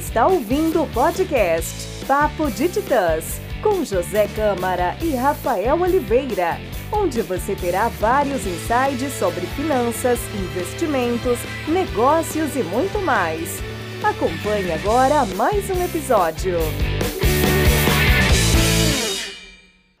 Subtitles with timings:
[0.00, 6.58] está ouvindo o podcast Papo de Titãs, com José Câmara e Rafael Oliveira,
[6.90, 11.38] onde você terá vários insights sobre finanças, investimentos,
[11.68, 13.60] negócios e muito mais.
[14.02, 16.56] Acompanhe agora mais um episódio.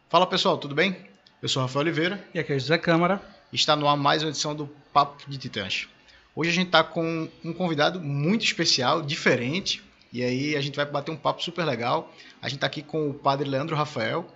[0.08, 0.96] Fala pessoal, tudo bem?
[1.42, 2.24] Eu sou Rafael Oliveira.
[2.32, 3.20] E aqui é José Câmara.
[3.52, 5.86] Está no ar mais uma edição do Papo de Titãs.
[6.34, 10.84] Hoje a gente está com um convidado muito especial, diferente, e aí a gente vai
[10.84, 12.12] bater um papo super legal.
[12.40, 14.26] A gente está aqui com o padre Leandro Rafael,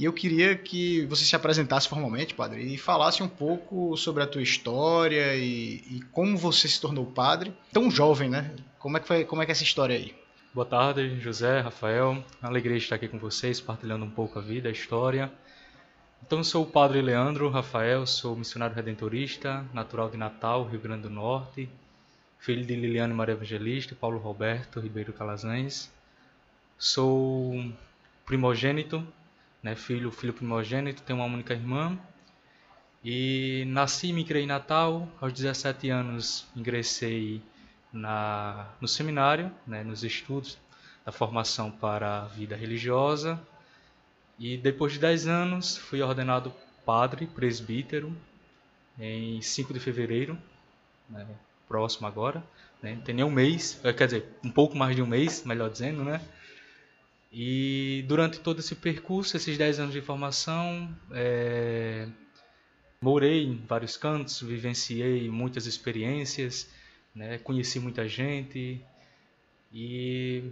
[0.00, 4.26] e eu queria que você se apresentasse formalmente, padre, e falasse um pouco sobre a
[4.26, 8.54] tua história e, e como você se tornou padre, tão jovem, né?
[8.78, 10.14] Como é que foi, como é que é essa história aí?
[10.54, 12.24] Boa tarde, José, Rafael.
[12.40, 15.30] Alegria de estar aqui com vocês, partilhando um pouco a vida, a história.
[16.26, 21.10] Então, sou o Padre Leandro Rafael, sou missionário redentorista, natural de Natal, Rio Grande do
[21.10, 21.68] Norte,
[22.40, 25.92] filho de Liliane Maria Evangelista e Paulo Roberto Ribeiro Calazans.
[26.78, 27.70] Sou
[28.24, 29.06] primogênito,
[29.62, 31.98] né, filho, filho primogênito, tenho uma única irmã.
[33.04, 35.06] E nasci e me criei em Natal.
[35.20, 37.42] Aos 17 anos ingressei
[37.92, 40.56] na, no seminário, né, nos estudos
[41.04, 43.38] da formação para a vida religiosa.
[44.38, 46.54] E depois de 10 anos fui ordenado
[46.86, 48.16] padre, presbítero,
[48.98, 50.38] em 5 de fevereiro,
[51.06, 51.26] né,
[51.70, 52.42] próximo agora.
[52.82, 55.44] Né, não tem nem um mês, eh, quer dizer, um pouco mais de um mês,
[55.44, 56.20] melhor dizendo, né?
[57.32, 62.08] E durante todo esse percurso, esses 10 anos de formação, é,
[63.00, 66.68] morei em vários cantos, vivenciei muitas experiências,
[67.14, 68.80] né, conheci muita gente
[69.72, 70.50] e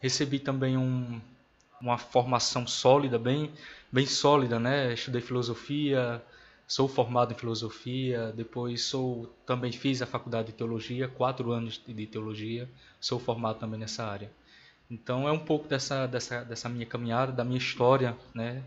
[0.00, 1.20] recebi também um,
[1.80, 3.50] uma formação sólida, bem,
[3.92, 4.94] bem sólida, né?
[4.94, 6.22] Estudei filosofia,
[6.66, 12.06] sou formado em filosofia, depois sou também fiz a faculdade de teologia, quatro anos de
[12.06, 12.68] teologia,
[13.00, 14.30] sou formado também nessa área.
[14.90, 18.62] Então é um pouco dessa, dessa, dessa minha caminhada, da minha história, né?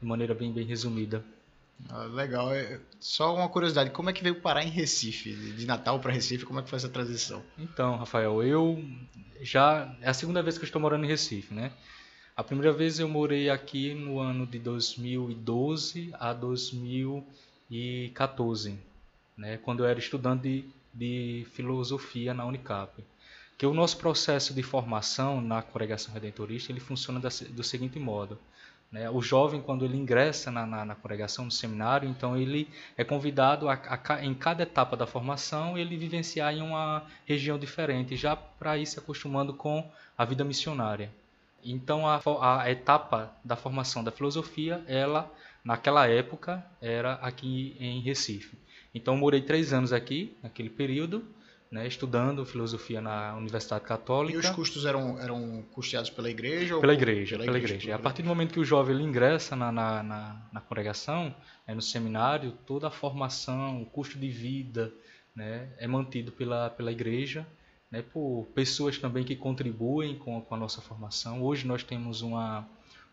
[0.00, 1.24] De maneira bem, bem resumida.
[1.90, 2.54] Ah, legal.
[2.54, 5.34] É, só uma curiosidade, como é que veio parar em Recife?
[5.34, 7.42] De Natal para Recife, como é que foi essa transição?
[7.58, 8.82] Então, Rafael, eu
[9.42, 11.72] já é a segunda vez que estou morando em Recife, né?
[12.36, 18.78] A primeira vez eu morei aqui no ano de 2012 a 2014,
[19.36, 19.56] né?
[19.58, 23.02] Quando eu era estudante de, de filosofia na Unicap
[23.56, 28.38] que o nosso processo de formação na congregação redentorista ele funciona do seguinte modo
[28.90, 29.10] né?
[29.10, 33.68] O jovem, quando ele ingressa na, na, na, congregação, no seminário, então ele é convidado
[33.68, 38.78] a, a, em cada etapa da formação ele vivenciar em uma região diferente, já para
[38.78, 41.10] ir se acostumando com a vida missionária.
[41.72, 42.20] Então a,
[42.62, 45.32] a etapa da formação da filosofia, ela
[45.64, 48.58] naquela época era aqui em Recife.
[48.94, 51.24] Então morei três anos aqui naquele período
[51.70, 54.36] né, estudando filosofia na Universidade Católica.
[54.36, 56.78] E os custos eram, eram custeados pela igreja?
[56.78, 57.74] Pela igreja, pela, pela igreja.
[57.74, 57.96] igreja.
[57.96, 61.34] A partir do momento que o jovem ele ingressa na, na, na, na congregação,
[61.66, 64.92] né, no seminário, toda a formação, o custo de vida
[65.34, 67.46] né, é mantido pela, pela igreja,
[67.90, 71.42] né, por pessoas também que contribuem com, com a nossa formação.
[71.42, 72.66] Hoje nós temos uma,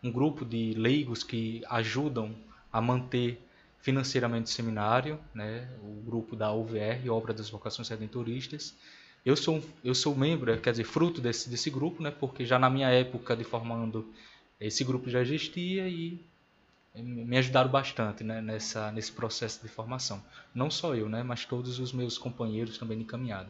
[0.04, 2.36] um grupo de leigos que ajudam
[2.72, 3.40] a manter
[3.80, 8.76] financeiramente o seminário, né, o grupo da UVR, Obra das Vocações Redentoristas.
[9.26, 12.70] Eu sou, eu sou membro, quer dizer, fruto desse, desse grupo, né, porque já na
[12.70, 14.12] minha época de formando,
[14.60, 16.20] esse grupo já existia e
[16.96, 20.24] me ajudaram bastante né, nessa, nesse processo de formação.
[20.54, 23.50] Não só eu, né, mas todos os meus companheiros também de caminhada.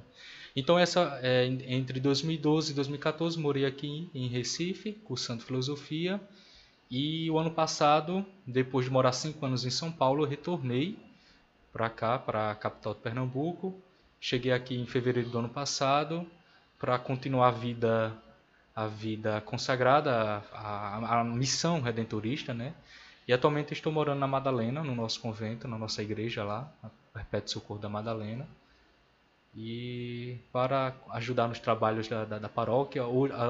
[0.55, 6.21] Então, essa, é, entre 2012 e 2014, morei aqui em Recife, cursando filosofia,
[6.91, 10.95] e o ano passado, depois de morar cinco anos em São Paulo, retornei
[11.71, 13.73] para cá, para a capital de Pernambuco.
[14.21, 16.25] Cheguei aqui em fevereiro do ano passado
[16.77, 18.13] para continuar a vida,
[18.75, 22.75] a vida consagrada, a, a, a missão redentorista, né?
[23.27, 27.53] E atualmente estou morando na Madalena, no nosso convento, na nossa igreja lá, a Perpétuo
[27.53, 28.47] Socorro da Madalena.
[29.55, 33.03] E para ajudar nos trabalhos da, da, da paróquia,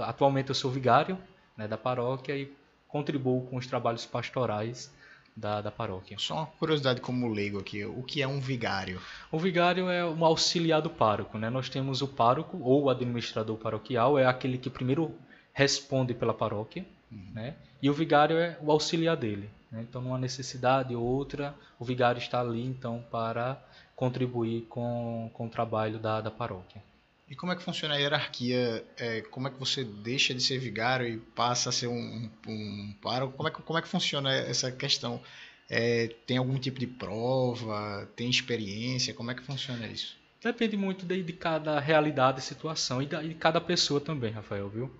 [0.06, 1.18] atualmente eu sou vigário
[1.58, 2.52] né, da paróquia e
[2.88, 4.94] contribuo com os trabalhos pastorais
[5.36, 6.18] da, da paróquia.
[6.20, 9.02] Só uma curiosidade como leigo aqui, o que é um vigário?
[9.32, 11.50] O vigário é um auxiliar do pároco, né?
[11.50, 15.16] Nós temos o pároco ou o administrador paroquial, é aquele que primeiro
[15.54, 17.32] responde pela paróquia, uhum.
[17.34, 17.56] né?
[17.82, 19.50] E o vigário é o auxiliar dele.
[19.72, 19.86] Né?
[19.90, 23.62] Então, numa necessidade ou outra, o vigário está ali então para
[23.96, 26.82] contribuir com, com o trabalho da, da paróquia.
[27.30, 28.86] E como é que funciona a hierarquia?
[28.98, 32.94] É, como é que você deixa de ser vigário e passa a ser um, um
[33.02, 33.36] pároco?
[33.36, 35.22] Como é, que, como é que funciona essa questão?
[35.70, 38.08] É, tem algum tipo de prova?
[38.16, 39.14] Tem experiência?
[39.14, 40.16] Como é que funciona isso?
[40.44, 44.68] Depende muito de, de cada realidade situação e, da, e de cada pessoa também, Rafael,
[44.70, 44.92] viu?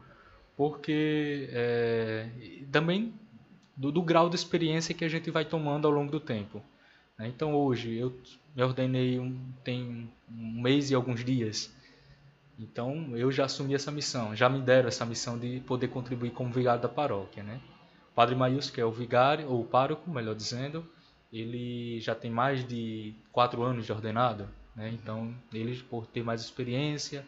[0.56, 2.30] Porque é,
[2.72, 3.14] também
[3.76, 6.64] do, do, grau de experiência que a gente vai tomando ao longo do tempo.
[7.18, 7.28] Né?
[7.28, 8.18] Então hoje eu
[8.56, 11.74] me ordenei um, tem um mês e alguns dias.
[12.60, 16.52] Então eu já assumi essa missão, já me deram essa missão de poder contribuir como
[16.52, 17.60] vigário da paróquia, né?
[18.12, 20.88] O Padre Maius, que é o vigário, ou o pároco, melhor dizendo,
[21.32, 24.90] ele já tem mais de quatro anos de ordenado, né?
[24.90, 27.26] Então ele, por ter mais experiência,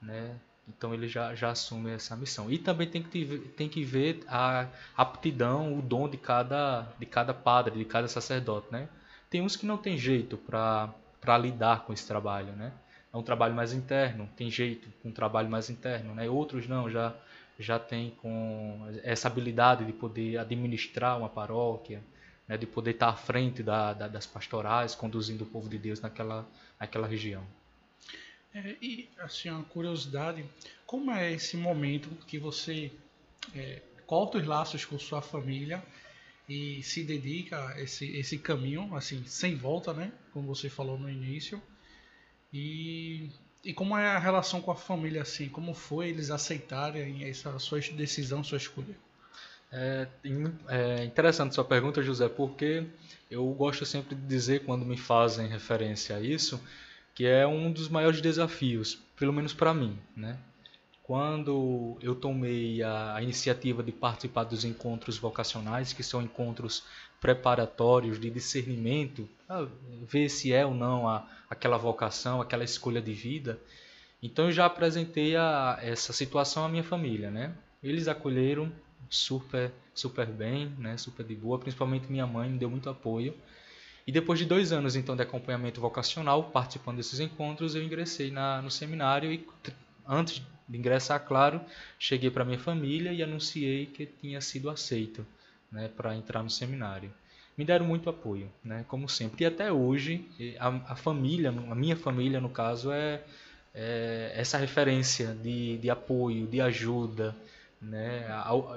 [0.00, 0.36] né?
[0.68, 2.48] Então ele já, já assume essa missão.
[2.48, 7.34] E também tem que, tem que ver a aptidão, o dom de cada, de cada
[7.34, 8.88] padre, de cada sacerdote, né?
[9.30, 12.72] Tem uns que não tem jeito para lidar com esse trabalho, né?
[13.12, 16.28] É um trabalho mais interno, tem jeito com um trabalho mais interno, né?
[16.28, 17.14] Outros não, já
[17.60, 22.02] já tem com essa habilidade de poder administrar uma paróquia,
[22.48, 22.56] né?
[22.56, 26.48] de poder estar à frente da, da, das pastorais, conduzindo o povo de Deus naquela,
[26.80, 27.46] naquela região.
[28.54, 30.44] É, e assim, uma curiosidade,
[30.86, 32.90] como é esse momento que você
[33.54, 35.82] é, corta os laços com sua família
[36.50, 40.10] e se dedica a esse, esse caminho, assim, sem volta, né?
[40.32, 41.62] Como você falou no início.
[42.52, 43.30] E,
[43.64, 45.48] e como é a relação com a família, assim?
[45.48, 48.96] Como foi eles aceitarem essa sua decisão, sua escolha?
[49.70, 50.08] É,
[50.66, 52.84] é interessante sua pergunta, José, porque
[53.30, 56.60] eu gosto sempre de dizer, quando me fazem referência a isso,
[57.14, 60.36] que é um dos maiores desafios, pelo menos para mim, né?
[61.10, 66.84] Quando eu tomei a, a, iniciativa de participar dos encontros vocacionais, que são encontros
[67.20, 69.28] preparatórios de discernimento,
[70.06, 73.58] ver se é ou não a, aquela vocação, aquela escolha de vida,
[74.22, 77.56] então eu já apresentei a, essa situação à minha família, né?
[77.82, 78.70] Eles acolheram
[79.08, 80.96] super, super bem, né?
[80.96, 83.34] Super de boa, principalmente minha mãe me deu muito apoio.
[84.06, 88.62] E depois de dois anos então de acompanhamento vocacional, participando desses encontros, eu ingressei na,
[88.62, 89.44] no seminário e
[90.06, 90.40] antes
[90.70, 91.60] de ingressar, claro,
[91.98, 95.26] cheguei para minha família e anunciei que tinha sido aceito
[95.70, 97.12] né, para entrar no seminário.
[97.58, 99.42] Me deram muito apoio, né, como sempre.
[99.42, 100.24] E até hoje,
[100.58, 103.20] a, a família, a minha família, no caso, é,
[103.74, 107.36] é essa referência de, de apoio, de ajuda.
[107.82, 108.26] Né?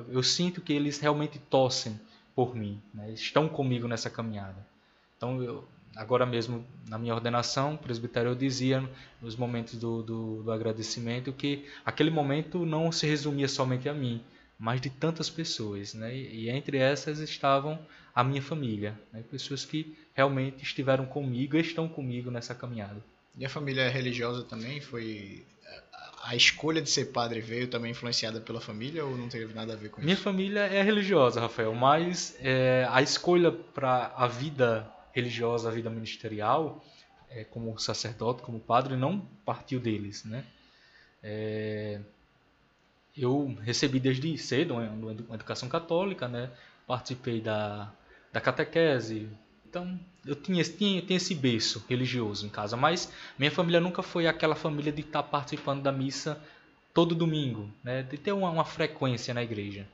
[0.09, 1.99] Eu sinto que eles realmente tossem
[2.35, 3.11] por mim, né?
[3.11, 4.65] estão comigo nessa caminhada.
[5.15, 8.87] Então, eu, agora mesmo na minha ordenação, presbitério, eu dizia
[9.21, 14.21] nos momentos do, do, do, agradecimento que aquele momento não se resumia somente a mim,
[14.57, 16.15] mas de tantas pessoas, né?
[16.15, 17.79] E, e entre essas estavam
[18.13, 19.23] a minha família, né?
[19.29, 23.03] pessoas que realmente estiveram comigo e estão comigo nessa caminhada.
[23.35, 25.43] E a família religiosa também foi
[26.23, 29.75] a escolha de ser padre veio também influenciada pela família ou não teve nada a
[29.75, 30.23] ver com Minha isso?
[30.23, 35.89] Minha família é religiosa, Rafael, mas é, a escolha para a vida religiosa, a vida
[35.89, 36.83] ministerial,
[37.29, 40.43] é, como sacerdote, como padre, não partiu deles, né?
[41.21, 41.99] É,
[43.15, 46.51] eu recebi desde cedo uma, educação católica, né?
[46.85, 47.91] Participei da,
[48.31, 49.29] da catequese,
[49.69, 54.27] então eu tinha, tinha, tinha esse berço religioso em casa, mas minha família nunca foi
[54.27, 56.41] aquela família de estar participando da missa
[56.93, 58.03] todo domingo, né?
[58.03, 59.87] De ter uma, uma frequência na igreja.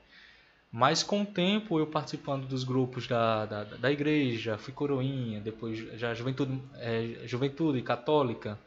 [0.72, 5.80] Mas com o tempo, eu participando dos grupos da, da, da igreja, fui coroinha, depois
[6.00, 8.60] já juventude, é, juventude católica,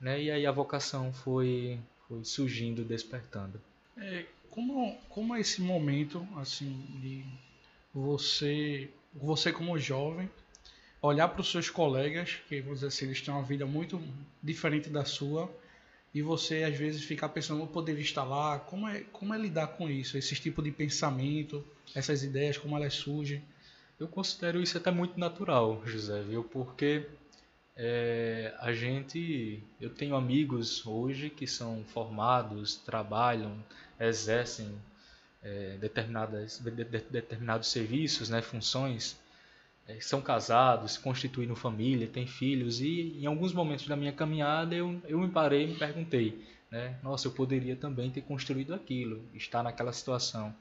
[0.00, 0.22] né?
[0.22, 3.60] e aí a vocação foi, foi surgindo, despertando.
[3.96, 7.24] É, como, como é esse momento, assim, de
[7.92, 10.30] você, você como jovem,
[11.02, 14.00] olhar para os seus colegas, que vamos dizer assim, eles têm uma vida muito
[14.40, 15.50] diferente da sua,
[16.14, 19.68] e você às vezes ficar pensando, eu poderia estar lá, como é, como é lidar
[19.68, 21.64] com isso, esse tipo de pensamento,
[21.94, 23.42] essas ideias, como elas surgem?
[23.98, 26.42] Eu considero isso até muito natural, José, viu?
[26.42, 27.06] Porque
[27.76, 33.62] é, a gente, eu tenho amigos hoje que são formados, trabalham,
[33.98, 34.70] exercem
[35.42, 39.18] é, determinadas, de, de, determinados serviços, né, funções,
[40.00, 45.18] são casados, constituíram família, têm filhos e em alguns momentos da minha caminhada eu, eu
[45.18, 49.92] me parei e me perguntei, né, nossa, eu poderia também ter construído aquilo, estar naquela
[49.92, 50.54] situação,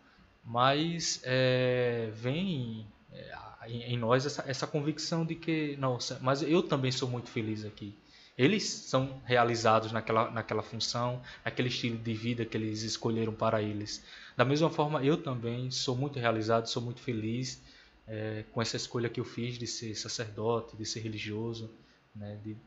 [0.44, 3.36] mas é, vem é,
[3.68, 7.66] em, em, nós essa, essa convicção de que, nossa, mas eu também sou muito feliz
[7.66, 7.94] aqui.
[8.38, 14.02] Eles são realizados naquela, naquela função, naquele estilo de vida que eles escolheram para eles.
[14.38, 17.62] Da mesma forma, eu também sou muito realizado, sou muito feliz
[18.10, 21.70] é, com essa escolha que eu fiz de ser sacerdote, de ser religioso,
[22.16, 22.58] né, de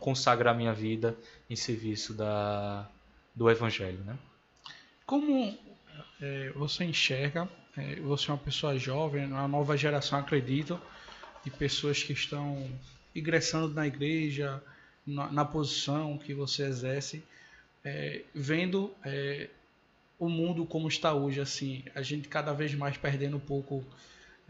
[0.00, 1.16] consagrar minha vida
[1.48, 2.90] em serviço da,
[3.34, 4.00] do Evangelho.
[4.00, 4.18] Né?
[5.06, 5.56] Como
[6.20, 10.80] é, você enxerga, é, você é uma pessoa jovem, uma nova geração, acredito,
[11.44, 12.68] de pessoas que estão
[13.14, 14.62] ingressando na igreja,
[15.06, 17.22] na, na posição que você exerce,
[17.84, 19.48] é, vendo é,
[20.18, 23.84] o mundo como está hoje, assim, a gente cada vez mais perdendo um pouco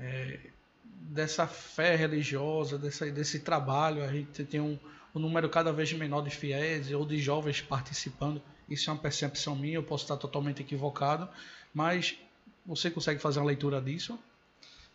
[0.00, 0.40] é,
[0.82, 4.78] dessa fé religiosa, dessa, desse trabalho, a gente tem um,
[5.14, 8.42] um número cada vez menor de fiéis ou de jovens participando.
[8.68, 11.28] Isso é uma percepção minha, eu posso estar totalmente equivocado,
[11.74, 12.16] mas
[12.64, 14.18] você consegue fazer uma leitura disso?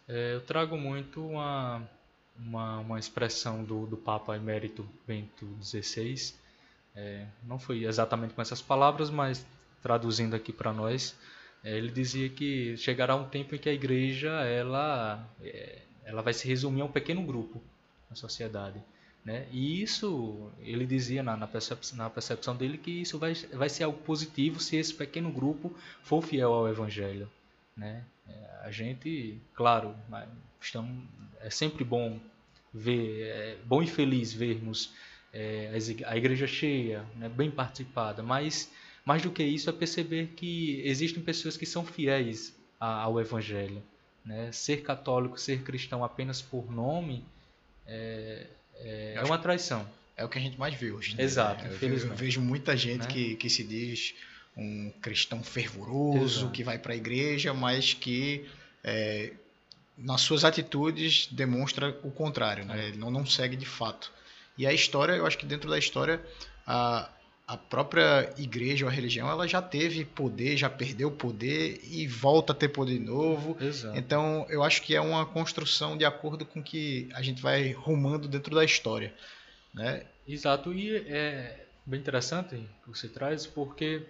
[0.08, 1.82] É, eu trago muito uma,
[2.38, 6.34] uma, uma expressão do, do Papa Emérito Bento XVI.
[6.96, 9.46] É, não foi exatamente com essas palavras, mas
[9.82, 11.16] traduzindo aqui para nós,
[11.72, 16.48] ele dizia que chegará um tempo em que a igreja ela, é, ela vai se
[16.48, 17.62] resumir a um pequeno grupo
[18.10, 18.82] na sociedade.
[19.24, 19.48] Né?
[19.52, 23.84] E isso, ele dizia na, na, percepção, na percepção dele que isso vai, vai ser
[23.84, 27.28] algo positivo se esse pequeno grupo for fiel ao Evangelho.
[27.76, 28.04] Né?
[28.28, 29.96] É, a gente, claro,
[30.62, 31.04] estamos,
[31.40, 32.20] é sempre bom
[32.72, 34.94] ver, é bom e feliz vermos
[35.34, 35.72] é,
[36.06, 38.72] a igreja cheia, né, bem participada, mas
[39.06, 43.82] mais do que isso é perceber que existem pessoas que são fiéis ao Evangelho.
[44.26, 44.52] Né?
[44.52, 47.24] Ser católico, ser cristão apenas por nome
[47.86, 49.88] é, é, é uma traição.
[50.18, 51.16] É o que a gente mais vê hoje.
[51.16, 51.24] Né?
[51.24, 53.08] Exato, eu, eu vejo muita gente né?
[53.08, 54.16] que, que se diz
[54.58, 56.52] um cristão fervoroso, Exato.
[56.52, 58.46] que vai para a igreja, mas que
[58.84, 59.34] é,
[59.98, 62.86] nas suas atitudes demonstra o contrário, né?
[62.86, 62.88] É.
[62.88, 64.12] ele não, não segue de fato.
[64.58, 66.22] E a história, eu acho que dentro da história,
[66.66, 67.10] a,
[67.48, 72.54] a própria igreja ou a religião, ela já teve poder, já perdeu poder e volta
[72.54, 73.56] a ter poder novo.
[73.62, 73.98] Exato.
[73.98, 78.28] Então, eu acho que é uma construção de acordo com que a gente vai rumando
[78.28, 79.14] dentro da história.
[79.74, 80.06] Né?
[80.28, 84.04] Exato, e é bem interessante que você traz, porque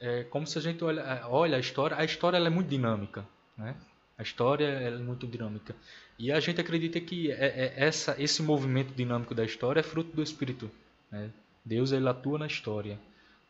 [0.00, 3.24] é como se a gente olha, olha a história, a história ela é muito dinâmica,
[3.56, 3.76] né?
[4.18, 5.74] A história é muito dinâmica.
[6.18, 10.14] E a gente acredita que é, é essa, esse movimento dinâmico da história é fruto
[10.14, 10.70] do Espírito.
[11.10, 11.30] Né?
[11.64, 12.98] Deus ele atua na história.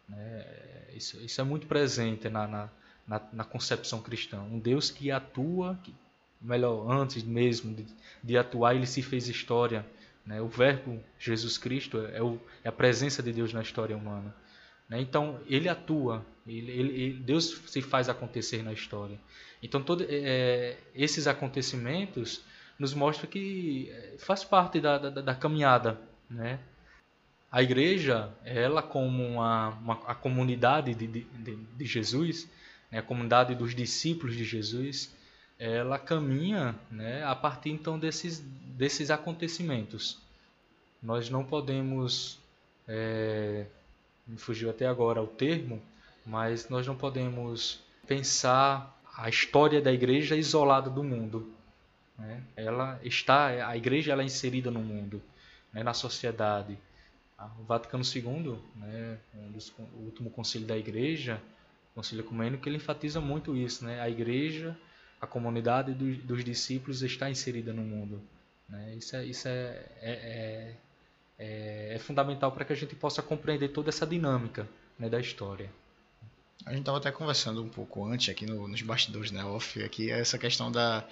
[0.09, 0.45] Né?
[0.95, 2.69] Isso, isso, é muito presente na, na,
[3.07, 4.41] na, na, concepção cristã.
[4.41, 5.95] Um Deus que atua, que,
[6.41, 7.87] melhor, antes mesmo de,
[8.23, 9.87] de atuar, ele se fez história.
[10.27, 10.41] Né?
[10.41, 14.35] O Verbo Jesus Cristo é, é, o, é, a presença de Deus na história humana.
[14.89, 15.01] Né?
[15.01, 19.19] Então, ele atua, ele, ele, Deus se faz acontecer na história.
[19.63, 22.43] Então, todo, é, esses acontecimentos
[22.79, 25.99] nos mostram que é, faz parte da, da, da caminhada.
[26.29, 26.59] Né?
[27.53, 32.49] A igreja, ela como uma, uma a comunidade de, de, de Jesus,
[32.91, 32.99] né?
[32.99, 35.15] a comunidade dos discípulos de Jesus,
[35.59, 37.23] ela caminha né?
[37.25, 40.19] a partir então desses, desses acontecimentos.
[41.03, 42.41] Nós não podemos
[42.89, 43.67] é,
[44.27, 45.83] me fugiu até agora o termo,
[46.25, 51.53] mas nós não podemos pensar a história da igreja isolada do mundo.
[52.19, 52.43] Né?
[52.57, 55.23] Ela está, a igreja ela é inserida no mundo,
[55.73, 55.83] né?
[55.83, 56.79] na sociedade.
[57.59, 59.19] O Vaticano II, né?
[59.35, 61.43] um dos, o último concílio da igreja,
[61.93, 63.85] o concílio ecumênico, ele enfatiza muito isso.
[63.85, 64.01] Né?
[64.01, 64.77] A igreja,
[65.21, 68.23] a comunidade do, dos discípulos está inserida no mundo.
[68.69, 68.95] Né?
[68.97, 70.75] Isso, é, isso é, é
[71.43, 75.69] é, é fundamental para que a gente possa compreender toda essa dinâmica né, da história.
[76.65, 80.11] A gente estava até conversando um pouco antes aqui no, nos bastidores, né, off, aqui,
[80.11, 81.05] essa questão da,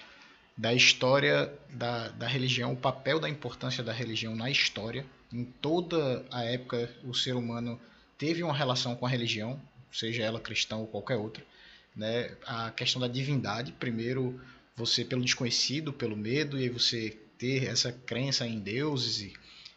[0.57, 5.07] da história da, da religião, o papel da importância da religião na história.
[5.33, 7.81] Em toda a época, o ser humano
[8.19, 9.61] teve uma relação com a religião,
[9.93, 11.45] seja ela cristã ou qualquer outra.
[11.97, 12.37] Né?
[12.47, 14.41] A questão da divindade, primeiro
[14.77, 19.33] você pelo desconhecido, pelo medo, e aí você ter essa crença em deuses e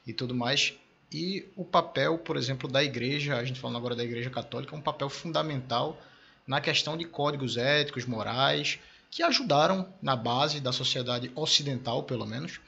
[0.06, 0.74] e tudo mais.
[1.12, 4.77] E o papel, por exemplo, da igreja, a gente falando agora da igreja católica, é
[4.77, 6.01] um papel fundamental
[6.46, 8.80] na questão de códigos éticos, morais,
[9.13, 12.60] que ajudaram na base da sociedade ocidental, pelo menos,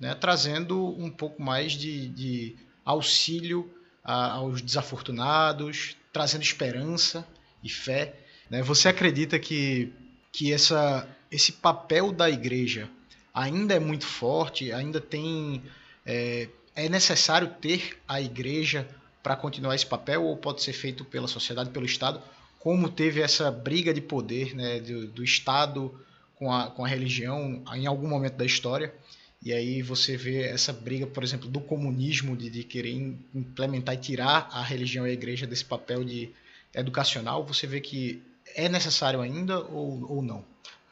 [0.00, 7.24] né, trazendo um pouco mais de, de auxílio a, aos desafortunados, trazendo esperança
[7.62, 8.16] e fé.
[8.50, 8.62] Né?
[8.62, 9.92] Você acredita que,
[10.32, 12.90] que essa, esse papel da igreja
[13.32, 15.62] ainda é muito forte, ainda tem
[16.04, 18.88] é, é necessário ter a igreja
[19.22, 22.20] para continuar esse papel ou pode ser feito pela sociedade, pelo Estado,
[22.62, 25.92] como teve essa briga de poder né, do, do Estado
[26.36, 28.94] com a, com a religião em algum momento da história?
[29.42, 32.92] E aí você vê essa briga, por exemplo, do comunismo, de, de querer
[33.34, 36.30] implementar e tirar a religião e a igreja desse papel de
[36.72, 37.44] educacional.
[37.46, 38.22] Você vê que
[38.54, 40.44] é necessário ainda ou, ou não?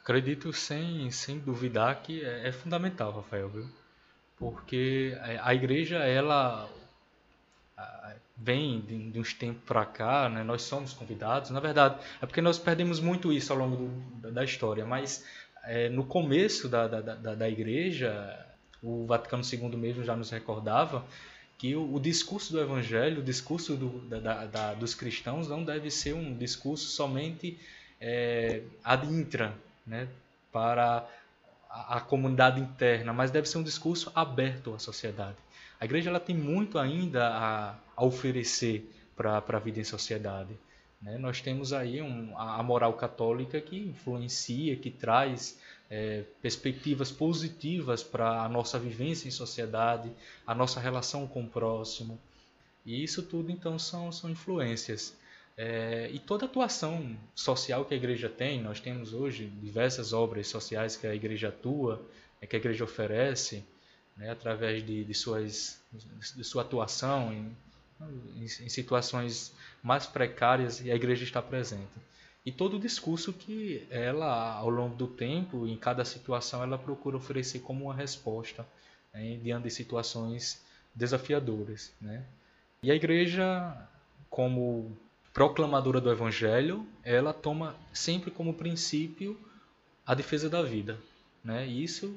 [0.03, 3.49] Acredito sem, sem duvidar que é, é fundamental, Rafael.
[3.49, 3.69] Viu?
[4.41, 6.67] porque a igreja ela
[8.43, 10.43] vem de, uns tempos para cá, né?
[10.43, 14.43] nós somos convidados, na verdade, é porque nós perdemos muito isso ao longo do, da
[14.43, 15.23] história, mas
[15.63, 18.45] é, no começo da, da, da, da, igreja,
[18.81, 21.05] o Vaticano II mesmo já nos recordava
[21.57, 26.13] que o, o discurso do evangelho, o discurso do, da, dos cristãos não deve ser
[26.13, 27.59] um discurso somente
[27.99, 29.53] é, ad intra,
[29.85, 30.07] né,
[30.51, 31.07] para
[31.69, 35.37] a, a, comunidade interna, mas deve ser um discurso aberto à sociedade.
[35.81, 40.55] A igreja ela tem muito ainda a, a oferecer para a vida em sociedade.
[41.01, 41.17] Né?
[41.17, 45.59] Nós temos aí um, a moral católica que influencia, que traz
[45.89, 50.11] é, perspectivas positivas para a nossa vivência em sociedade,
[50.45, 52.19] a nossa relação com o próximo.
[52.85, 55.17] E isso tudo, então, são, são influências.
[55.57, 60.95] É, e toda atuação social que a igreja tem, nós temos hoje diversas obras sociais
[60.95, 61.99] que a igreja atua,
[62.39, 63.63] é, que a igreja oferece,
[64.21, 65.81] né, através de, de, suas,
[66.35, 67.57] de sua atuação em,
[68.37, 69.51] em, em situações
[69.81, 71.89] mais precárias, e a igreja está presente
[72.45, 77.15] e todo o discurso que ela, ao longo do tempo, em cada situação, ela procura
[77.15, 78.65] oferecer como uma resposta
[79.13, 80.59] né, diante de situações
[80.95, 81.93] desafiadoras.
[82.01, 82.23] Né?
[82.81, 83.77] E a igreja,
[84.27, 84.91] como
[85.31, 89.39] proclamadora do evangelho, ela toma sempre como princípio
[90.03, 90.97] a defesa da vida.
[91.43, 91.67] Né?
[91.67, 92.15] Isso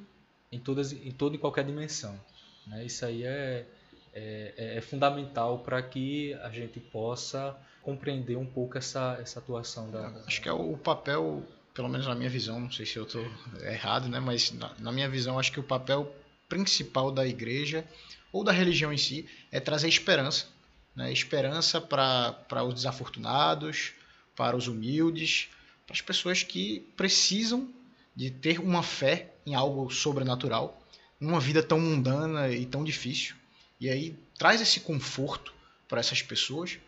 [0.54, 2.18] em, todas, em toda e qualquer dimensão.
[2.66, 2.86] Né?
[2.86, 3.66] Isso aí é,
[4.12, 10.08] é, é fundamental para que a gente possa compreender um pouco essa, essa atuação da,
[10.26, 11.42] Acho que é o papel,
[11.74, 13.24] pelo menos na minha visão, não sei se eu estou
[13.62, 14.20] errado, né?
[14.20, 16.14] mas na, na minha visão, acho que o papel
[16.48, 17.84] principal da igreja
[18.32, 20.46] ou da religião em si é trazer esperança.
[20.94, 21.12] Né?
[21.12, 23.92] Esperança para os desafortunados,
[24.34, 25.48] para os humildes,
[25.86, 27.68] para as pessoas que precisam
[28.14, 30.80] de ter uma fé em algo sobrenatural,
[31.18, 33.34] numa vida tão mundana e tão difícil.
[33.80, 35.52] E aí traz esse conforto
[35.88, 36.78] para essas pessoas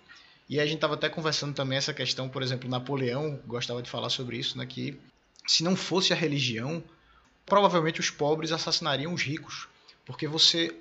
[0.49, 4.11] e a gente estava até conversando também essa questão, por exemplo, Napoleão gostava de falar
[4.11, 4.99] sobre isso, né, que
[5.47, 6.83] se não fosse a religião,
[7.45, 9.69] provavelmente os pobres assassinariam os ricos,
[10.05, 10.75] porque você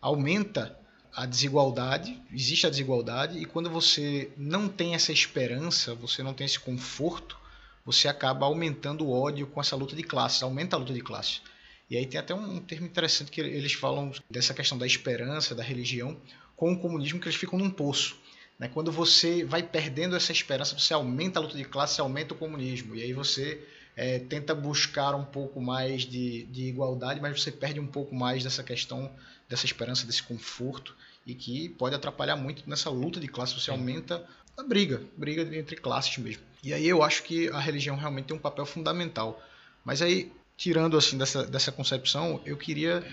[0.00, 0.76] aumenta
[1.14, 6.46] a desigualdade, existe a desigualdade, e quando você não tem essa esperança, você não tem
[6.46, 7.38] esse conforto,
[7.84, 11.42] você acaba aumentando o ódio com essa luta de classes, aumenta a luta de classes.
[11.90, 15.62] E aí tem até um termo interessante que eles falam dessa questão da esperança, da
[15.62, 16.18] religião,
[16.56, 18.16] com o comunismo, que eles ficam num poço.
[18.58, 18.68] Né?
[18.68, 22.94] Quando você vai perdendo essa esperança, você aumenta a luta de classe, aumenta o comunismo.
[22.94, 23.62] E aí você
[23.96, 28.42] é, tenta buscar um pouco mais de, de igualdade, mas você perde um pouco mais
[28.42, 29.10] dessa questão,
[29.48, 33.58] dessa esperança, desse conforto, e que pode atrapalhar muito nessa luta de classe.
[33.58, 36.42] Você aumenta a briga, briga entre classes mesmo.
[36.62, 39.42] E aí eu acho que a religião realmente tem um papel fundamental.
[39.84, 43.04] Mas aí, tirando assim dessa, dessa concepção, eu queria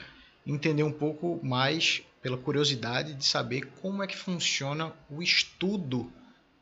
[0.46, 6.12] entender um pouco mais pela curiosidade de saber como é que funciona o estudo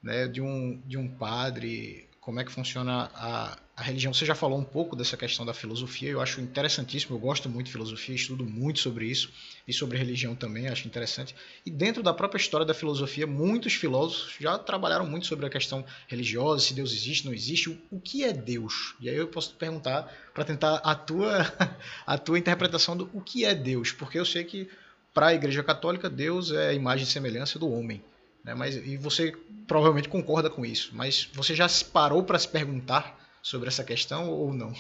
[0.02, 4.12] né, de, um, de um padre, como é que funciona a, a religião.
[4.12, 7.68] Você já falou um pouco dessa questão da filosofia, eu acho interessantíssimo, eu gosto muito
[7.68, 9.32] de filosofia, estudo muito sobre isso,
[9.68, 11.36] e sobre religião também, acho interessante.
[11.64, 15.86] E dentro da própria história da filosofia, muitos filósofos já trabalharam muito sobre a questão
[16.08, 18.96] religiosa, se Deus existe, não existe, o, que é Deus?
[19.00, 21.46] E aí eu posso te perguntar, para tentar a tua,
[22.04, 24.68] a tua interpretação do o que é Deus, porque eu sei que
[25.14, 28.04] para a Igreja Católica, Deus é a imagem e semelhança do homem.
[28.44, 28.56] Né?
[28.56, 29.36] Mas, e você
[29.68, 30.92] provavelmente concorda com isso.
[30.94, 34.74] Mas você já se parou para se perguntar sobre essa questão ou não?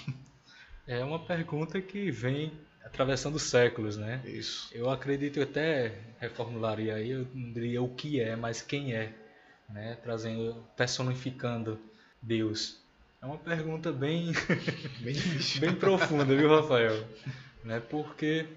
[0.85, 2.51] É uma pergunta que vem
[2.83, 4.21] atravessando séculos, né?
[4.25, 4.69] Isso.
[4.71, 9.13] Eu acredito, eu até reformularia aí, eu não diria o que é, mas quem é,
[9.69, 9.97] né?
[10.01, 11.77] Trazendo, personificando
[12.21, 12.79] Deus.
[13.21, 14.31] É uma pergunta bem,
[15.01, 15.15] bem
[15.59, 17.05] bem profunda, viu, Rafael?
[17.63, 17.81] Né?
[17.81, 18.47] Porque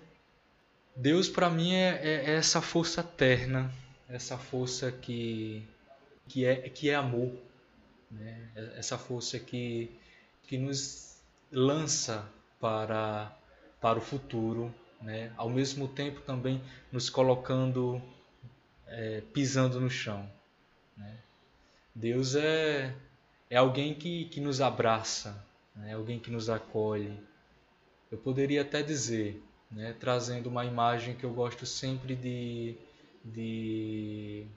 [0.94, 3.72] Deus para mim é, é, é, essa força eterna,
[4.08, 5.66] essa força que,
[6.28, 7.32] que, é, que é amor,
[8.10, 8.50] né?
[8.76, 9.90] essa força que,
[10.50, 13.32] que nos lança para,
[13.80, 15.32] para o futuro, né?
[15.36, 16.60] ao mesmo tempo também
[16.90, 18.02] nos colocando,
[18.88, 20.28] é, pisando no chão.
[20.96, 21.16] Né?
[21.94, 22.92] Deus é,
[23.48, 25.40] é alguém que, que nos abraça,
[25.76, 25.94] né?
[25.94, 27.16] alguém que nos acolhe.
[28.10, 32.76] Eu poderia até dizer né, trazendo uma imagem que eu gosto sempre de,
[33.24, 34.48] de.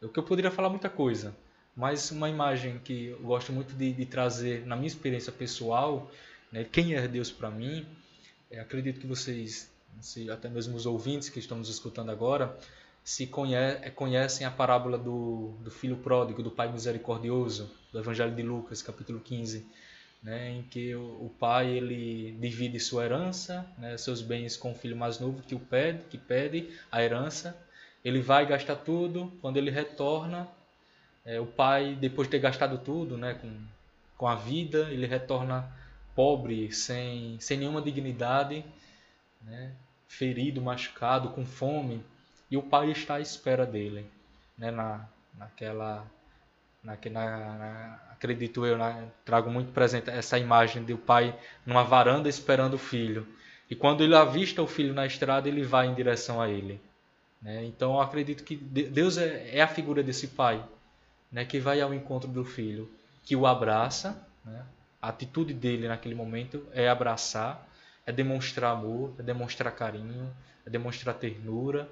[0.00, 1.36] O que eu poderia falar muita coisa,
[1.78, 6.10] mas uma imagem que eu gosto muito de, de trazer na minha experiência pessoal,
[6.50, 7.86] né, quem é Deus para mim,
[8.50, 12.58] é, acredito que vocês, se, até mesmo os ouvintes que estão nos escutando agora,
[13.04, 13.54] se conhe
[13.94, 19.20] conhecem a parábola do, do filho pródigo, do pai misericordioso, do Evangelho de Lucas, capítulo
[19.20, 19.64] 15
[20.22, 24.96] né, em que o, pai ele divide sua herança, né, seus bens com o filho
[24.96, 27.56] mais novo que o pede, que pede a herança.
[28.04, 29.32] Ele vai gastar tudo.
[29.40, 30.48] Quando ele retorna,
[31.28, 33.52] é, o pai depois de ter gastado tudo, né, com,
[34.16, 35.70] com a vida, ele retorna
[36.14, 38.64] pobre, sem, sem nenhuma dignidade,
[39.42, 39.72] né,
[40.08, 42.02] ferido, machucado, com fome.
[42.50, 44.06] e o pai está à espera dele,
[44.56, 44.70] né?
[44.70, 46.06] Na, naquela,
[46.82, 49.10] naquela na, acredito eu, né?
[49.22, 53.26] trago muito presente essa imagem do pai numa varanda esperando o filho.
[53.70, 56.80] E quando ele avista o filho na estrada, ele vai em direção a ele.
[57.42, 57.66] Né?
[57.66, 60.64] Então eu acredito que Deus é, é, a figura desse pai,
[61.30, 61.44] né?
[61.44, 62.90] que vai ao encontro do filho,
[63.22, 64.26] que o abraça.
[64.44, 64.64] Né?
[65.00, 67.68] A atitude dele naquele momento é abraçar,
[68.04, 70.34] é demonstrar amor, é demonstrar carinho,
[70.66, 71.88] é demonstrar ternura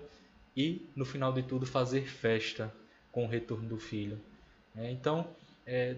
[0.56, 2.72] e, no final de tudo, fazer festa
[3.12, 4.18] com o retorno do filho.
[4.76, 5.26] É, então,
[5.66, 5.96] é,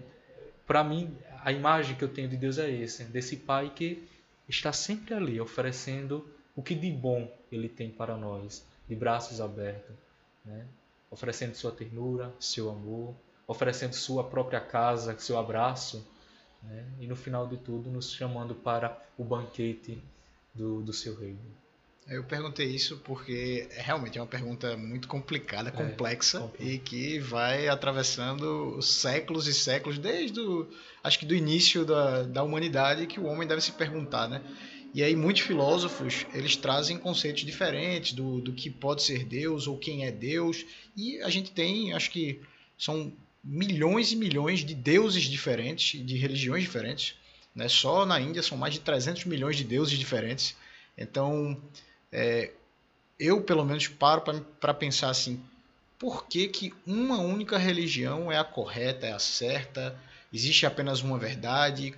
[0.67, 4.07] para mim, a imagem que eu tenho de Deus é essa, desse pai que
[4.47, 9.95] está sempre ali, oferecendo o que de bom ele tem para nós, de braços abertos,
[10.45, 10.65] né?
[11.09, 13.15] oferecendo sua ternura, seu amor,
[13.49, 16.05] oferecendo sua própria casa, seu abraço,
[16.61, 16.85] né?
[16.99, 19.99] e no final de tudo nos chamando para o banquete
[20.53, 21.39] do, do seu reino.
[22.07, 26.77] Eu perguntei isso porque é realmente é uma pergunta muito complicada, é, complexa é, e
[26.77, 30.67] que vai atravessando séculos e séculos desde o,
[31.03, 34.43] acho que do início da, da humanidade que o homem deve se perguntar, né?
[34.93, 39.75] E aí muitos filósofos eles trazem conceitos diferentes do, do que pode ser Deus ou
[39.75, 42.41] quem é Deus e a gente tem, acho que
[42.77, 43.11] são
[43.43, 47.15] milhões e milhões de deuses diferentes, de religiões diferentes,
[47.55, 47.67] né?
[47.67, 50.55] Só na Índia são mais de 300 milhões de deuses diferentes.
[50.97, 51.59] Então
[52.11, 52.51] é,
[53.19, 54.21] eu, pelo menos, paro
[54.59, 55.41] para pensar assim:
[55.97, 59.99] por que, que uma única religião é a correta, é a certa?
[60.33, 61.93] Existe apenas uma verdade?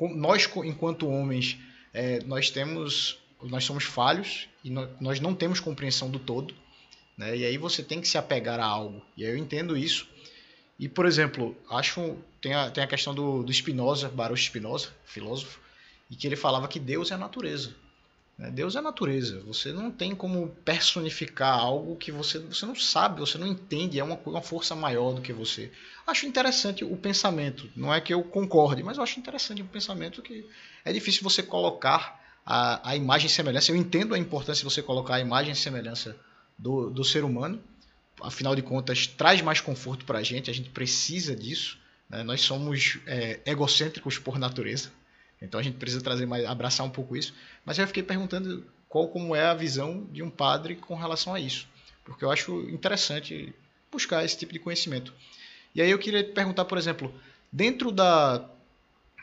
[0.00, 1.58] Nós, enquanto homens,
[1.92, 6.54] é, nós temos, nós somos falhos e nós não temos compreensão do todo.
[7.16, 7.36] Né?
[7.36, 9.02] E aí você tem que se apegar a algo.
[9.16, 10.08] E aí eu entendo isso.
[10.78, 15.58] E, por exemplo, acho tem a, tem a questão do, do Spinoza, Baruch Spinoza, filósofo,
[16.10, 17.74] e que ele falava que Deus é a natureza.
[18.38, 18.50] Né?
[18.50, 19.40] Deus é natureza.
[19.40, 24.04] Você não tem como personificar algo que você, você não sabe, você não entende, é
[24.04, 25.72] uma, uma força maior do que você.
[26.06, 27.68] Acho interessante o pensamento.
[27.74, 30.48] Não é que eu concorde, mas eu acho interessante o pensamento que
[30.84, 33.72] é difícil você colocar a, a imagem e semelhança.
[33.72, 36.16] Eu entendo a importância de você colocar a imagem e semelhança
[36.56, 37.60] do, do ser humano.
[38.22, 41.78] Afinal de contas, traz mais conforto para a gente, a gente precisa disso.
[42.08, 42.22] Né?
[42.22, 44.90] Nós somos é, egocêntricos por natureza.
[45.40, 47.34] Então a gente precisa trazer mais, abraçar um pouco isso.
[47.64, 51.40] Mas eu fiquei perguntando qual como é a visão de um padre com relação a
[51.40, 51.68] isso,
[52.04, 53.54] porque eu acho interessante
[53.92, 55.12] buscar esse tipo de conhecimento.
[55.74, 57.12] E aí eu queria te perguntar, por exemplo,
[57.52, 58.48] dentro da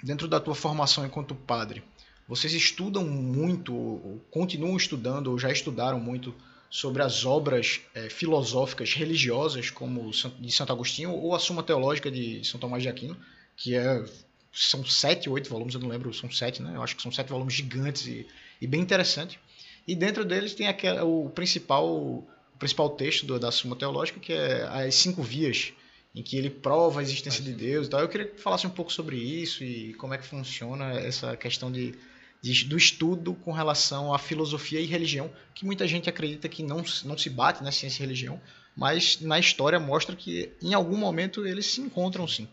[0.03, 1.83] dentro da tua formação enquanto padre,
[2.27, 6.33] vocês estudam muito, ou continuam estudando, ou já estudaram muito
[6.75, 12.43] sobre as obras é, filosóficas religiosas, como de Santo Agostinho, ou a Suma Teológica de
[12.43, 13.15] São Tomás de Aquino,
[13.55, 14.03] que é
[14.51, 16.73] são sete, oito volumes, eu não lembro, são sete, né?
[16.75, 18.27] Eu acho que são sete volumes gigantes e,
[18.59, 19.39] e bem interessante.
[19.87, 22.27] E dentro deles tem aquele, o principal o
[22.59, 25.71] principal texto do, da Suma Teológica, que é as cinco vias,
[26.13, 28.01] em que ele prova a existência de Deus e tal.
[28.01, 31.71] Eu queria que falasse um pouco sobre isso e como é que funciona essa questão
[31.71, 31.95] de,
[32.41, 37.17] do estudo com relação à filosofia e religião, que muita gente acredita que não, não
[37.17, 38.39] se bate na ciência e religião,
[38.75, 42.47] mas na história mostra que em algum momento eles se encontram sim.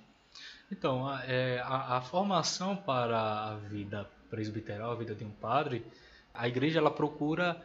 [0.71, 5.85] Então, a, é, a, a, formação para a vida presbiteral, a vida de um padre,
[6.33, 7.62] a igreja ela procura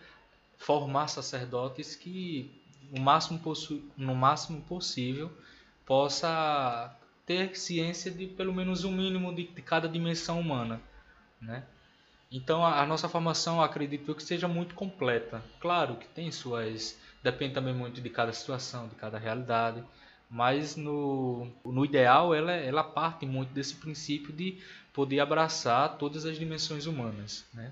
[0.58, 2.52] formar sacerdotes que
[2.92, 3.40] no máximo,
[3.96, 5.32] no máximo possível
[5.86, 6.94] possa
[7.26, 10.82] ter ciência de pelo menos um mínimo de, de cada dimensão humana,
[11.42, 11.64] né?
[12.32, 15.44] Então a, a, nossa formação acredito que seja muito completa.
[15.60, 19.84] Claro que tem suas depende também muito de cada situação, de cada realidade,
[20.30, 24.58] mas no, no ideal ela, ela parte muito desse princípio de
[24.94, 27.46] poder abraçar todas as dimensões humanas.
[27.54, 27.72] Né?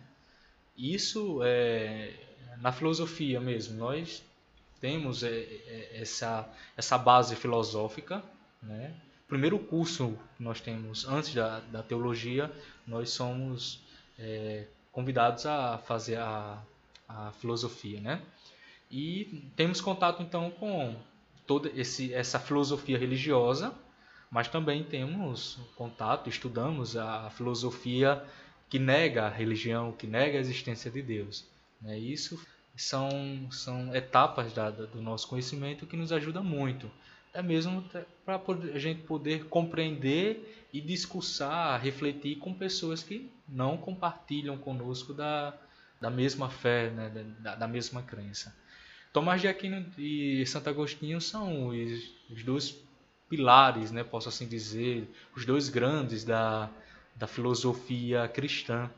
[0.78, 2.14] Isso é,
[2.62, 4.24] na filosofia mesmo, nós
[4.80, 8.24] temos é, é, essa, essa base filosófica.
[8.62, 8.94] Né?
[9.28, 12.52] Primeiro curso que nós temos antes da, da teologia,
[12.86, 13.82] nós somos
[14.20, 16.62] é, convidados a fazer a,
[17.08, 18.00] a filosofia.
[18.00, 18.22] Né?
[18.90, 20.96] E temos contato então com
[21.46, 23.74] toda esse, essa filosofia religiosa,
[24.32, 28.24] mas também temos contato, estudamos a filosofia
[28.70, 31.46] que nega a religião, que nega a existência de Deus.
[31.82, 31.98] Né?
[31.98, 32.44] Isso
[32.76, 33.10] são,
[33.52, 36.90] são etapas da, do nosso conhecimento que nos ajudam muito,
[37.36, 37.84] é mesmo
[38.26, 38.42] para
[38.74, 45.54] a gente poder compreender e discursar, refletir com pessoas que não compartilham conosco da,
[46.02, 47.10] da mesma fé, né?
[47.40, 48.56] da, da mesma crença.
[49.14, 52.76] Tomás de Aquino e Santo Agostinho são os, os dois
[53.30, 56.70] pilares, né, posso assim dizer, os dois grandes da,
[57.16, 58.90] da filosofia cristã.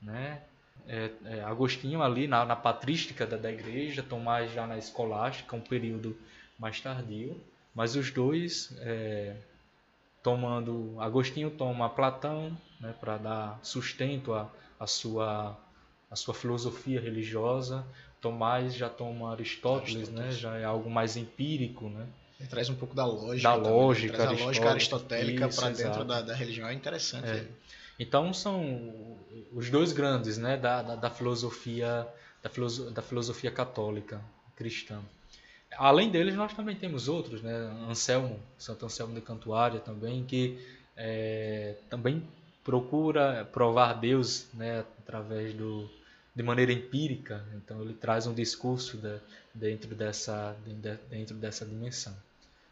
[0.00, 0.42] Né?
[0.86, 5.60] é, é, Agostinho ali na, na patrística da, da igreja, Tomás já na escolástica, um
[5.60, 6.16] período
[6.58, 7.38] mais tardio.
[7.74, 9.34] Mas os dois, é,
[10.22, 10.96] tomando.
[11.00, 15.58] Agostinho toma Platão né, para dar sustento à, à, sua,
[16.10, 17.84] à sua filosofia religiosa.
[18.20, 20.36] Tomás já toma Aristóteles, né, Aristóteles.
[20.36, 21.88] Né, já é algo mais empírico.
[21.88, 22.06] Né?
[22.38, 23.48] Ele traz um pouco da lógica.
[23.48, 26.68] Da também, lógica, traz a lógica aristotélica para dentro da, da, religião.
[26.68, 27.28] É interessante.
[27.28, 27.46] É.
[27.98, 29.16] Então são
[29.52, 32.06] os dois grandes né, da, da, da filosofia
[32.42, 34.20] da, filoso, da filosofia católica
[34.56, 35.00] cristã.
[35.76, 37.52] Além deles, nós também temos outros, né?
[37.88, 40.58] Anselmo, Santo Anselmo de Cantuária também, que
[40.96, 42.22] é, também
[42.62, 45.88] procura provar Deus né, através do,
[46.34, 47.44] de maneira empírica.
[47.56, 49.18] Então ele traz um discurso de,
[49.54, 50.74] dentro, dessa, de,
[51.10, 52.14] dentro dessa dimensão.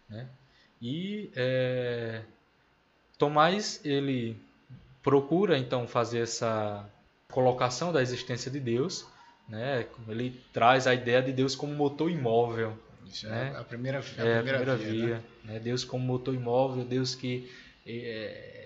[0.09, 0.27] Né?
[0.81, 2.23] E é,
[3.19, 4.37] Tomás ele
[5.03, 6.89] procura então fazer essa
[7.31, 9.07] colocação da existência de Deus.
[9.49, 9.87] Né?
[10.09, 12.79] Ele traz a ideia de Deus como motor imóvel
[13.11, 13.53] isso é né?
[13.55, 14.91] é a primeira, a primeira, é a primeira via.
[14.91, 15.55] via né?
[15.55, 15.61] né?
[15.61, 17.51] Deus como motor imóvel, Deus que
[17.87, 18.61] é,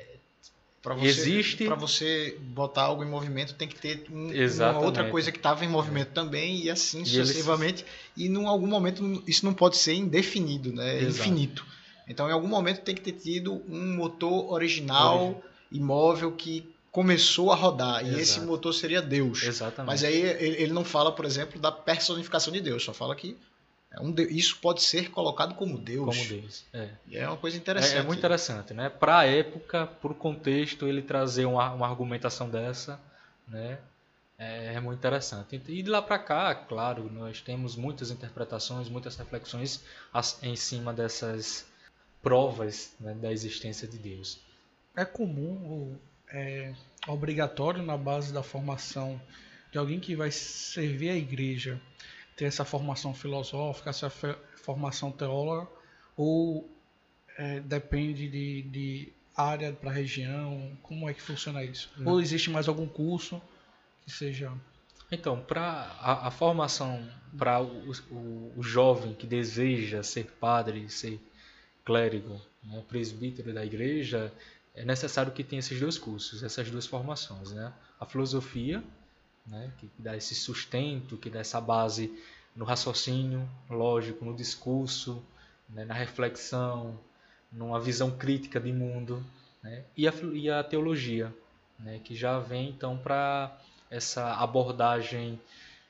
[0.92, 1.64] você, existe.
[1.64, 5.64] Para você botar algo em movimento, tem que ter um, uma outra coisa que estava
[5.64, 7.84] em movimento também, e assim e sucessivamente.
[8.16, 8.30] Eles...
[8.34, 10.98] E em algum momento isso não pode ser indefinido, né?
[10.98, 11.28] Exato.
[11.28, 11.66] infinito.
[12.06, 17.54] Então, em algum momento tem que ter tido um motor original, imóvel, que começou a
[17.54, 18.02] rodar.
[18.02, 18.18] Exato.
[18.18, 19.42] E esse motor seria Deus.
[19.42, 19.90] Exatamente.
[19.90, 23.38] Mas aí ele não fala, por exemplo, da personificação de Deus, só fala que
[23.94, 26.16] é um isso pode ser colocado como Deus.
[26.16, 26.90] Como Deus, é.
[27.06, 27.96] E é uma coisa interessante.
[27.96, 28.88] É, é muito interessante, né?
[28.88, 33.00] Para a época, para o contexto, ele trazer uma, uma argumentação dessa,
[33.46, 33.78] né?
[34.36, 35.62] É, é muito interessante.
[35.68, 39.84] E de lá para cá, claro, nós temos muitas interpretações, muitas reflexões
[40.42, 41.64] em cima dessas
[42.20, 44.40] provas né, da existência de Deus.
[44.96, 45.96] É comum,
[46.28, 46.72] é
[47.06, 49.20] obrigatório na base da formação
[49.70, 51.80] de alguém que vai servir a igreja
[52.36, 54.10] ter essa formação filosófica, essa
[54.56, 55.68] formação teóloga,
[56.16, 56.68] ou
[57.36, 60.76] é, depende de, de área para região?
[60.82, 61.90] Como é que funciona isso?
[62.04, 63.40] Ou existe mais algum curso
[64.02, 64.52] que seja.
[65.10, 65.62] Então, para
[66.00, 71.20] a, a, formação para o, o, o, jovem que deseja ser padre, ser
[71.84, 74.32] clérigo, né, presbítero da igreja,
[74.74, 77.52] é necessário que tenha esses dois cursos, essas duas formações.
[77.52, 77.72] Né?
[78.00, 78.82] A filosofia,
[79.46, 82.12] né, que dá esse sustento, que dá essa base
[82.54, 85.22] no raciocínio lógico, no discurso,
[85.68, 86.98] né, na reflexão,
[87.52, 89.24] numa visão crítica de mundo,
[89.62, 91.32] né, e, a, e a teologia,
[91.78, 93.58] né, que já vem então para
[93.90, 95.40] essa abordagem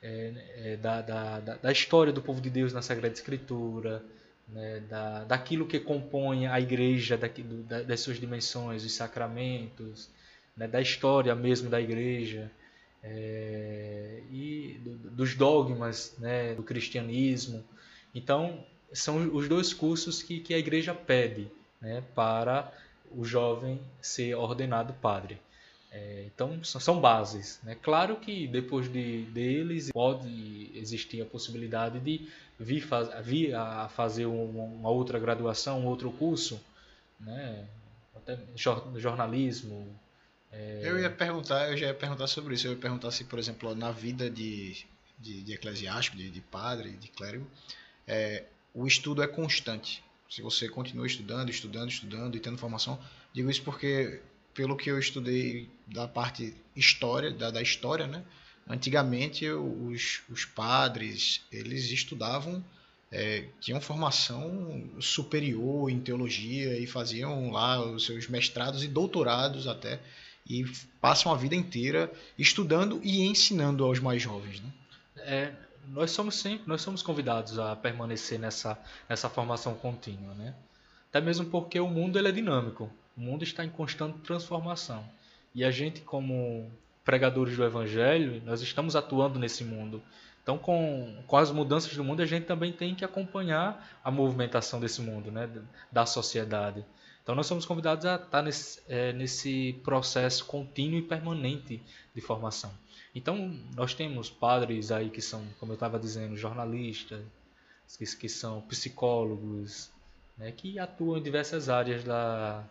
[0.02, 4.04] é, é, da, da, da, história do povo de Deus na Sagrada Escritura,
[4.48, 10.10] né, da, daquilo que compõe a igreja, da, das suas dimensões, os sacramentos,
[10.56, 12.50] né, da história mesmo da igreja
[13.04, 17.62] é, e do, dos dogmas né, do cristianismo.
[18.14, 21.48] Então, são os dois cursos que, que a igreja pede
[21.80, 22.72] né, para
[23.10, 25.38] o jovem ser ordenado padre.
[25.92, 27.60] É, então, são bases.
[27.62, 27.76] Né?
[27.80, 34.26] Claro que depois de, deles pode existir a possibilidade de vir, faz, vir a fazer
[34.26, 36.60] uma outra graduação, um outro curso,
[37.20, 37.64] né?
[38.16, 39.86] até jornalismo,
[40.54, 40.80] é...
[40.84, 42.66] Eu ia perguntar, eu já ia perguntar sobre isso.
[42.66, 44.76] Eu ia perguntar se, por exemplo, na vida de,
[45.18, 47.46] de, de eclesiástico, de, de, padre, de clérigo,
[48.06, 50.02] é, o estudo é constante.
[50.28, 52.98] Se você continua estudando, estudando, estudando e tendo formação,
[53.32, 54.20] digo isso porque,
[54.54, 58.24] pelo que eu estudei da parte história, da, da história, né?
[58.66, 62.64] Antigamente, os, os padres, eles estudavam,
[63.12, 70.00] é, tinham formação superior em teologia e faziam lá os seus mestrados e doutorados até
[70.46, 70.64] e
[71.00, 74.60] passam a vida inteira estudando e ensinando aos mais jovens.
[74.60, 74.72] Né?
[75.18, 75.52] É,
[75.88, 78.78] nós somos sempre, nós somos convidados a permanecer nessa,
[79.08, 80.54] nessa formação contínua, né?
[81.08, 85.08] Até mesmo porque o mundo ele é dinâmico, o mundo está em constante transformação
[85.54, 86.70] e a gente como
[87.04, 90.02] pregadores do evangelho, nós estamos atuando nesse mundo.
[90.42, 94.80] Então, com, com as mudanças do mundo, a gente também tem que acompanhar a movimentação
[94.80, 95.48] desse mundo, né,
[95.92, 96.84] da sociedade.
[97.24, 101.82] Então nós somos convidados a estar nesse, é, nesse processo contínuo e permanente
[102.14, 102.70] de formação.
[103.14, 107.24] Então nós temos padres aí que são, como eu estava dizendo, jornalistas,
[107.96, 109.90] que, que são psicólogos,
[110.36, 112.62] né, que atuam em diversas áreas da,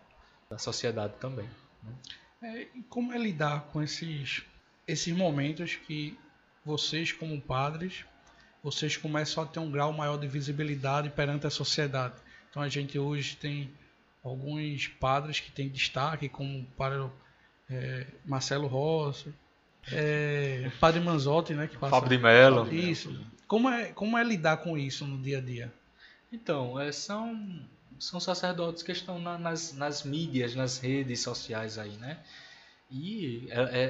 [0.48, 1.50] da sociedade também.
[1.82, 2.62] Né?
[2.62, 4.44] É, como é lidar com esses,
[4.88, 6.16] esses momentos que
[6.64, 8.06] vocês, como padres,
[8.62, 12.14] vocês começam a ter um grau maior de visibilidade perante a sociedade?
[12.52, 13.74] Então a gente hoje tem
[14.24, 17.10] alguns padres que têm destaque, como o padre
[17.70, 19.34] é, Marcelo Rossi,
[19.92, 21.68] É, Padre Manzotti, né?
[21.68, 21.92] Que passa...
[21.92, 22.74] Fábio de Mello.
[22.74, 23.20] Isso.
[23.48, 25.74] Como é, como é lidar com isso no dia a dia?
[26.32, 27.60] Então, é, são,
[28.00, 32.18] são sacerdotes que estão na, nas, nas mídias, nas redes sociais aí, né?
[32.90, 33.84] E é, é,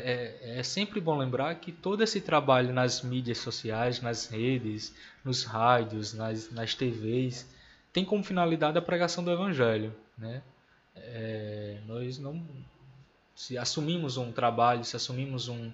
[0.55, 5.43] é, é, sempre bom lembrar que todo esse trabalho nas mídias sociais, nas redes, nos
[5.43, 7.47] rádios, nas, nas TVs,
[7.91, 9.93] tem como finalidade a pregação do Evangelho.
[10.17, 10.41] Né?
[10.95, 12.45] É, nós não.
[13.35, 15.71] Se assumimos um trabalho, se assumimos um,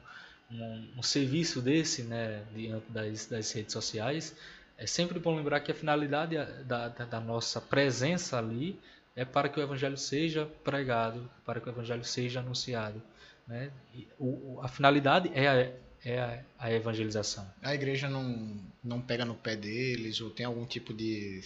[0.52, 4.36] um, um serviço desse né, diante das, das redes sociais,
[4.78, 8.80] é sempre bom lembrar que a finalidade da, da, da, nossa presença ali
[9.14, 13.02] é para que o Evangelho seja pregado, para que o Evangelho seja anunciado.
[13.46, 13.72] Né?
[14.18, 15.72] O, a finalidade é a,
[16.06, 17.46] é a, a, evangelização.
[17.62, 21.44] A igreja não, não pega no pé deles ou tem algum tipo de.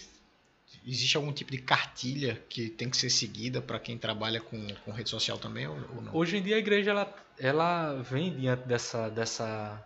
[0.86, 4.90] Existe algum tipo de cartilha que tem que ser seguida para quem trabalha com, com
[4.92, 6.14] rede social também ou, ou, não?
[6.14, 9.82] Hoje em dia a igreja ela, ela vem diante dessa, dessa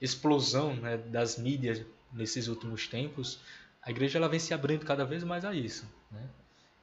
[0.00, 3.40] explosão né, das mídias nesses últimos tempos.
[3.82, 5.86] A igreja ela vem se abrindo cada vez mais a isso.
[6.10, 6.22] Né?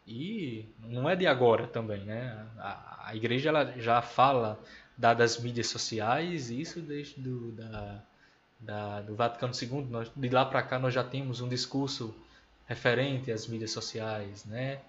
[0.08, 2.46] E não é de agora também, né?
[2.58, 4.60] A, a igreja ela já fala
[4.98, 8.04] da, das mídias sociais, isso desde do, da,
[8.60, 9.86] da, do Vaticano II.
[9.90, 12.16] Nós, de lá para cá nós já temos um discurso
[12.70, 14.80] referente às mídias sociais, né?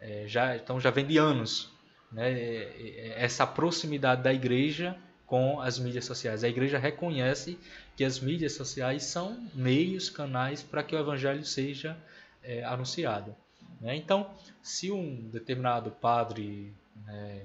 [0.00, 1.70] É, já, então já vem de anos,
[2.10, 2.32] né?
[3.14, 4.96] Essa proximidade da igreja
[5.26, 6.42] com as mídias sociais.
[6.42, 7.58] A igreja reconhece
[7.94, 11.96] que as mídias sociais são meios, canais para que o evangelho seja
[12.42, 13.36] é, anunciado.
[13.80, 13.96] Né?
[13.96, 14.30] Então,
[14.62, 16.72] se um determinado padre
[17.04, 17.42] né,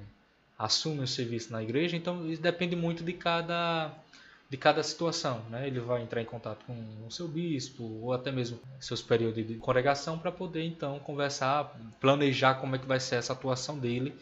[0.57, 3.91] assume um serviço na igreja, então isso depende muito de cada
[4.51, 5.65] de cada situação, né?
[5.65, 6.75] Ele vai entrar em contato com
[7.07, 12.55] o seu bispo ou até mesmo seus períodos de congregação para poder então conversar, planejar
[12.55, 14.13] como é que vai ser essa atuação dele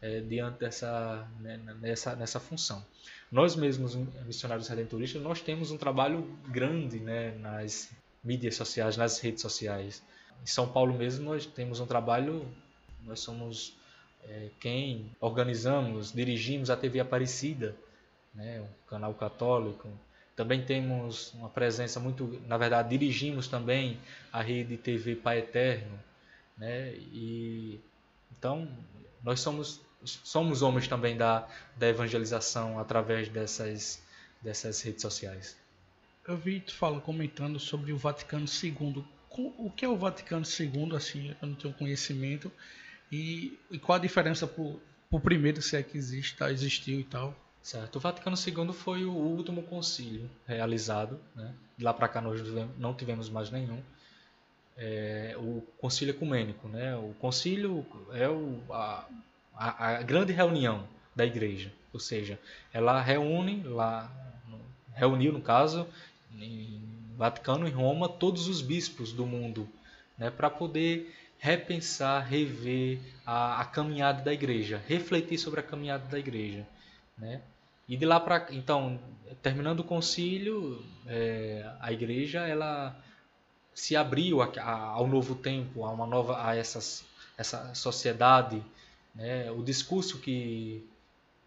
[0.00, 2.82] é, diante dessa né, nessa nessa função.
[3.30, 3.94] Nós mesmos
[4.24, 7.90] missionários redentoristas nós temos um trabalho grande, né, nas
[8.24, 10.02] mídias sociais, nas redes sociais.
[10.42, 12.48] Em São Paulo mesmo nós temos um trabalho,
[13.02, 13.76] nós somos
[14.22, 17.76] é, quem organizamos, dirigimos a TV Aparecida,
[18.34, 19.88] né, o canal católico.
[20.34, 23.98] Também temos uma presença muito, na verdade, dirigimos também
[24.32, 25.98] a rede TV Pai Eterno,
[26.58, 26.92] né?
[26.94, 27.80] E
[28.36, 28.68] então
[29.22, 34.02] nós somos somos homens também da, da evangelização através dessas
[34.42, 35.56] dessas redes sociais.
[36.26, 39.04] Eu vi tu fala comentando sobre o Vaticano II
[39.36, 42.52] o que é o Vaticano II, assim, eu não tenho conhecimento,
[43.10, 47.04] e, e qual a diferença para o primeiro, se é que existe, tá, existiu e
[47.04, 47.36] tal.
[47.64, 47.96] Certo.
[47.96, 51.54] O Vaticano II foi o último concílio realizado, né?
[51.78, 52.38] De lá para cá nós
[52.78, 53.82] não tivemos mais nenhum.
[54.76, 56.94] É, o concílio ecumênico, né?
[56.94, 59.08] O concílio é o, a,
[59.56, 62.38] a, a, grande reunião da igreja, ou seja,
[62.70, 64.12] ela reúne lá,
[64.92, 65.88] reuniu no caso,
[66.38, 66.82] em
[67.16, 69.66] Vaticano e Roma todos os bispos do mundo,
[70.18, 76.18] né, para poder repensar, rever a, a, caminhada da igreja, refletir sobre a caminhada da
[76.18, 76.66] igreja,
[77.16, 77.40] né?
[77.88, 78.98] E de lá para então,
[79.42, 82.96] terminando o concílio, é, a igreja ela
[83.74, 87.04] se abriu a, a, ao novo tempo, a uma nova a essas,
[87.36, 88.62] essa sociedade,
[89.14, 89.50] né?
[89.50, 90.88] O discurso que,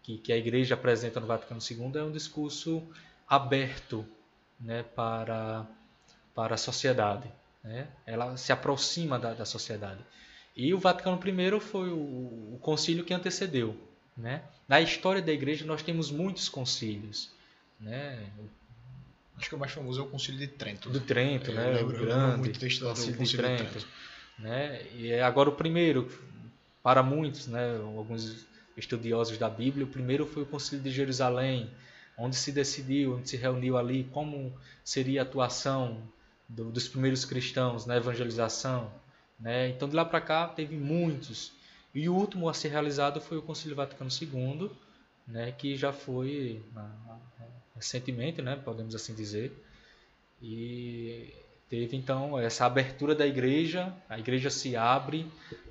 [0.02, 2.82] que que a igreja apresenta no Vaticano II é um discurso
[3.28, 4.06] aberto
[4.58, 5.66] né, para,
[6.34, 7.30] para a sociedade.
[7.62, 7.88] Né?
[8.06, 10.00] Ela se aproxima da, da sociedade.
[10.56, 13.76] E o Vaticano I foi o, o concílio que antecedeu.
[14.16, 14.42] Né?
[14.68, 17.30] Na história da igreja nós temos muitos concílios.
[17.80, 18.22] Né?
[19.36, 20.90] Acho que o mais famoso é o Concílio de Trento.
[20.90, 21.72] Do Trento, né?
[21.72, 23.64] Lembro, o grande muito concílio, concílio de Trento.
[23.64, 23.86] De Trento.
[24.38, 24.82] Né?
[24.94, 26.10] E é agora o primeiro,
[26.82, 27.76] para muitos, né?
[27.76, 31.70] alguns estudiosos da Bíblia, o primeiro foi o Concílio de Jerusalém,
[32.16, 34.52] onde se decidiu, onde se reuniu ali como
[34.84, 36.02] seria a atuação
[36.48, 38.90] do, dos primeiros cristãos na evangelização.
[39.38, 39.68] Né?
[39.68, 41.52] Então, de lá para cá, teve muitos.
[41.98, 44.70] E o último a ser realizado foi o Concílio Vaticano II,
[45.26, 45.50] né?
[45.50, 46.62] que já foi
[47.74, 48.54] recentemente, né?
[48.54, 49.52] podemos assim dizer.
[50.40, 51.34] E
[51.68, 55.26] teve então essa abertura da igreja, a igreja se abre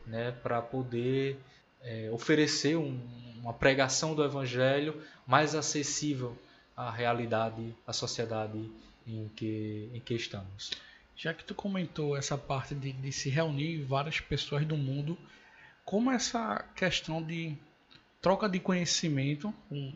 [0.05, 1.39] né, para poder
[1.81, 2.99] é, oferecer um,
[3.39, 6.37] uma pregação do Evangelho mais acessível
[6.75, 8.69] à realidade, à sociedade
[9.07, 10.71] em que, em que estamos.
[11.15, 15.17] Já que tu comentou essa parte de, de se reunir várias pessoas do mundo,
[15.87, 17.55] como essa questão de
[18.21, 19.93] troca de conhecimento com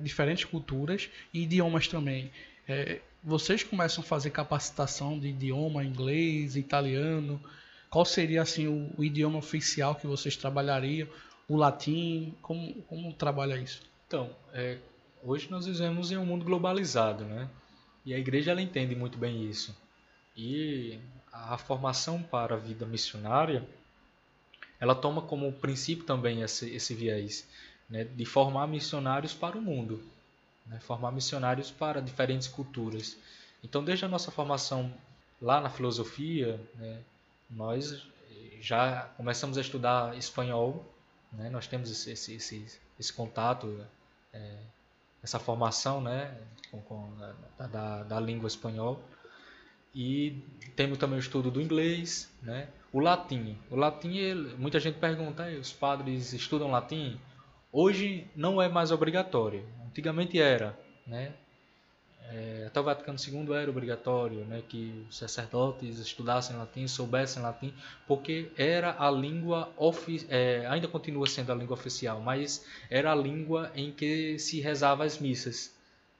[0.00, 2.30] diferentes culturas e idiomas também.
[2.68, 7.42] É, vocês começam a fazer capacitação de idioma inglês, italiano.
[7.90, 11.08] Qual seria assim o, o idioma oficial que vocês trabalhariam?
[11.50, 12.32] o latim?
[12.40, 13.82] Como, como trabalha isso?
[14.06, 14.78] Então, é,
[15.20, 17.50] hoje nós vivemos em um mundo globalizado, né?
[18.06, 19.76] E a igreja ela entende muito bem isso.
[20.36, 20.96] E
[21.32, 23.68] a formação para a vida missionária,
[24.80, 27.46] ela toma como princípio também esse, esse viés,
[27.88, 28.04] né?
[28.04, 30.02] de formar missionários para o mundo,
[30.66, 30.80] né?
[30.80, 33.16] formar missionários para diferentes culturas.
[33.62, 34.92] Então, desde a nossa formação
[35.40, 36.98] lá na filosofia, né?
[37.50, 38.06] nós
[38.60, 40.84] já começamos a estudar espanhol,
[41.32, 41.50] né?
[41.50, 43.84] nós temos esse, esse, esse, esse contato,
[44.32, 44.56] é,
[45.22, 46.36] essa formação né?
[46.70, 47.10] com, com
[47.58, 48.98] da, da, da, língua espanhola.
[49.94, 50.42] E
[50.76, 52.68] temos também o estudo do inglês, né?
[52.92, 53.56] o latim.
[53.70, 57.18] O latim, muita gente pergunta, os padres estudam latim?
[57.72, 60.78] Hoje não é mais obrigatório, antigamente era.
[61.06, 61.32] Né?
[62.32, 67.74] É, até o Vaticano II era obrigatório né, que os sacerdotes estudassem latim, soubessem latim,
[68.06, 69.68] porque era a língua,
[70.28, 75.04] é, ainda continua sendo a língua oficial, mas era a língua em que se rezava
[75.04, 75.74] as missas.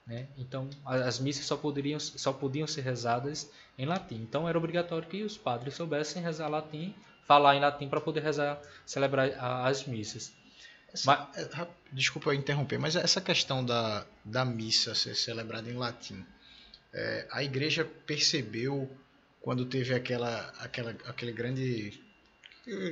[0.05, 0.27] Né?
[0.37, 4.15] Então, as missas só, poderiam, só podiam ser rezadas em latim.
[4.15, 6.93] Então, era obrigatório que os padres soubessem rezar latim,
[7.25, 9.29] falar em latim para poder rezar, celebrar
[9.65, 10.33] as missas.
[10.93, 16.25] Essa, mas, é, desculpa interromper, mas essa questão da, da missa ser celebrada em latim,
[16.93, 18.89] é, a igreja percebeu
[19.39, 22.03] quando teve aquela, aquela, aquele grande,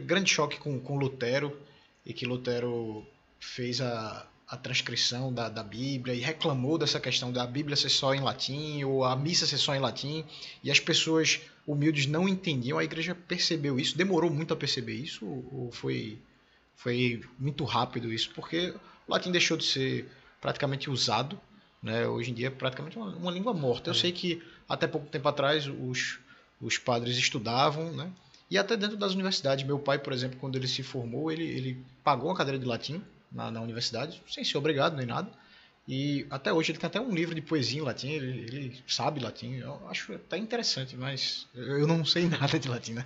[0.05, 1.60] grande choque com, com Lutero
[2.05, 3.05] e que Lutero
[3.39, 8.16] fez a, a transcrição da, da Bíblia e reclamou dessa questão da Bíblia ser só
[8.16, 10.26] em latim ou a missa ser só em latim
[10.64, 12.80] e as pessoas humildes não entendiam.
[12.80, 16.18] A igreja percebeu isso, demorou muito a perceber isso ou foi
[16.76, 18.74] foi muito rápido isso, porque
[19.06, 20.10] o latim deixou de ser
[20.41, 21.39] praticamente usado.
[21.84, 22.08] Né?
[22.08, 23.89] Hoje em dia é praticamente uma, uma língua morta.
[23.89, 23.97] Eu é.
[23.97, 26.20] sei que até pouco tempo atrás os,
[26.60, 28.10] os padres estudavam, né?
[28.50, 29.66] e até dentro das universidades.
[29.66, 33.04] Meu pai, por exemplo, quando ele se formou, ele, ele pagou uma cadeira de latim
[33.32, 35.30] na, na universidade, sem ser obrigado nem nada.
[35.88, 39.19] E até hoje ele tem até um livro de poesia em latim, ele, ele sabe
[39.19, 39.55] latim.
[39.55, 43.05] Eu acho até interessante, mas eu não sei nada de latim, né?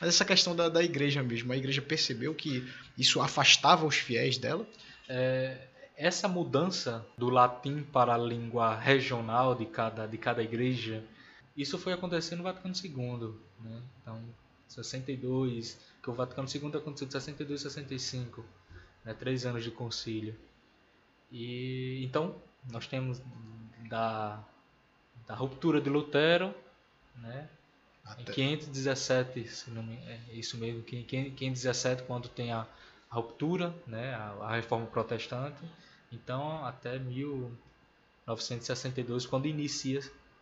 [0.00, 2.64] Mas essa questão da, da igreja mesmo, a igreja percebeu que
[2.96, 4.64] isso afastava os fiéis dela.
[5.08, 5.56] É,
[5.96, 11.02] essa mudança do latim para a língua regional de cada, de cada igreja,
[11.56, 13.34] isso foi acontecendo no Vaticano II.
[13.60, 13.82] Né?
[14.00, 14.22] Então,
[14.68, 18.44] 62, que o Vaticano II aconteceu de 62 e 65,
[19.04, 19.14] né?
[19.14, 20.36] três anos de concílio.
[21.30, 22.34] E então
[22.70, 23.22] nós temos
[23.88, 24.38] da,
[25.26, 26.54] da ruptura de Lutero,
[27.16, 27.48] né?
[28.04, 28.20] Até.
[28.22, 28.26] Em
[28.58, 32.66] 517, se não me, é isso mesmo, 517 quando tem a,
[33.10, 34.14] a ruptura, né?
[34.14, 35.62] A, a, reforma protestante.
[36.10, 40.00] Então até 1962 quando inicia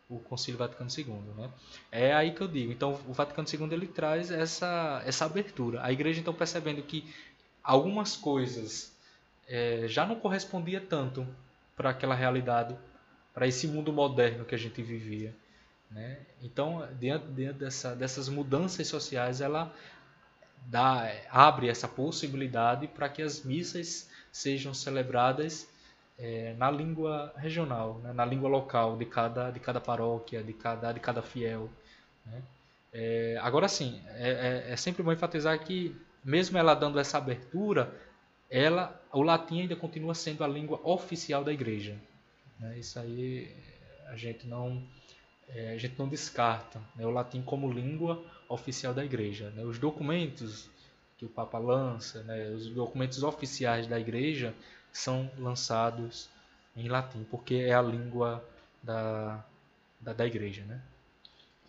[0.09, 1.05] o Concílio Vaticano II,
[1.37, 1.51] né?
[1.93, 2.73] É aí que eu digo.
[2.73, 5.85] Então o Vaticano II ele traz essa essa abertura.
[5.85, 7.05] A igreja então percebendo que
[7.69, 8.97] algumas coisas
[9.47, 11.27] é, já não correspondia tanto
[11.77, 12.75] para aquela realidade,
[13.35, 15.35] para esse mundo moderno que a gente vivia.
[15.91, 16.19] Né?
[16.43, 19.71] Então, diante, diante dessa, dessas mudanças sociais, ela
[20.67, 25.69] dá, abre essa possibilidade para que as missas sejam celebradas
[26.19, 28.15] é, na língua regional, né?
[28.15, 31.69] na língua local de cada, de cada paróquia, de cada, de cada fiel.
[32.25, 32.43] Né?
[32.95, 35.95] É, agora sim, é, é, é sempre bom enfatizar que,
[36.25, 37.95] mesmo ela dando essa abertura,
[38.51, 41.97] ela, o latim ainda continua sendo a língua oficial da igreja.
[42.59, 42.79] Né?
[42.79, 43.55] Isso aí
[44.09, 44.83] a gente não
[45.49, 47.07] é, a gente não descarta né?
[47.07, 49.51] o latim como língua oficial da igreja.
[49.51, 49.65] Né?
[49.65, 50.69] Os documentos
[51.17, 52.51] que o Papa lança, né?
[52.51, 54.55] os documentos oficiais da igreja
[54.93, 56.29] são lançados
[56.77, 58.45] em latim, porque é a língua
[58.83, 59.45] da,
[60.01, 60.65] da, da igreja.
[60.65, 60.81] Né?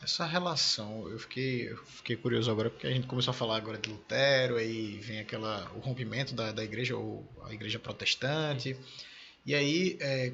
[0.02, 3.78] Essa relação, eu fiquei, eu fiquei curioso agora, porque a gente começou a falar agora
[3.78, 8.78] de Lutero, aí vem aquela, o rompimento da, da igreja, ou a igreja protestante.
[9.46, 10.32] E aí, é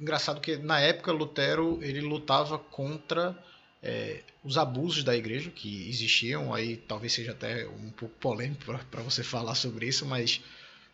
[0.00, 3.36] engraçado que na época Lutero ele lutava contra
[3.82, 9.02] é, os abusos da igreja que existiam, aí talvez seja até um pouco polêmico para
[9.02, 10.40] você falar sobre isso, mas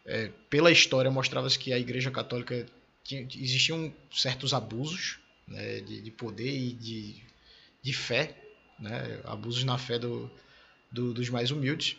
[0.06, 2.66] é, pela história mostrava-se que a igreja católica
[3.04, 7.29] tinha, existiam certos abusos né, de, de poder e de
[7.82, 8.36] de fé,
[8.78, 9.20] né?
[9.24, 10.30] abusos na fé do,
[10.90, 11.96] do, dos mais humildes.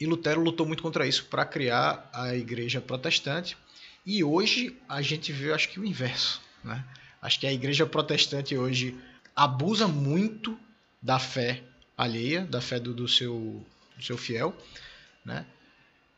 [0.00, 3.56] E Lutero lutou muito contra isso para criar a igreja protestante.
[4.04, 6.40] E hoje a gente vê, acho que o inverso.
[6.64, 6.84] Né?
[7.20, 8.98] Acho que a igreja protestante hoje
[9.34, 10.58] abusa muito
[11.00, 11.62] da fé
[11.96, 13.64] alheia, da fé do, do, seu,
[13.96, 14.56] do seu fiel.
[15.24, 15.46] Né?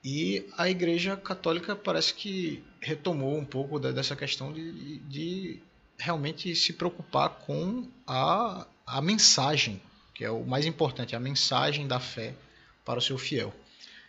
[0.03, 5.61] E a igreja católica parece que retomou um pouco dessa questão de, de
[5.99, 9.81] realmente se preocupar com a, a mensagem,
[10.15, 12.35] que é o mais importante, a mensagem da fé
[12.85, 13.53] para o seu fiel.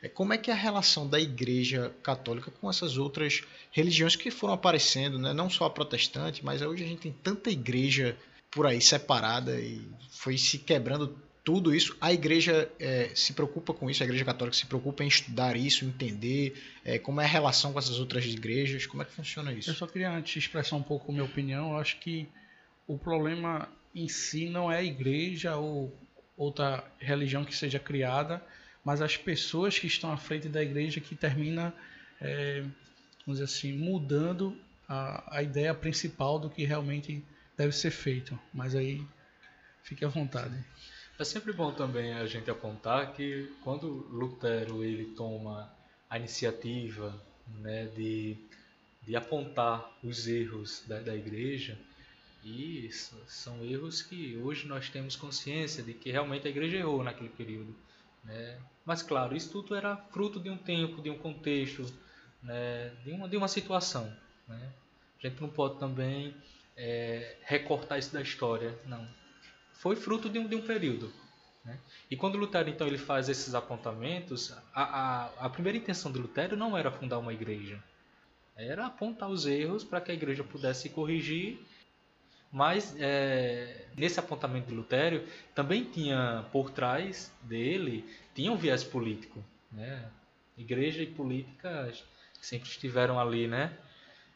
[0.02, 4.30] É, como é que é a relação da Igreja Católica com essas outras religiões que
[4.30, 5.34] foram aparecendo, né?
[5.34, 8.18] não só a protestante, mas hoje a gente tem tanta igreja
[8.52, 9.82] por aí separada e
[10.12, 11.96] foi se quebrando tudo isso.
[12.02, 15.86] A igreja é, se preocupa com isso, a igreja católica se preocupa em estudar isso,
[15.86, 19.70] entender é, como é a relação com essas outras igrejas, como é que funciona isso.
[19.70, 21.72] Eu só queria antes expressar um pouco a minha opinião.
[21.72, 22.28] Eu acho que
[22.88, 25.96] o problema em si não é a igreja ou
[26.36, 28.44] outra religião que seja criada,
[28.84, 31.72] mas as pessoas que estão à frente da igreja que termina,
[32.20, 32.62] é,
[33.24, 37.24] vamos dizer assim, mudando a, a ideia principal do que realmente
[37.56, 38.38] deve ser feito.
[38.52, 39.06] Mas aí
[39.84, 40.56] fique à vontade.
[41.18, 45.74] É sempre bom também a gente apontar que quando Lutero ele toma
[46.10, 47.18] a iniciativa
[47.62, 48.36] né, de,
[49.02, 51.78] de apontar os erros da, da igreja,
[52.44, 57.30] e são erros que hoje nós temos consciência de que realmente a igreja errou naquele
[57.30, 57.74] período.
[58.22, 58.60] Né?
[58.86, 61.86] Mas claro, isso tudo era fruto de um tempo, de um contexto,
[62.44, 62.90] né?
[63.06, 64.14] de, uma, de uma situação.
[64.50, 64.70] Né?
[65.18, 66.36] A gente não pode também
[66.76, 69.08] é, recortar isso da história, não
[69.78, 71.12] foi fruto de um, de um período.
[71.64, 71.78] Né?
[72.10, 76.56] E quando Lutero então ele faz esses apontamentos, a, a, a primeira intenção de Lutero
[76.56, 77.82] não era fundar uma igreja,
[78.56, 81.60] era apontar os erros para que a igreja pudesse corrigir.
[82.52, 89.44] Mas é, nesse apontamento de Lutero também tinha por trás dele tinha um viés político,
[89.72, 90.10] né?
[90.58, 91.92] Igreja e política
[92.40, 93.78] sempre estiveram ali, né?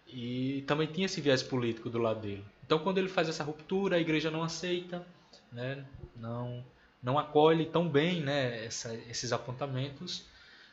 [0.08, 2.44] E também tinha esse viés político do lado dele.
[2.66, 5.06] Então, quando ele faz essa ruptura, a igreja não aceita,
[5.52, 5.86] né,
[6.16, 6.64] não,
[7.02, 10.26] não acolhe tão bem né, essa, esses apontamentos.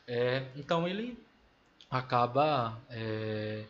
[0.06, 1.18] É, então ele
[1.90, 3.64] acaba é,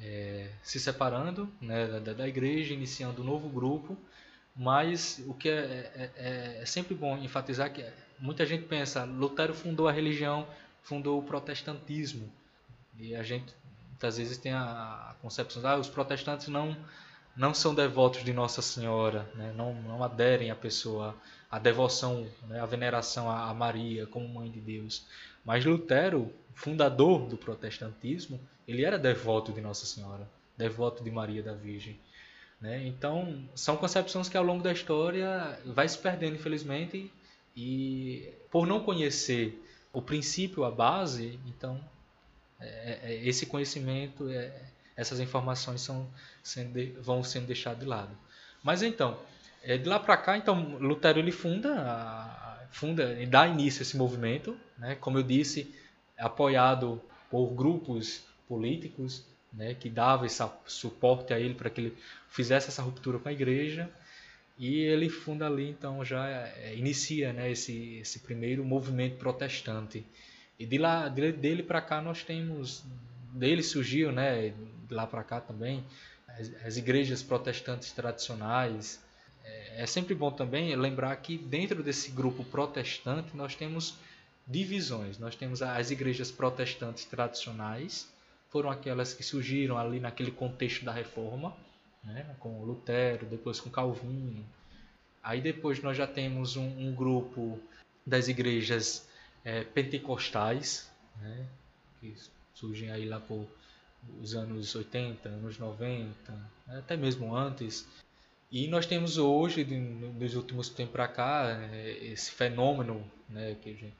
[0.00, 3.96] é, se separando né, da, da, igreja, iniciando um novo grupo.
[4.56, 7.84] Mas o que é, é, é, é sempre bom enfatizar que
[8.18, 10.46] muita gente pensa, Lutero fundou a religião,
[10.82, 12.30] fundou o protestantismo.
[12.98, 13.54] E a gente
[13.88, 16.76] muitas vezes tem a, concepção, ah, os protestantes não
[17.36, 19.52] não são devotos de Nossa Senhora, né?
[19.56, 21.14] não, não aderem à pessoa,
[21.50, 22.60] à devoção, né?
[22.60, 25.06] à veneração a, Maria como mãe de Deus.
[25.44, 31.54] Mas Lutero, fundador do protestantismo, ele era devoto de Nossa Senhora, devoto de Maria da
[31.54, 31.98] Virgem.
[32.60, 32.86] Né?
[32.86, 37.10] Então, são concepções que ao longo da história vai se perdendo, infelizmente,
[37.56, 39.60] e por não conhecer
[39.92, 41.80] o princípio, a base, então
[42.60, 44.69] é, é, esse conhecimento é,
[45.00, 46.06] essas informações são
[46.42, 48.10] sendo de, vão sendo deixadas de lado.
[48.62, 49.18] Mas então,
[49.62, 53.82] é, de lá para cá, então Lutero ele funda, a, funda e dá início a
[53.82, 54.94] esse movimento, né?
[54.96, 55.74] Como eu disse,
[56.18, 59.74] apoiado por grupos políticos, né?
[59.74, 61.96] Que dava esse suporte a ele para que ele
[62.28, 63.90] fizesse essa ruptura com a igreja.
[64.58, 67.50] E ele funda ali, então já é, inicia, né?
[67.50, 70.04] Esse esse primeiro movimento protestante.
[70.58, 72.84] E de lá dele para cá nós temos
[73.32, 74.52] dele surgiu, né,
[74.94, 75.84] lá para cá também,
[76.28, 79.00] as, as, igrejas protestantes tradicionais.
[79.44, 83.96] É, é, sempre bom também lembrar que dentro desse grupo protestante nós temos
[84.46, 85.18] divisões.
[85.18, 88.08] Nós temos as igrejas protestantes tradicionais,
[88.50, 91.56] foram aquelas que surgiram ali naquele contexto da reforma,
[92.02, 94.44] né, com Lutero, depois com Calvino.
[95.22, 97.60] Aí depois nós já temos um, um grupo
[98.04, 99.06] das igrejas
[99.44, 101.46] é, pentecostais, né,
[102.00, 102.14] que
[102.54, 103.46] surgem aí lá por
[104.20, 106.14] os anos 80, anos 90,
[106.68, 107.86] até mesmo antes.
[108.50, 113.74] E nós temos hoje, nos últimos tempos para cá, é, esse fenômeno né, que a
[113.74, 113.94] gente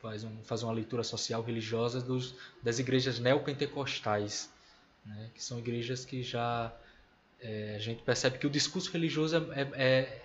[0.00, 4.50] faz, um, faz uma leitura social religiosa dos, das igrejas neopentecostais,
[5.06, 6.72] né, que são igrejas que já
[7.40, 10.22] é, a gente percebe que o discurso religioso é, é, é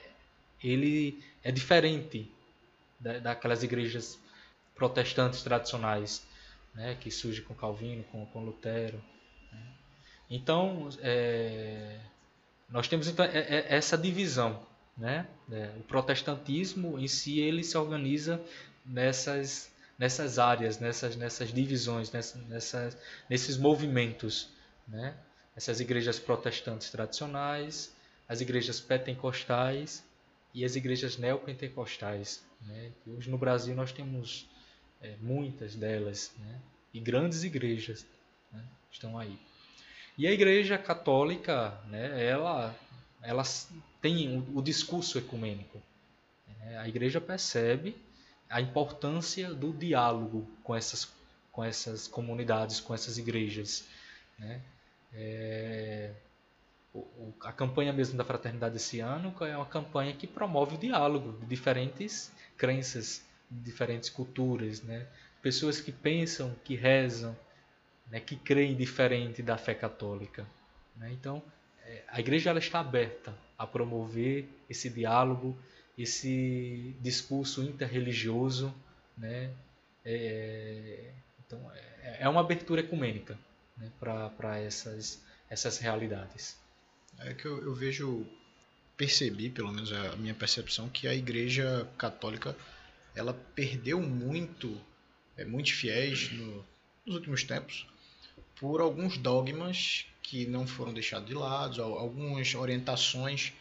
[0.63, 2.31] ele é diferente
[2.99, 4.19] da, daquelas igrejas
[4.75, 6.25] protestantes tradicionais
[6.73, 9.01] né, que surge com Calvino, com, com Lutero.
[9.51, 9.73] Né?
[10.29, 11.99] Então, é,
[12.69, 14.65] nós temos então, é, é, essa divisão.
[14.97, 15.27] Né?
[15.51, 18.41] É, o protestantismo em si ele se organiza
[18.85, 22.97] nessas, nessas áreas, nessas, nessas divisões, nessas,
[23.29, 24.49] nesses movimentos.
[24.87, 25.15] Né?
[25.55, 27.93] Essas igrejas protestantes tradicionais,
[28.27, 30.03] as igrejas pentecostais
[30.53, 32.43] e as igrejas neopentecostais.
[32.61, 32.91] Né?
[33.05, 34.49] Hoje no Brasil nós temos
[35.01, 36.59] é, muitas delas, né?
[36.93, 38.05] e grandes igrejas
[38.51, 38.63] né?
[38.91, 39.37] Estão aí.
[40.17, 42.75] E a Igreja Católica, né, ela,
[43.21, 43.43] ela
[44.01, 45.81] tem o, o discurso ecumênico.
[46.59, 46.77] Né?
[46.79, 47.95] A Igreja percebe
[48.49, 51.11] a importância do diálogo com essas,
[51.51, 53.85] com essas comunidades, com essas igrejas.
[54.39, 54.61] Né?
[55.13, 56.11] É,
[57.41, 61.45] a campanha mesmo da Fraternidade esse ano é uma campanha que promove o diálogo de
[61.45, 65.05] diferentes crenças, de diferentes culturas, né?
[65.41, 67.37] pessoas que pensam, que rezam,
[68.09, 70.45] né, que creem diferente da fé católica.
[70.95, 71.11] Né?
[71.11, 71.43] Então,
[71.85, 75.57] é, a igreja ela está aberta a promover esse diálogo,
[75.97, 78.73] esse discurso interreligioso,
[79.17, 79.51] né?
[80.05, 81.11] É,
[81.45, 83.37] então é, é uma abertura ecumênica
[83.75, 83.91] né?
[83.99, 86.57] para essas essas realidades.
[87.19, 88.25] É que eu, eu, vejo,
[88.95, 92.55] percebi, pelo menos a minha percepção, que a Igreja Católica
[93.15, 94.79] ela perdeu muito,
[95.35, 96.65] é, muitos fiéis no,
[97.05, 97.87] nos últimos tempos
[98.59, 103.53] por alguns dogmas que não foram deixados de lado, algumas orientações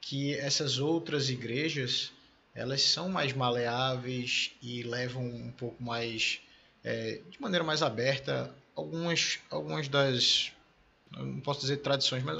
[0.00, 2.12] que essas outras igrejas
[2.54, 6.40] elas são mais maleáveis e levam um pouco mais
[6.82, 10.52] é, de maneira mais aberta algumas algumas das
[11.12, 12.38] não posso dizer tradições mas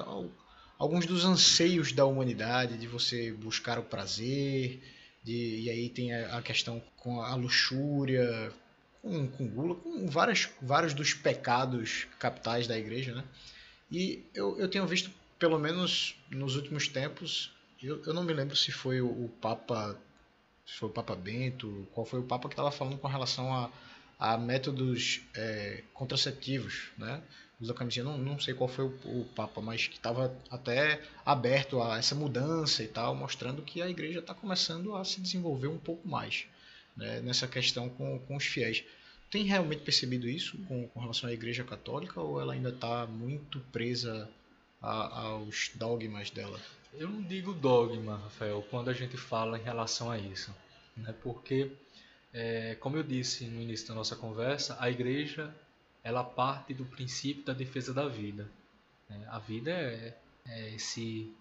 [0.78, 4.80] alguns dos anseios da humanidade de você buscar o prazer
[5.22, 8.52] de, e aí tem a, a questão com a luxúria
[9.02, 13.24] com, com gula com várias, vários dos pecados capitais da igreja né
[13.90, 18.54] e eu, eu tenho visto pelo menos nos últimos tempos eu, eu não me lembro
[18.54, 19.98] se foi o, o Papa
[20.70, 23.70] se foi o Papa Bento, qual foi o Papa que estava falando com relação a,
[24.18, 27.20] a métodos é, contraceptivos, né?
[27.60, 31.82] Usa camisinha, não, não sei qual foi o, o Papa, mas que estava até aberto
[31.82, 35.76] a essa mudança e tal, mostrando que a igreja está começando a se desenvolver um
[35.76, 36.46] pouco mais
[36.96, 38.84] né, nessa questão com, com os fiéis.
[39.30, 43.60] Tem realmente percebido isso com, com relação à igreja católica ou ela ainda está muito
[43.72, 44.28] presa
[44.82, 46.60] a, aos dogmas dela?
[46.94, 50.52] Eu não digo dogma, Rafael, quando a gente fala em relação a isso,
[50.96, 51.14] né?
[51.22, 51.70] porque,
[52.32, 55.54] é, como eu disse no início da nossa conversa, a igreja
[56.02, 58.48] ela parte do princípio da defesa da vida.
[59.08, 59.24] Né?
[59.30, 60.16] A vida é,
[60.46, 61.32] é esse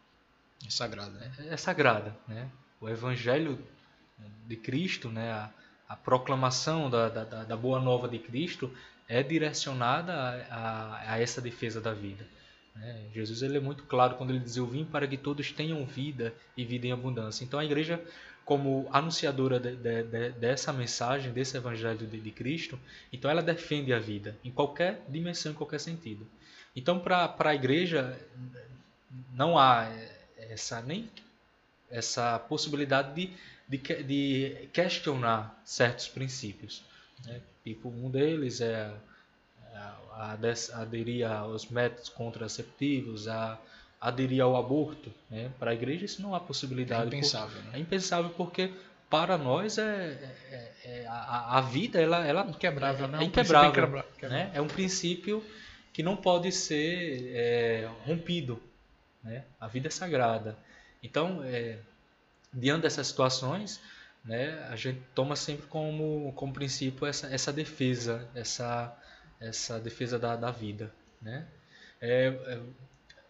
[0.65, 1.31] é sagrada, né?
[1.39, 2.49] é, é, sagrada, né?
[2.81, 3.59] O Evangelho
[4.47, 5.31] de Cristo, né?
[5.31, 5.49] A,
[5.89, 8.71] a proclamação da, da, da, boa nova de Cristo
[9.07, 12.27] é direcionada a, a, a essa defesa da vida.
[12.75, 13.05] Né?
[13.11, 16.33] Jesus ele é muito claro quando ele diz: Eu vim para que todos tenham vida
[16.55, 17.43] e vida em abundância.
[17.43, 17.99] Então a igreja,
[18.45, 22.79] como anunciadora de, de, de, dessa mensagem, desse evangelho de, Cristo,
[23.11, 26.27] então ela defende a vida em qualquer dimensão, em qualquer sentido.
[26.75, 28.15] Então para a igreja
[29.33, 29.87] não há
[30.37, 31.09] essa nem
[31.89, 33.33] essa possibilidade de,
[33.69, 36.83] de, de questionar certos princípios.
[37.25, 37.39] Né?
[37.63, 38.91] Tipo, um deles é
[39.73, 40.35] a,
[40.73, 43.59] a aderir aos métodos contraceptivos, a
[44.01, 45.13] aderir ao aborto.
[45.29, 45.51] Né?
[45.59, 47.03] Para a igreja isso não há possibilidade.
[47.03, 47.61] É impensável.
[47.61, 47.77] Por, né?
[47.77, 48.73] É impensável porque
[49.07, 49.83] para nós é,
[50.51, 53.17] é, é a, a, vida ela, ela inquebrável, é, né?
[53.21, 54.51] é inquebrável, né?
[54.53, 55.43] É um princípio
[55.91, 58.61] que não pode ser é, rompido,
[59.23, 59.43] né?
[59.59, 60.57] A vida é sagrada.
[61.01, 61.79] Então, é,
[62.53, 63.79] diante dessas situações,
[64.23, 68.95] né, a gente toma sempre como, como princípio essa, essa defesa, essa
[69.39, 71.47] essa defesa da, da vida, né?
[72.01, 72.59] É, é,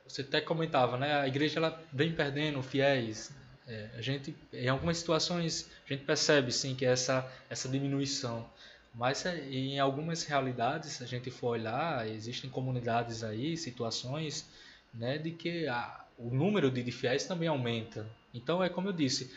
[0.07, 1.21] você até comentava, né?
[1.21, 3.31] A igreja ela vem perdendo fiéis.
[3.67, 8.49] É, a gente, em algumas situações, a gente percebe sim que essa essa diminuição,
[8.93, 14.49] mas é, em algumas realidades, se a gente for olhar, existem comunidades aí, situações,
[14.93, 18.07] né, de que a, o número de, de fiéis também aumenta.
[18.33, 19.33] Então é como eu disse,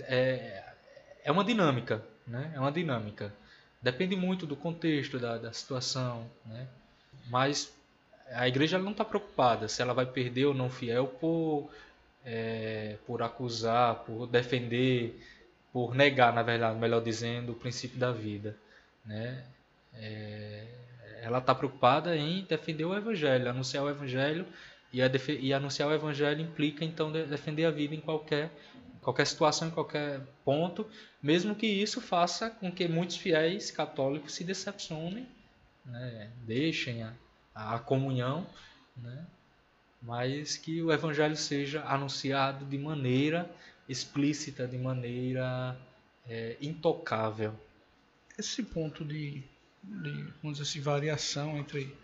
[0.00, 0.62] é,
[1.24, 2.52] é uma dinâmica, né?
[2.54, 3.32] É uma dinâmica.
[3.82, 6.66] Depende muito do contexto, da, da situação, né?
[7.28, 7.72] Mas
[8.32, 11.70] a igreja não está preocupada se ela vai perder ou não fiel por,
[12.24, 15.18] é, por acusar, por defender,
[15.72, 18.56] por negar, na verdade, melhor dizendo, o princípio da vida,
[19.04, 19.44] né?
[19.94, 20.66] É,
[21.22, 24.46] ela está preocupada em defender o evangelho, anunciar o evangelho
[24.92, 25.00] e,
[25.40, 28.50] e anunciar o evangelho implica então defender a vida em qualquer
[29.00, 30.86] qualquer situação, em qualquer ponto,
[31.22, 35.26] mesmo que isso faça com que muitos fiéis católicos se decepcionem,
[35.84, 37.14] né, deixem a,
[37.54, 38.46] a comunhão,
[38.96, 39.26] né,
[40.02, 43.50] mas que o evangelho seja anunciado de maneira
[43.88, 45.76] explícita, de maneira
[46.28, 47.54] é, intocável.
[48.38, 49.42] Esse ponto de,
[49.82, 50.10] de
[50.42, 51.94] vamos dizer assim, variação entre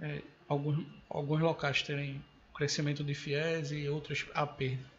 [0.00, 4.90] é, alguns, alguns locais terem crescimento de fiéis e outros a perda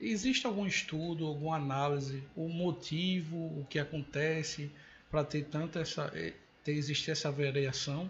[0.00, 4.70] Existe algum estudo, alguma análise, o motivo, o que acontece
[5.10, 8.08] para ter tanta essa, eh, ter existir essa variação?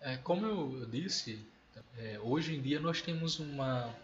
[0.00, 1.38] É, como eu disse,
[1.96, 3.94] é, hoje em dia nós temos uma,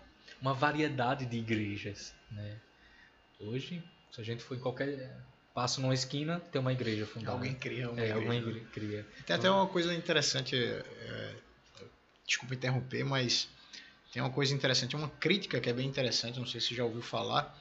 [0.41, 2.15] uma variedade de igrejas.
[2.31, 2.61] Né?
[3.41, 3.83] Hoje,
[4.13, 5.17] se a gente for em qualquer
[5.53, 7.33] passa numa esquina, tem uma igreja fundada.
[7.33, 8.27] Alguém cria uma é, igreja.
[8.27, 9.07] Alguém cria.
[9.27, 11.35] Tem até uma coisa interessante, é,
[12.29, 13.49] desculpa interromper, mas
[14.13, 17.03] tem uma coisa interessante, uma crítica que é bem interessante, não sei se já ouviu
[17.03, 17.59] falar,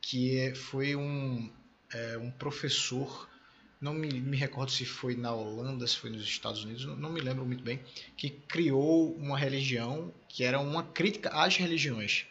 [0.00, 1.50] que foi um,
[1.92, 3.28] é, um professor
[3.78, 7.10] não me, me recordo se foi na Holanda, se foi nos Estados Unidos, não, não
[7.10, 7.80] me lembro muito bem,
[8.16, 12.24] que criou uma religião que era uma crítica às religiões.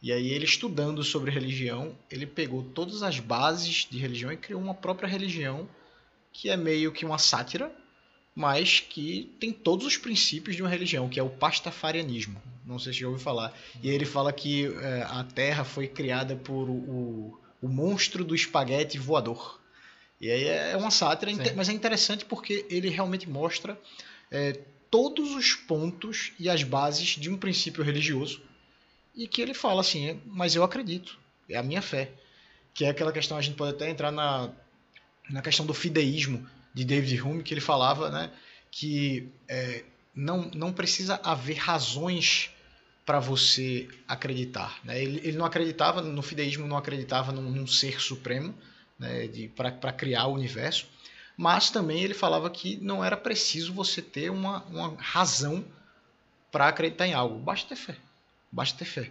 [0.00, 4.60] E aí ele estudando sobre religião, ele pegou todas as bases de religião e criou
[4.60, 5.68] uma própria religião
[6.32, 7.72] que é meio que uma sátira,
[8.36, 12.40] mas que tem todos os princípios de uma religião, que é o pastafarianismo.
[12.66, 13.58] Não sei se já ouviu falar.
[13.82, 18.98] E ele fala que é, a Terra foi criada por o, o monstro do espaguete
[18.98, 19.58] voador.
[20.20, 21.40] E aí é uma sátira, Sim.
[21.56, 23.80] mas é interessante porque ele realmente mostra
[24.30, 24.58] é,
[24.90, 28.42] todos os pontos e as bases de um princípio religioso
[29.14, 31.18] e que ele fala assim, é, mas eu acredito,
[31.48, 32.10] é a minha fé.
[32.74, 34.50] Que é aquela questão, a gente pode até entrar na,
[35.30, 36.46] na questão do fideísmo
[36.76, 38.30] de David Hume, que ele falava né,
[38.70, 39.82] que é,
[40.14, 42.50] não, não precisa haver razões
[43.06, 44.78] para você acreditar.
[44.84, 45.02] Né?
[45.02, 48.54] Ele, ele não acreditava, no fideísmo não acreditava num, num ser supremo,
[48.98, 50.86] né, para criar o universo,
[51.34, 55.64] mas também ele falava que não era preciso você ter uma, uma razão
[56.52, 57.96] para acreditar em algo, basta ter fé,
[58.52, 59.10] basta ter fé.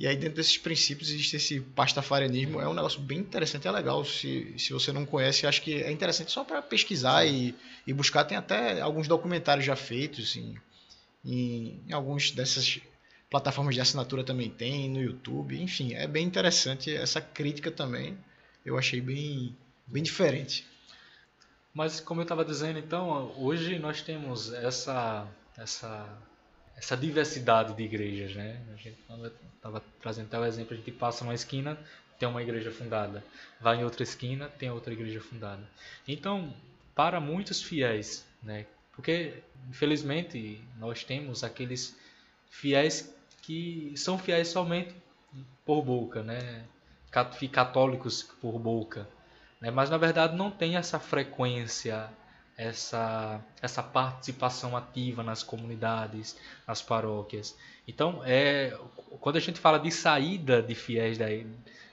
[0.00, 4.02] E aí dentro desses princípios existe esse pastafarianismo, é um negócio bem interessante, é legal,
[4.02, 7.54] se, se você não conhece, acho que é interessante só para pesquisar e,
[7.86, 10.58] e buscar, tem até alguns documentários já feitos em,
[11.22, 12.80] em, em alguns dessas
[13.28, 18.16] plataformas de assinatura também tem, no YouTube, enfim, é bem interessante essa crítica também.
[18.64, 19.54] Eu achei bem,
[19.86, 20.66] bem diferente.
[21.74, 25.28] Mas como eu estava dizendo, então, hoje nós temos essa,
[25.58, 26.08] essa,
[26.80, 28.58] essa diversidade de igrejas, né?
[28.72, 28.98] A gente
[29.54, 31.78] estava trazendo até o exemplo, a gente passa numa esquina,
[32.18, 33.22] tem uma igreja fundada.
[33.60, 35.62] Vai em outra esquina, tem outra igreja fundada.
[36.08, 36.54] Então,
[36.94, 38.64] para muitos fiéis, né?
[38.94, 41.94] Porque, infelizmente, nós temos aqueles
[42.48, 44.94] fiéis que são fiéis somente
[45.66, 46.64] por boca, né?
[47.52, 49.06] católicos por boca,
[49.60, 49.70] né?
[49.70, 52.08] mas na verdade não tem essa frequência,
[52.60, 56.36] essa, essa participação ativa nas comunidades,
[56.68, 57.56] nas paróquias.
[57.88, 58.76] Então, é,
[59.18, 61.24] quando a gente fala de saída de fiéis da,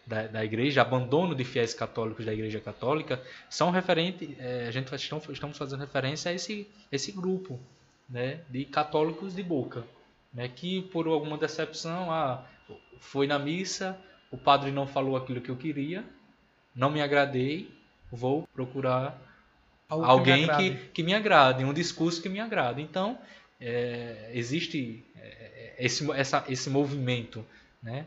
[0.05, 4.93] da, da igreja, abandono de fiéis católicos da igreja católica, são referente, é, a gente
[4.93, 7.57] estamos, estamos fazendo referência a esse, esse grupo
[8.09, 9.85] né, de católicos de boca,
[10.33, 12.43] né, que por alguma decepção, ah,
[12.99, 13.97] foi na missa,
[14.29, 16.03] o padre não falou aquilo que eu queria,
[16.75, 17.71] não me agradei,
[18.11, 19.26] vou procurar
[19.89, 22.81] Algo alguém que me, que, que me, agrade, um discurso que me agrade.
[22.81, 23.17] Então,
[23.59, 27.45] é, existe é, esse, essa, esse movimento,
[27.81, 28.05] né?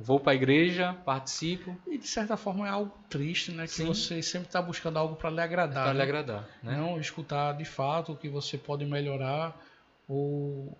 [0.00, 1.76] Vou para a igreja, participo.
[1.86, 3.64] E de certa forma é algo triste, né?
[3.64, 3.86] Que Sim.
[3.86, 5.84] você sempre está buscando algo para lhe agradar.
[5.84, 5.96] Para né?
[5.96, 6.48] lhe agradar.
[6.62, 6.76] Né?
[6.76, 9.60] Não escutar de fato o que você pode melhorar
[10.08, 10.78] ou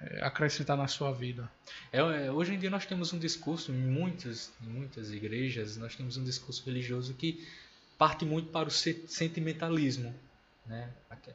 [0.00, 1.50] é, acrescentar na sua vida.
[1.92, 5.94] É, é, hoje em dia nós temos um discurso, em muitas, em muitas igrejas, nós
[5.94, 7.46] temos um discurso religioso que
[8.00, 10.14] parte muito para o sentimentalismo.
[10.64, 10.90] Né?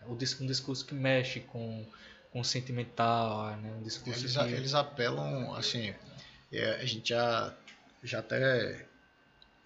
[0.08, 1.86] Um discurso que mexe com,
[2.32, 3.72] com o sentimental, né?
[3.80, 4.44] um discurso eles, que...
[4.46, 5.94] eles apelam, assim,
[6.52, 7.56] é, a gente já,
[8.04, 8.84] já até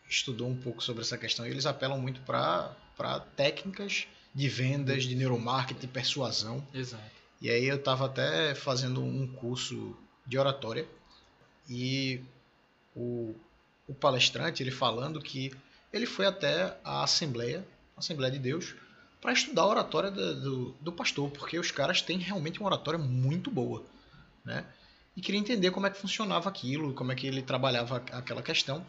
[0.09, 2.75] estudou um pouco sobre essa questão, e eles apelam muito para
[3.37, 6.67] técnicas de vendas, de neuromarketing, de persuasão.
[6.73, 7.01] Exato.
[7.41, 9.95] E aí eu estava até fazendo um curso
[10.27, 10.85] de oratória
[11.69, 12.21] e
[12.93, 13.33] o,
[13.87, 15.53] o palestrante ele falando que
[15.91, 17.65] ele foi até a Assembleia,
[17.95, 18.75] a Assembleia de Deus,
[19.21, 22.97] para estudar a oratória do, do, do, pastor, porque os caras têm realmente uma oratória
[22.97, 23.83] muito boa,
[24.45, 24.65] né?
[25.15, 28.85] E queria entender como é que funcionava aquilo, como é que ele trabalhava aquela questão.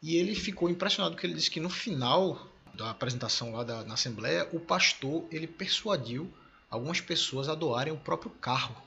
[0.00, 3.94] E ele ficou impressionado porque ele disse que no final da apresentação lá da, na
[3.94, 6.32] Assembleia, o pastor ele persuadiu
[6.70, 8.80] algumas pessoas a doarem o próprio carro.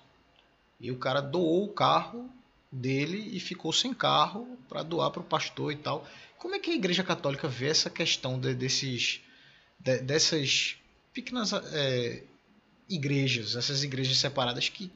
[0.80, 2.30] E o cara doou o carro
[2.72, 6.07] dele e ficou sem carro para doar para o pastor e tal.
[6.38, 9.19] Como é que a Igreja Católica vê essa questão de, desses,
[9.80, 10.78] de, dessas
[11.13, 12.24] pequenas é,
[12.89, 14.91] igrejas, essas igrejas separadas que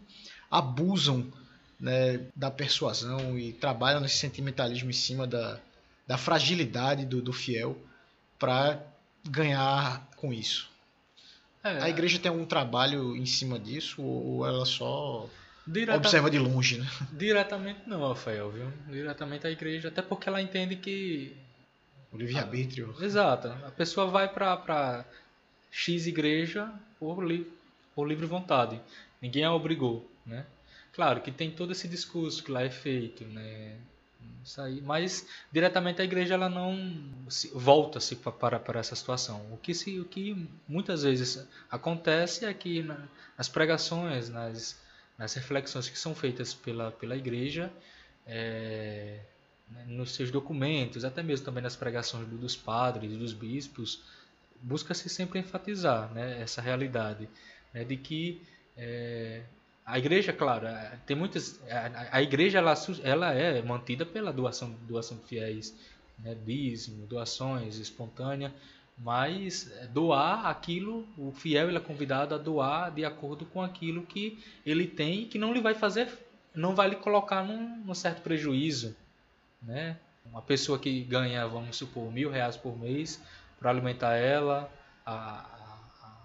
[0.49, 1.31] abusam
[1.79, 5.59] né, da persuasão e trabalham nesse sentimentalismo em cima da,
[6.07, 7.77] da fragilidade do, do fiel
[8.39, 8.81] para
[9.23, 10.69] ganhar com isso?
[11.63, 11.81] É.
[11.81, 15.27] A igreja tem algum trabalho em cima disso ou ela só
[15.67, 15.97] Direta...
[15.97, 16.87] observa de longe, né?
[17.11, 18.71] Diretamente não, Rafael, viu?
[18.87, 21.35] Diretamente a igreja, até porque ela entende que
[22.11, 22.95] o livre-arbítrio.
[23.01, 23.49] Exato.
[23.49, 25.05] A pessoa vai para
[25.69, 27.51] X igreja por, li...
[27.93, 28.79] por livre vontade.
[29.21, 30.45] Ninguém a obrigou, né?
[30.93, 33.75] Claro que tem todo esse discurso que lá é feito, né?
[34.45, 36.77] Isso aí, mas diretamente a igreja ela não
[37.53, 39.41] volta-se para, para essa situação.
[39.51, 42.85] O que, se, o que muitas vezes acontece é que
[43.37, 44.79] nas pregações, nas,
[45.17, 47.71] nas reflexões que são feitas pela, pela igreja,
[48.27, 49.19] é,
[49.69, 54.01] né, nos seus documentos, até mesmo também nas pregações dos padres, dos bispos,
[54.61, 57.29] busca-se sempre enfatizar né, essa realidade
[57.73, 58.41] né, de que
[58.77, 59.41] é,
[59.85, 61.61] a igreja, claro, é, tem muitas.
[61.69, 65.75] A, a igreja ela, ela é mantida pela doação, doação de fiéis,
[66.19, 68.51] né, dízimo, doações espontânea,
[68.97, 74.03] mas é, doar aquilo, o fiel ele é convidado a doar de acordo com aquilo
[74.03, 76.07] que ele tem, que não lhe vai fazer,
[76.53, 78.95] não vai lhe colocar num, num certo prejuízo,
[79.61, 79.97] né?
[80.25, 83.21] Uma pessoa que ganha, vamos supor, mil reais por mês
[83.59, 84.71] para alimentar ela,
[85.05, 86.17] a, a, a,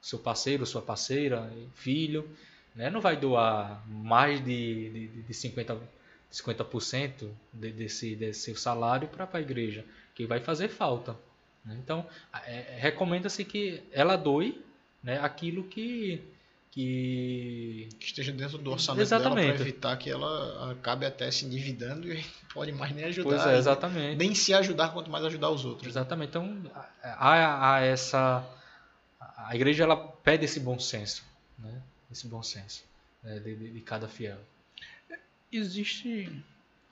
[0.00, 2.28] seu parceiro, sua parceira, filho,
[2.74, 2.90] né?
[2.90, 5.80] não vai doar mais de, de, de 50%,
[6.30, 9.84] 50% de, desse, desse seu salário para a igreja,
[10.14, 11.16] que vai fazer falta.
[11.64, 11.76] Né?
[11.82, 12.06] Então,
[12.46, 14.64] é, recomenda-se que ela doe
[15.02, 16.22] né, aquilo que,
[16.70, 17.88] que...
[17.98, 19.46] que esteja dentro do orçamento exatamente.
[19.46, 23.28] dela para evitar que ela acabe até se endividando e pode mais nem ajudar.
[23.28, 24.16] Pois é, exatamente.
[24.16, 25.88] Nem se ajudar, quanto mais ajudar os outros.
[25.88, 26.30] Exatamente.
[26.30, 26.70] Então,
[27.02, 28.44] há, há essa...
[29.36, 31.24] A igreja ela pede esse bom senso,
[31.58, 31.82] né?
[32.10, 32.84] esse bom senso
[33.22, 33.38] né?
[33.38, 34.38] de, de, de cada fiel.
[35.52, 36.30] Existe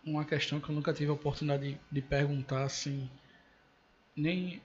[0.04, 3.08] uma questão que eu nunca tive a oportunidade de, de perguntar, assim,
[4.18, 4.60] nem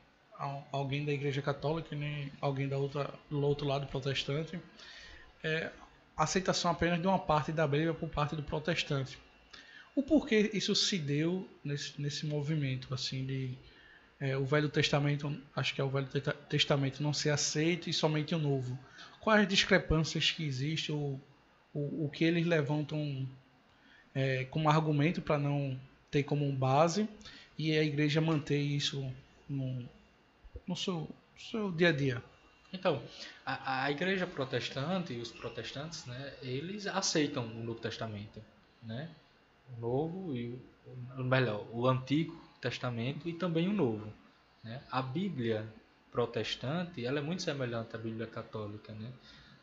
[0.71, 4.59] alguém da igreja católica, nem alguém da outra, do outro lado protestante,
[5.43, 5.71] é,
[6.17, 9.17] aceitação apenas de uma parte da Bíblia por parte do protestante.
[9.95, 13.57] O porquê isso se deu nesse, nesse movimento, assim, de
[14.19, 16.07] é, o Velho Testamento, acho que é o Velho
[16.49, 18.77] Testamento não ser aceito e somente o Novo.
[19.19, 21.19] Quais as discrepâncias que existem, o,
[21.73, 23.27] o, o que eles levantam
[24.15, 25.79] é, como argumento para não
[26.09, 27.07] ter como base
[27.57, 29.11] e a igreja manter isso
[29.49, 29.87] no,
[30.67, 32.23] no seu, seu dia a dia?
[32.71, 33.01] Então,
[33.45, 38.43] a, a igreja protestante e os protestantes, né, eles aceitam o Novo Testamento,
[38.81, 39.09] né?
[39.77, 40.59] O Novo e
[41.17, 44.11] o melhor, o Antigo Testamento e também o Novo,
[44.63, 44.81] né?
[44.91, 45.71] A Bíblia
[46.11, 49.11] protestante, ela é muito semelhante à Bíblia católica, né?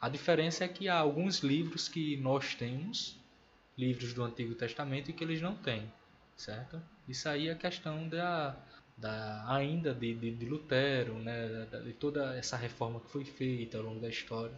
[0.01, 3.19] A diferença é que há alguns livros que nós temos,
[3.77, 5.93] livros do Antigo Testamento e que eles não têm,
[6.37, 6.81] certo?
[7.09, 8.57] Isso aí é questão da
[9.01, 13.85] da, ainda de, de, de Lutero, né, de toda essa reforma que foi feita ao
[13.85, 14.55] longo da história.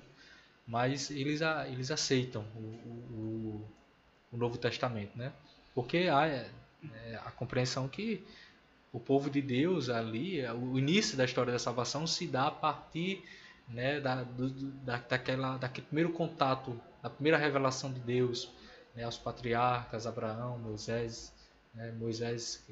[0.67, 3.69] Mas eles, eles aceitam o, o,
[4.33, 5.33] o Novo Testamento, né?
[5.75, 6.51] porque há é,
[7.25, 8.25] a compreensão que
[8.93, 13.25] o povo de Deus ali, o início da história da salvação se dá a partir
[13.69, 18.51] né, da, do, da, daquela, daquele primeiro contato, da primeira revelação de Deus
[18.95, 21.33] né, aos patriarcas, Abraão, Moisés,
[21.75, 22.65] né, Moisés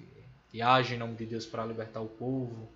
[0.59, 2.69] age em nome de Deus para libertar o povo.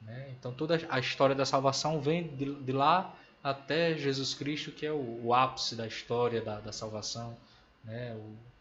[0.00, 0.34] Né?
[0.38, 4.92] Então toda a história da salvação vem de, de lá até Jesus Cristo, que é
[4.92, 7.36] o, o ápice da história da, da salvação,
[7.84, 8.14] né?
[8.14, 8.52] O,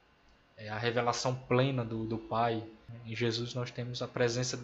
[0.58, 2.64] é a revelação plena do, do Pai.
[3.06, 4.60] Em Jesus nós temos a presença,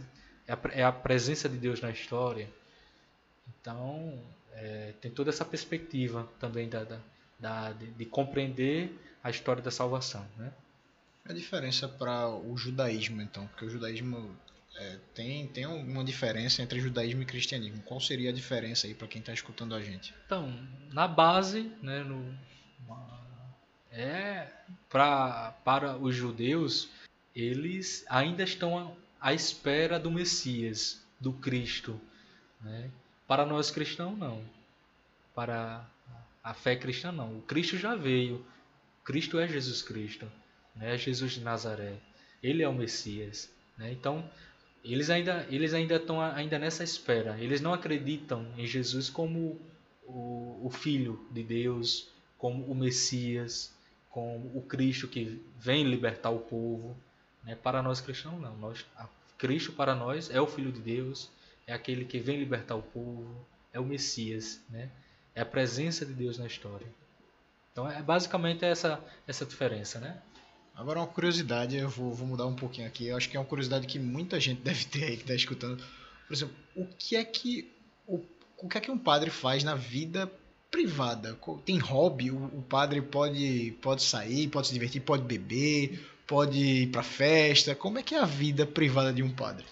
[0.47, 2.47] é a, é presença de Deus na história.
[3.61, 4.19] Então
[4.53, 6.99] é, tem toda essa perspectiva também da, da,
[7.39, 8.91] da de, de, compreender
[9.23, 10.51] a história da salvação, né?
[11.29, 13.47] A diferença para o judaísmo, então?
[13.47, 14.35] Porque o judaísmo
[14.75, 17.81] é, tem, tem uma diferença entre judaísmo e cristianismo.
[17.83, 20.13] Qual seria a diferença aí para quem está escutando a gente?
[20.25, 20.53] Então,
[20.91, 22.37] na base, né, no,
[23.91, 24.47] é
[24.89, 26.89] pra, para os judeus,
[27.35, 31.99] eles ainda estão à espera do Messias, do Cristo.
[32.61, 32.89] Né?
[33.27, 34.43] Para nós cristãos, não.
[35.33, 35.85] Para
[36.43, 37.39] a fé cristã, não.
[37.39, 38.45] O Cristo já veio.
[39.03, 40.29] Cristo é Jesus Cristo
[40.77, 40.97] né?
[40.97, 41.95] Jesus de Nazaré.
[42.41, 43.49] Ele é o Messias.
[43.77, 43.91] Né?
[43.91, 44.29] Então,
[44.83, 47.37] eles ainda, eles ainda estão ainda nessa espera.
[47.39, 49.59] Eles não acreditam em Jesus como
[50.05, 53.73] o, o Filho de Deus, como o Messias,
[54.09, 56.95] como o Cristo que vem libertar o povo.
[57.43, 57.55] Né?
[57.55, 58.55] Para nós cristãos, não.
[58.57, 58.85] Nós,
[59.37, 61.29] Cristo para nós é o Filho de Deus,
[61.65, 64.89] é aquele que vem libertar o povo, é o Messias, né?
[65.35, 66.87] é a presença de Deus na história.
[67.71, 70.19] Então, é basicamente essa, essa diferença, né?
[70.77, 73.07] Agora uma curiosidade, eu vou, vou, mudar um pouquinho aqui.
[73.07, 75.83] Eu acho que é uma curiosidade que muita gente deve ter aí que está escutando.
[76.27, 77.73] Por exemplo, o que é que
[78.05, 78.23] o,
[78.59, 80.31] o que é que um padre faz na vida
[80.69, 81.35] privada?
[81.65, 82.29] Tem hobby?
[82.29, 87.73] O, o padre pode pode sair, pode se divertir, pode beber, pode ir para festa.
[87.73, 89.65] Como é que é a vida privada de um padre?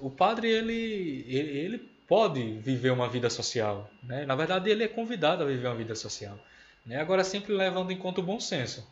[0.00, 1.78] O padre ele, ele, ele
[2.08, 4.24] pode viver uma vida social, né?
[4.24, 6.38] Na verdade ele é convidado a viver uma vida social,
[6.86, 6.98] né?
[6.98, 8.86] Agora sempre levando em conta o bom senso,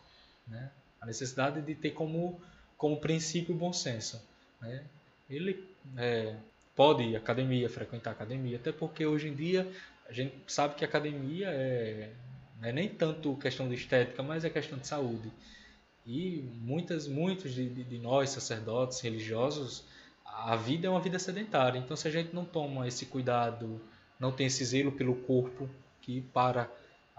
[0.46, 0.70] né?
[1.04, 2.40] A necessidade de ter como,
[2.78, 4.20] como princípio o bom senso.
[4.60, 4.82] Né?
[5.28, 5.62] Ele
[5.98, 6.34] é,
[6.74, 9.70] pode ir à academia, frequentar academia, até porque hoje em dia
[10.08, 12.10] a gente sabe que academia é,
[12.58, 15.30] não é nem tanto questão de estética, mas é questão de saúde.
[16.06, 19.84] E muitas, muitos de, de nós, sacerdotes, religiosos,
[20.24, 21.78] a vida é uma vida sedentária.
[21.78, 23.80] Então, se a gente não toma esse cuidado,
[24.18, 25.68] não tem esse zelo pelo corpo,
[26.00, 26.70] que para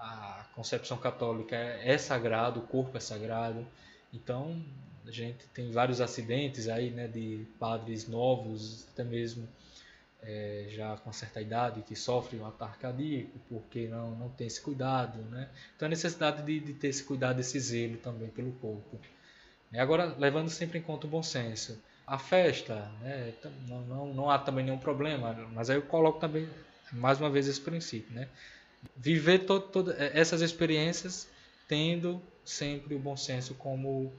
[0.05, 3.65] a concepção católica é, sagrado, o corpo é sagrado.
[4.13, 4.63] Então,
[5.05, 9.47] a gente tem vários acidentes aí, né, de padres novos, até mesmo
[10.21, 14.61] é, já com certa idade, que sofrem um ataque cardíaco, porque não, não tem esse
[14.61, 15.49] cuidado, né?
[15.75, 18.99] Então, a necessidade de, de ter esse cuidado, esse zelo também pelo corpo.
[19.71, 21.79] E agora, levando sempre em conta o bom senso.
[22.07, 23.33] A festa, né,
[23.67, 26.47] não, não, não há também nenhum problema, mas aí eu coloco também,
[26.91, 28.27] mais uma vez, esse princípio, né?
[28.95, 31.27] Viver todas essas experiências
[31.67, 34.13] tendo sempre o bom senso como,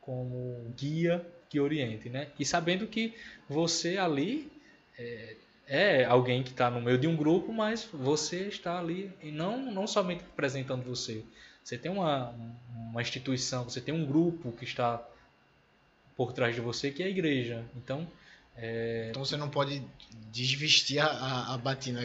[0.00, 2.28] como guia que oriente, né?
[2.38, 3.14] E sabendo que
[3.48, 4.50] você ali
[4.98, 5.36] é,
[5.66, 9.58] é alguém que está no meio de um grupo, mas você está ali e não,
[9.72, 11.24] não somente apresentando você.
[11.62, 12.32] Você tem uma,
[12.90, 15.02] uma instituição, você tem um grupo que está
[16.16, 17.64] por trás de você, que é a igreja.
[17.76, 18.06] Então,
[18.56, 19.08] é...
[19.10, 19.82] então você não pode
[20.30, 22.00] desvestir a, a, a batina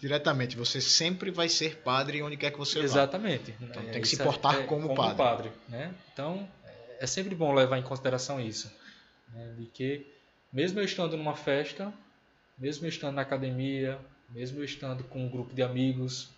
[0.00, 0.56] diretamente.
[0.56, 3.52] Você sempre vai ser padre onde quer que você Exatamente.
[3.52, 3.66] vá.
[3.66, 5.16] Então, tem que se portar é, como, como, padre.
[5.16, 5.94] padre né?
[6.12, 6.48] Então,
[6.98, 8.70] é sempre bom levar em consideração isso.
[9.32, 9.54] Né?
[9.58, 10.06] De que,
[10.52, 11.92] mesmo eu estando numa festa,
[12.58, 13.98] mesmo eu estando na academia,
[14.28, 16.30] mesmo eu estando com um grupo de amigos,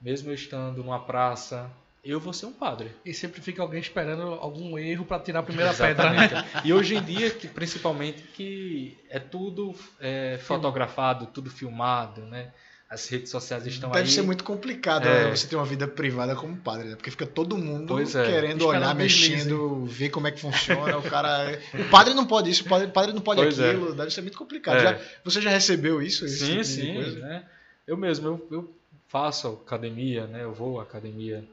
[0.00, 1.70] mesmo eu estando numa praça,
[2.06, 2.92] eu vou ser um padre.
[3.04, 6.28] E sempre fica alguém esperando algum erro para tirar a primeira Exatamente.
[6.28, 6.42] pedra.
[6.42, 6.62] Né?
[6.64, 12.52] E hoje em dia, que, principalmente, que é tudo é, fotografado, tudo filmado, né?
[12.88, 14.04] As redes sociais estão Deve aí.
[14.04, 15.24] Deve ser muito complicado é...
[15.24, 15.30] né?
[15.36, 16.94] você ter uma vida privada como padre, né?
[16.94, 18.04] Porque fica todo mundo é.
[18.04, 20.96] querendo olhar, mexendo, ver como é que funciona.
[20.96, 21.60] o cara.
[21.74, 23.70] O padre não pode isso, o padre, padre não pode pois é.
[23.70, 23.92] aquilo.
[23.92, 24.76] Deve ser muito complicado.
[24.76, 24.82] É.
[24.82, 26.28] Já, você já recebeu isso?
[26.28, 27.16] Sim, tipo sim.
[27.16, 27.44] Né?
[27.86, 28.74] Eu mesmo, eu, eu,
[29.08, 30.44] faço academia, né?
[30.44, 31.44] Eu vou à academia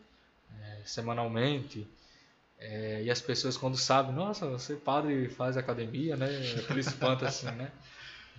[0.62, 1.88] é, semanalmente.
[2.60, 6.28] É, e as pessoas quando sabem, nossa, você padre faz academia, né?
[6.60, 7.72] Aquele espanta assim, né?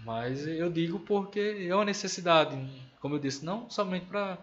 [0.05, 2.57] Mas eu digo porque é uma necessidade,
[3.01, 4.39] como eu disse, não somente para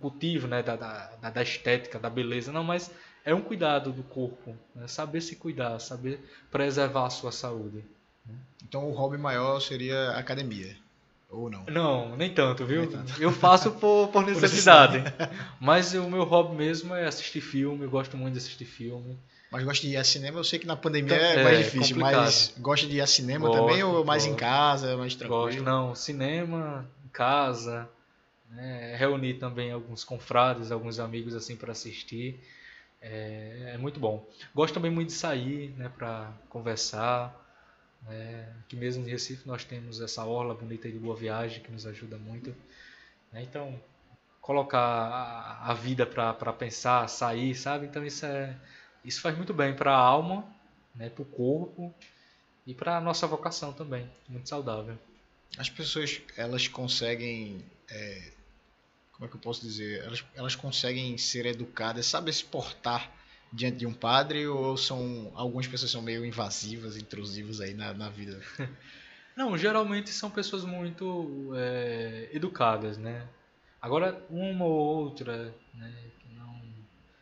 [0.00, 2.90] cultivo né, da, da, da, estética, da beleza, não, mas
[3.24, 4.86] é um cuidado do corpo, né?
[4.86, 6.20] saber se cuidar, saber
[6.50, 7.84] preservar a sua saúde.
[8.26, 8.34] Né?
[8.62, 10.76] Então o hobby maior seria academia,
[11.30, 11.64] ou não?
[11.66, 12.82] Não, nem tanto, viu?
[12.82, 13.20] Nem tanto.
[13.20, 15.02] Eu faço por, por necessidade.
[15.58, 19.18] mas o meu hobby mesmo é assistir filme, eu gosto muito de assistir filme.
[19.50, 20.38] Mas gosta de ir a cinema?
[20.38, 22.24] Eu sei que na pandemia é, é mais difícil, complicado.
[22.24, 25.42] mas gosta de ir a cinema gosto, também ou mais gosto, em casa, mais tranquilo?
[25.42, 25.94] Gosto, não.
[25.94, 27.88] Cinema, em casa,
[28.50, 28.96] né?
[28.96, 32.40] reunir também alguns confrades, alguns amigos assim para assistir.
[33.00, 34.26] É, é, muito bom.
[34.54, 37.34] Gosto também muito de sair, né, para conversar.
[38.02, 38.48] Né?
[38.60, 42.16] Aqui mesmo em Recife nós temos essa orla bonita de Boa Viagem que nos ajuda
[42.16, 42.54] muito.
[43.32, 43.42] Né?
[43.42, 43.78] Então,
[44.40, 47.86] colocar a, a vida para pensar, sair, sabe?
[47.86, 48.54] Então isso é
[49.06, 50.44] isso faz muito bem para a alma,
[50.94, 51.94] né, para o corpo
[52.66, 54.98] e para a nossa vocação também, muito saudável.
[55.56, 58.32] As pessoas elas conseguem, é,
[59.12, 63.10] como é que eu posso dizer, elas, elas conseguem ser educadas, sabe se portar
[63.52, 68.08] diante de um padre ou são algumas pessoas são meio invasivas, intrusivas aí na, na
[68.08, 68.40] vida?
[69.36, 73.28] Não, geralmente são pessoas muito é, educadas, né?
[73.80, 75.94] Agora uma ou outra, né,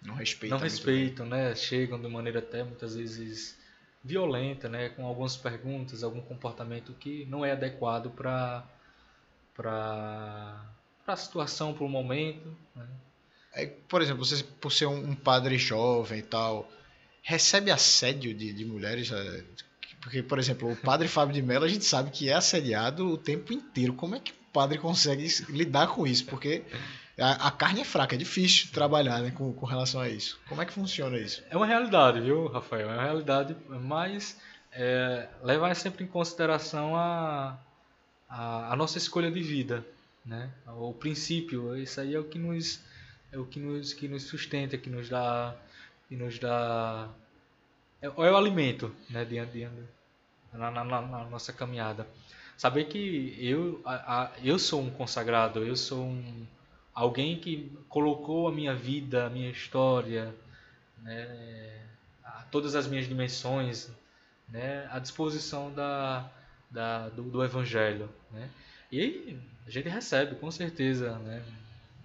[0.05, 0.59] não respeitam.
[0.59, 1.55] Não respeitam, né?
[1.55, 3.59] Chegam de maneira até muitas vezes
[4.03, 4.91] violenta, né?
[4.91, 8.65] Com algumas perguntas, algum comportamento que não é adequado para
[9.55, 10.61] para
[11.07, 12.55] a situação, para o momento.
[12.75, 12.87] Né?
[13.55, 16.69] É, por exemplo, você por ser um, um, padre jovem e tal,
[17.23, 19.11] recebe assédio de, de mulheres?
[19.13, 19.45] É,
[20.01, 23.17] porque, por exemplo, o padre Fábio de Mello, a gente sabe que é assediado o
[23.17, 23.95] tempo inteiro.
[23.95, 26.27] Como é que o padre consegue lidar com isso?
[26.27, 26.63] Porque
[27.19, 30.41] a, a, carne é fraca, é difícil trabalhar né, com, com relação a isso.
[30.49, 31.43] Como é que funciona isso?
[31.49, 32.91] É uma realidade, viu, Rafael?
[32.91, 34.41] É uma realidade, mas
[34.73, 37.57] é, levar sempre em consideração a,
[38.29, 39.87] a, a, nossa escolha de vida,
[40.27, 40.51] né?
[40.67, 42.81] O princípio, isso aí é o que nos
[43.31, 45.55] é o que nos que nos sustenta, que nos dá
[46.09, 47.09] que nos dá
[48.03, 49.25] é, é o alimento, né?
[49.25, 49.83] Diante, diante
[50.53, 52.07] na, na, na, nossa caminhada.
[52.57, 56.47] Saber que eu a, a, eu sou um consagrado, eu sou um
[56.95, 60.35] alguém que colocou a minha vida, a minha história,
[61.03, 61.83] né,
[62.51, 63.91] todas as minhas dimensões
[64.49, 66.31] né, à disposição da,
[66.71, 68.09] da do, do, Evangelho.
[68.31, 68.49] Né?
[68.93, 69.37] E
[69.67, 71.19] a gente recebe, com certeza.
[71.19, 71.43] Né?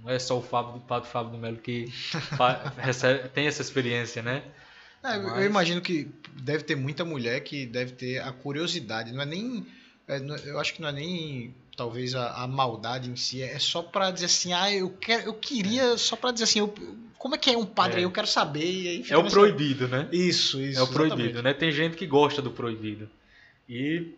[0.01, 1.93] Não é só o Fábio, o Padre Fábio do Melo que
[2.77, 4.43] recebe, tem essa experiência, né?
[5.03, 5.37] É, Mas...
[5.37, 9.11] Eu imagino que deve ter muita mulher que deve ter a curiosidade.
[9.11, 9.65] Não é nem.
[10.07, 13.81] É, eu acho que não é nem talvez a, a, maldade em si é só
[13.81, 16.73] para dizer assim, ah, eu quero, eu queria só para dizer assim, eu,
[17.17, 18.01] como é que é um padre?
[18.01, 18.05] É.
[18.05, 18.61] Eu quero saber.
[18.61, 20.07] Aí é o proibido, né?
[20.11, 20.79] Isso, isso.
[20.79, 21.43] É o proibido, exatamente.
[21.43, 21.53] né?
[21.53, 23.09] Tem gente que gosta do proibido.
[23.67, 24.13] E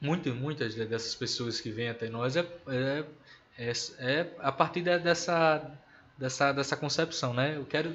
[0.00, 3.04] Muitas, muitas dessas pessoas que vêm até nós é, é,
[3.58, 5.62] é, é a partir dessa,
[6.16, 7.56] dessa, dessa concepção, né?
[7.56, 7.94] Eu quero,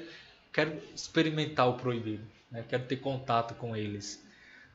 [0.52, 2.64] quero experimentar o proibido, né?
[2.68, 4.24] quero ter contato com eles.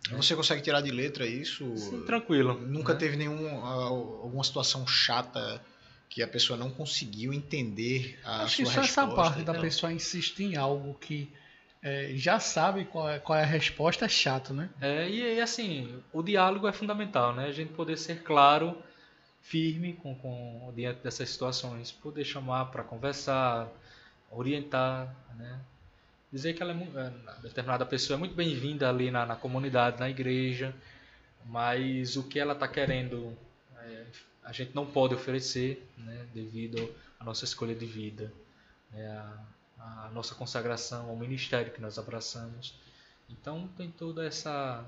[0.09, 1.77] Você consegue tirar de letra isso?
[1.77, 2.59] Sim, tranquilo.
[2.59, 2.99] Nunca né?
[2.99, 5.63] teve nenhum, alguma situação chata
[6.09, 9.01] que a pessoa não conseguiu entender a Acho sua que só resposta?
[9.01, 9.61] essa parte da Não.
[9.61, 11.31] pessoa insistir em algo que
[11.81, 14.69] é, já sabe qual é, qual é a resposta é chato, né?
[14.79, 17.45] É, e, e, assim, o diálogo é fundamental, né?
[17.45, 18.77] A gente poder ser claro,
[19.41, 23.67] firme com, com diante dessas situações, poder chamar para conversar,
[24.29, 25.59] orientar, né?
[26.31, 30.09] Dizer que ela é, é, determinada pessoa é muito bem-vinda ali na, na comunidade, na
[30.09, 30.73] igreja,
[31.45, 33.37] mas o que ela está querendo
[33.77, 34.05] é,
[34.43, 36.25] a gente não pode oferecer, né?
[36.33, 38.31] Devido à nossa escolha de vida,
[38.91, 39.23] né?
[39.77, 42.79] a nossa consagração ao ministério que nós abraçamos.
[43.29, 44.85] Então tem toda essa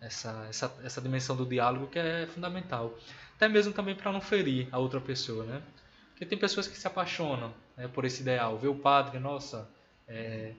[0.00, 2.96] essa, essa, essa dimensão do diálogo que é fundamental.
[3.36, 5.62] Até mesmo também para não ferir a outra pessoa, né?
[6.10, 8.58] Porque tem pessoas que se apaixonam né, por esse ideal.
[8.58, 9.68] Vê o padre, nossa,
[10.08, 10.52] é,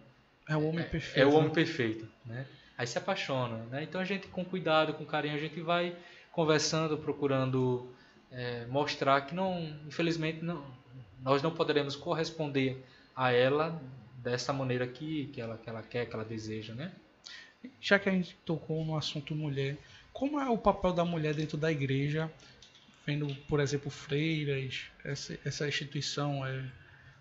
[0.47, 1.20] É o homem perfeito.
[1.20, 1.36] é o né?
[1.36, 2.45] homem perfeito, né?
[2.78, 3.84] Aí se apaixona, né?
[3.84, 5.95] Então a gente com cuidado, com carinho, a gente vai
[6.32, 7.89] conversando, procurando
[8.32, 10.64] é, mostrar que não, infelizmente, não,
[11.22, 12.84] nós não poderemos corresponder
[13.16, 13.82] a ela
[14.18, 16.91] dessa maneira que, que, ela, que ela quer, que ela deseja, né?
[17.82, 19.78] Já que a gente tocou no assunto mulher,
[20.14, 22.32] como é o papel da mulher dentro da igreja,
[23.06, 26.64] vendo, por exemplo, freiras, essa, essa instituição, é,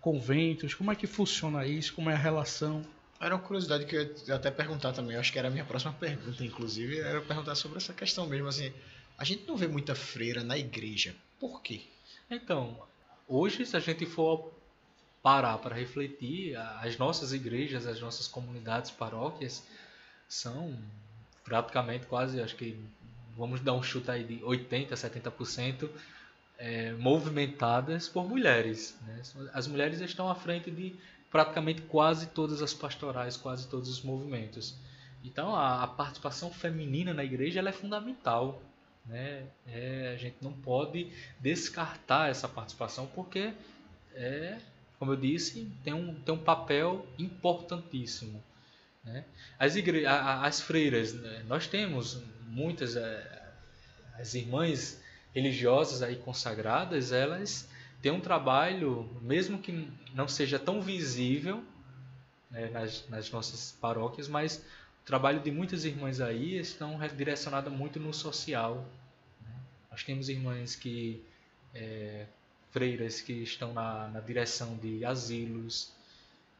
[0.01, 2.85] conventos, como é que funciona isso, como é a relação?
[3.19, 5.15] Era uma curiosidade que eu ia até perguntar também.
[5.15, 8.47] Eu acho que era a minha próxima pergunta, inclusive, era perguntar sobre essa questão mesmo.
[8.47, 8.71] Assim,
[9.17, 11.13] a gente não vê muita freira na igreja.
[11.37, 11.81] Por quê?
[12.31, 12.81] Então,
[13.27, 14.53] hoje, se a gente for
[15.21, 19.63] parar para refletir, as nossas igrejas, as nossas comunidades, paróquias,
[20.29, 20.77] são
[21.43, 22.79] praticamente quase, acho que
[23.35, 25.89] vamos dar um chute aí de 80%, 70%
[26.59, 28.95] é, movimentadas por mulheres.
[29.07, 29.21] né?
[29.53, 30.95] As mulheres estão à frente de
[31.31, 34.75] praticamente quase todas as pastorais, quase todos os movimentos.
[35.23, 38.61] Então, a, a participação feminina na igreja é fundamental.
[39.05, 39.47] Né?
[39.67, 43.53] É, a gente não pode descartar essa participação porque
[44.13, 44.59] é,
[44.99, 48.43] como eu disse, tem um, tem um papel importantíssimo.
[49.03, 49.23] Né?
[49.57, 51.45] As, igre as freiras, né?
[51.47, 53.51] nós temos muitas, eh,
[54.19, 55.01] as irmãs
[55.39, 57.67] religiosas aí consagradas, elas
[58.01, 61.63] têm um trabalho, mesmo que não seja tão visível
[62.51, 64.57] né, nas, nas nossas paróquias, mas
[65.01, 68.85] o trabalho de muitas irmãs aí estão direcionadas muito no social.
[69.41, 69.51] né?
[69.91, 71.23] Nós temos irmãs que
[71.73, 72.25] eh,
[72.71, 75.91] freiras que estão na, na direção de asilos,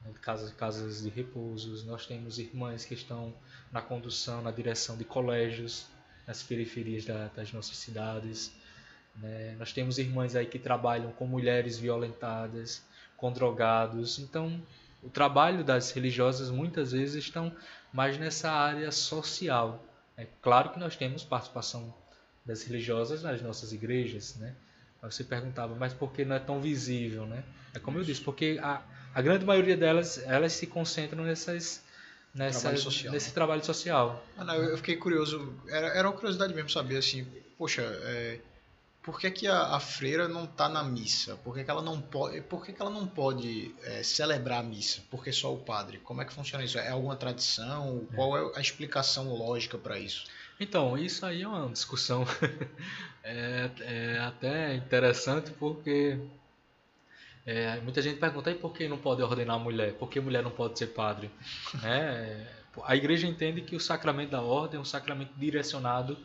[0.03, 1.84] né, casas, casas de repousos.
[1.86, 3.34] Nós temos irmãs que estão
[3.71, 5.86] na condução, na direção de colégios,
[6.27, 8.51] nas periferias da- das nossas cidades.
[9.22, 9.55] Né.
[9.57, 12.84] Nós temos irmãs aí que trabalham com mulheres violentadas,
[13.17, 14.20] com drogados.
[14.20, 14.61] Então,
[15.03, 17.53] o trabalho das religiosas muitas vezes estão
[17.93, 19.84] mais nessa área social.
[20.17, 21.93] É claro que nós temos participação
[22.45, 24.55] das religiosas nas nossas igrejas, né?
[25.01, 27.43] Você perguntava, mas por que não é tão visível, né?
[27.74, 28.82] É como eu disse, porque a,
[29.13, 31.82] a grande maioria delas, elas se concentram nessas,
[32.34, 33.13] nessa, Trabalho social.
[33.13, 34.26] nesse trabalho social.
[34.38, 35.53] Ah, não, eu eu fiquei curioso.
[35.70, 37.26] Era, era uma curiosidade mesmo saber assim,
[37.57, 38.39] poxa, é,
[39.02, 41.36] por que, que a, a freira não está na missa?
[41.38, 44.64] Por que, que ela não pode, por que, que ela não pode é, celebrar a
[44.64, 45.02] missa?
[45.10, 45.99] Porque só o padre?
[45.99, 46.78] Como é que funciona isso?
[46.78, 48.06] É alguma tradição?
[48.14, 50.26] Qual é a explicação lógica para isso?
[50.60, 52.26] Então, isso aí é uma discussão
[53.23, 56.19] é, é até interessante porque
[57.45, 59.94] é, muita gente pergunta, e por que não pode ordenar a mulher?
[59.94, 61.32] Por que mulher não pode ser padre?
[61.82, 62.48] Né?
[62.84, 66.15] A igreja entende que o sacramento da ordem é um sacramento direcionado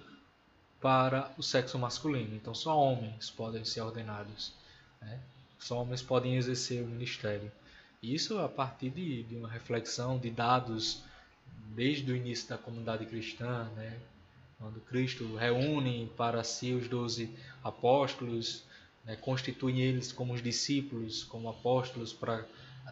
[0.85, 2.37] para o sexo masculino.
[2.37, 4.53] Então, só homens podem ser ordenados.
[5.01, 5.19] né?
[5.59, 7.51] Só homens podem exercer o ministério.
[8.03, 11.03] Isso a partir de, de uma reflexão de dados
[11.75, 13.99] desde o início da comunidade cristã, né?
[14.59, 18.63] quando Cristo reúne para si os doze apóstolos,
[19.07, 19.17] né?
[19.17, 22.45] constitui eles como os discípulos, como apóstolos para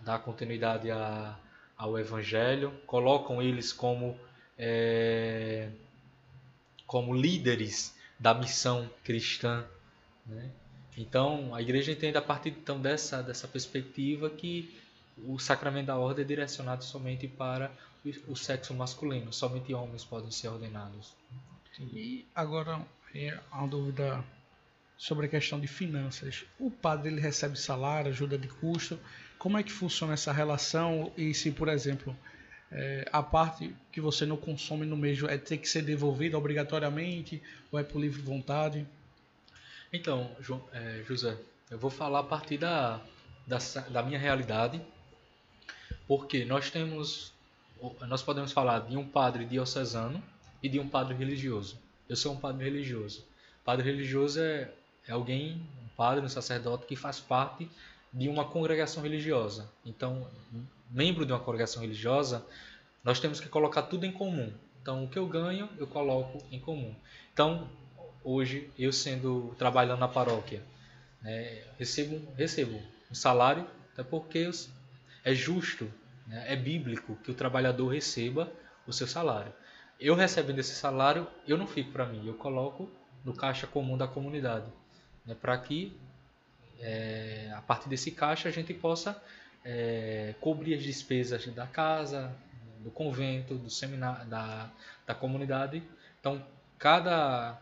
[0.02, 1.39] dar continuidade a,
[1.77, 4.19] ao Evangelho, colocam eles como
[4.56, 5.69] é,
[6.93, 9.64] como líderes da missão cristã.
[10.27, 10.51] Né?
[10.94, 14.78] Então, a igreja entende a partir então dessa, dessa perspectiva que
[15.27, 17.73] o sacramento da ordem é direcionado somente para
[18.28, 21.14] o- sexo masculino, somente homens podem ser ordenados.
[21.81, 24.23] E agora, é uma dúvida
[24.98, 26.44] sobre a questão de finanças.
[26.60, 28.98] O padre ele recebe salário, ajuda de custo.
[29.39, 31.10] Como é que funciona essa relação?
[31.16, 32.14] E se, por exemplo,
[32.73, 37.43] é, a parte que você não consome no mês é ter que ser devolvida obrigatoriamente
[37.70, 38.86] ou é por livre vontade?
[39.93, 40.35] Então,
[40.73, 41.36] é, José,
[41.70, 42.99] eu vou falar a partir da,
[43.47, 43.59] da,
[43.90, 44.81] da minha realidade,
[46.09, 47.32] porque nós temos,
[48.09, 50.23] nós podemos falar de um padre diocesano
[50.62, 51.78] e de um padre religioso.
[52.09, 53.23] Eu sou um padre religioso.
[53.65, 54.73] Padre religioso é,
[55.07, 57.69] é alguém, um padre, um sacerdote que faz parte
[58.11, 59.70] de uma congregação religiosa.
[59.85, 60.27] Então,
[60.93, 62.44] membro de uma congregação religiosa,
[63.02, 64.52] nós temos que colocar tudo em comum.
[64.81, 66.94] Então, o que eu ganho, eu coloco em comum.
[67.32, 67.69] Então,
[68.23, 70.62] hoje, eu sendo trabalhando na paróquia,
[71.20, 74.51] né, recebo, recebo um salário, até porque
[75.24, 75.93] é justo,
[76.27, 78.52] né, é bíblico que o trabalhador receba
[78.86, 79.52] o seu salário.
[79.98, 82.90] Eu recebendo esse salário, eu não fico para mim, eu coloco
[83.24, 84.66] no caixa comum da comunidade,
[85.24, 85.97] né, para que
[86.81, 89.23] é, a partir desse caixa a gente possa
[89.64, 92.34] é, cobrir as despesas da casa,
[92.80, 94.70] do convento, do seminário, da,
[95.06, 95.82] da comunidade.
[96.20, 96.44] Então,
[96.78, 97.60] cada,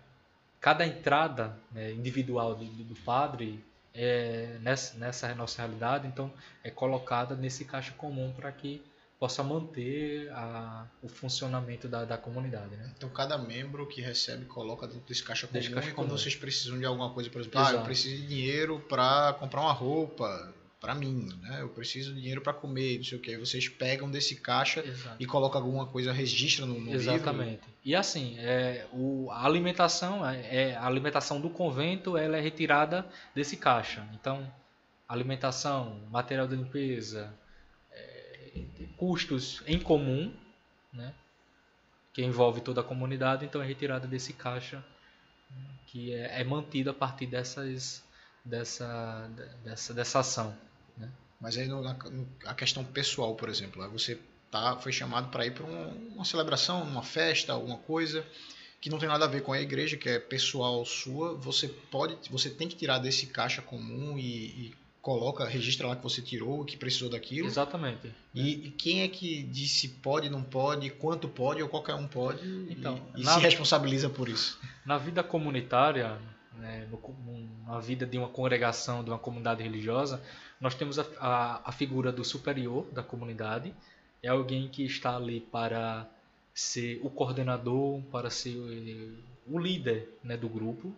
[0.60, 3.62] cada entrada né, individual do, do padre
[3.94, 6.32] é, nessa, nessa nossa realidade, então,
[6.64, 8.82] é colocada nesse caixa comum para que
[9.20, 12.74] possa manter a, o funcionamento da, da comunidade.
[12.74, 12.90] Né?
[12.96, 16.18] Então cada membro que recebe coloca dentro desse caixa comum desse caixa e quando comum.
[16.18, 19.74] vocês precisam de alguma coisa, por exemplo, ah, eu preciso de dinheiro para comprar uma
[19.74, 21.60] roupa, para mim, né?
[21.60, 23.36] Eu preciso de dinheiro para comer, não sei o que.
[23.36, 25.16] Vocês pegam desse caixa Exato.
[25.20, 27.50] e colocam alguma coisa, registra no, no Exatamente.
[27.50, 27.66] Livro.
[27.84, 33.06] E assim, é, o, a alimentação, é, é, a alimentação do convento, ela é retirada
[33.34, 34.08] desse caixa.
[34.14, 34.50] Então,
[35.06, 37.32] alimentação, material de limpeza,
[37.92, 38.62] é,
[38.96, 40.32] custos em comum,
[40.92, 41.12] né?
[42.14, 44.82] Que envolve toda a comunidade, então é retirada desse caixa
[45.86, 48.02] que é, é mantido a partir dessas,
[48.44, 49.28] dessa,
[49.62, 50.56] dessa, dessa ação.
[51.40, 51.48] Né?
[51.48, 51.96] Mas aí no, na,
[52.46, 54.18] a questão pessoal, por exemplo, você
[54.50, 58.24] tá, foi chamado para ir para um, uma celebração, uma festa, alguma coisa
[58.80, 62.16] que não tem nada a ver com a igreja, que é pessoal sua, você pode,
[62.30, 66.64] você tem que tirar desse caixa comum e, e coloca, registra lá que você tirou,
[66.64, 67.46] que precisou daquilo.
[67.46, 68.10] Exatamente.
[68.34, 72.42] E, e, quem é que disse pode, não pode, quanto pode ou qualquer um pode
[72.70, 74.58] então, e, e se responsabiliza por isso?
[74.84, 76.18] Na vida comunitária,
[76.54, 80.22] né, no, na vida de uma congregação, de uma comunidade religiosa,
[80.60, 83.74] nós temos a, a, a figura do superior da comunidade,
[84.22, 86.06] é alguém que está ali para
[86.54, 88.56] ser o coordenador, para ser
[89.46, 90.94] o líder né, do grupo,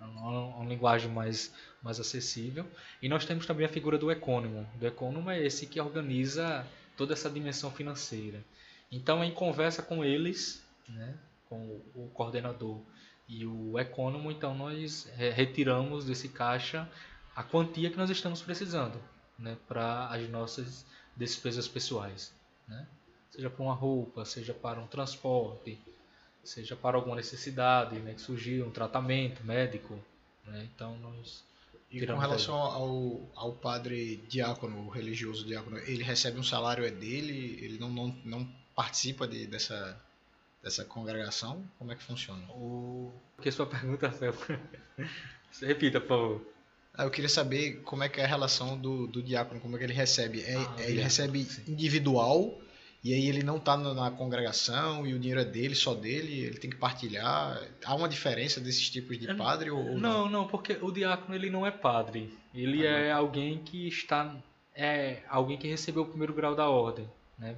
[0.00, 2.66] uma, uma, linguagem mais, mais acessível.
[3.00, 4.68] E nós temos também a figura do ecônomo.
[4.80, 6.66] O ecônomo é esse que organiza
[6.96, 8.44] toda essa dimensão financeira.
[8.90, 11.14] Então, em conversa com eles, né,
[11.48, 12.80] com o coordenador
[13.28, 16.88] e o ecônomo, então nós retiramos desse caixa
[17.34, 19.00] a quantia que nós estamos precisando
[19.38, 20.86] né, para as nossas
[21.16, 22.32] despesas pessoais.
[22.68, 22.86] Né?
[23.30, 25.78] Seja para uma roupa, seja para um transporte,
[26.42, 29.98] seja para alguma necessidade né, que surgiu, um tratamento médico.
[30.46, 30.68] Né?
[30.74, 31.44] Então nós.
[31.90, 36.90] E com relação ao, ao padre diácono, o religioso diácono, ele recebe um salário, é
[36.90, 37.56] dele?
[37.62, 39.96] Ele não, não, não participa de, dessa,
[40.60, 41.64] dessa congregação?
[41.78, 42.42] Como é que funciona?
[42.50, 44.58] O que sua pergunta foi?
[45.62, 46.53] Repita, por favor.
[46.96, 49.84] Eu queria saber como é que é a relação do, do diácono, como é que
[49.84, 50.42] ele recebe.
[50.42, 51.72] É, ah, é, ele recebe sim.
[51.72, 52.60] individual
[53.02, 56.56] e aí ele não está na congregação e o dinheiro é dele, só dele, ele
[56.56, 57.60] tem que partilhar.
[57.84, 60.30] Há uma diferença desses tipos de padre ou, ou não, não?
[60.30, 62.32] Não, porque o diácono ele não é padre.
[62.54, 63.18] Ele ah, é não.
[63.18, 64.34] alguém que está
[64.74, 67.08] é alguém que recebeu o primeiro grau da ordem,
[67.38, 67.54] né?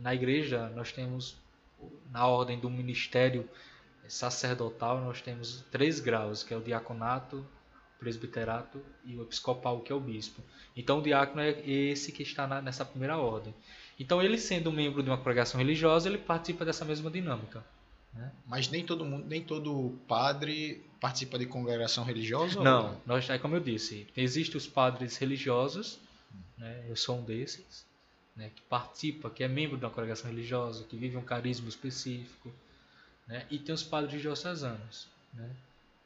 [0.00, 1.36] Na igreja nós temos
[2.10, 3.48] na ordem do ministério
[4.08, 7.46] sacerdotal nós temos três graus, que é o diaconato,
[8.00, 10.42] presbiterato e o episcopal, que é o bispo.
[10.74, 13.54] Então o diácono é esse que está na, nessa primeira ordem.
[13.98, 17.62] Então ele sendo membro de uma congregação religiosa, ele participa dessa mesma dinâmica.
[18.14, 18.32] Né?
[18.46, 22.60] Mas nem todo mundo, nem todo padre participa de congregação religiosa?
[22.62, 23.00] Não, não?
[23.06, 25.98] Nós, é como eu disse, existem os padres religiosos,
[26.56, 26.84] né?
[26.88, 27.84] eu sou um desses,
[28.34, 28.50] né?
[28.54, 32.50] que participa, que é membro de uma congregação religiosa, que vive um carisma específico,
[33.26, 33.46] né?
[33.50, 35.48] e tem os padres diocesanos, né?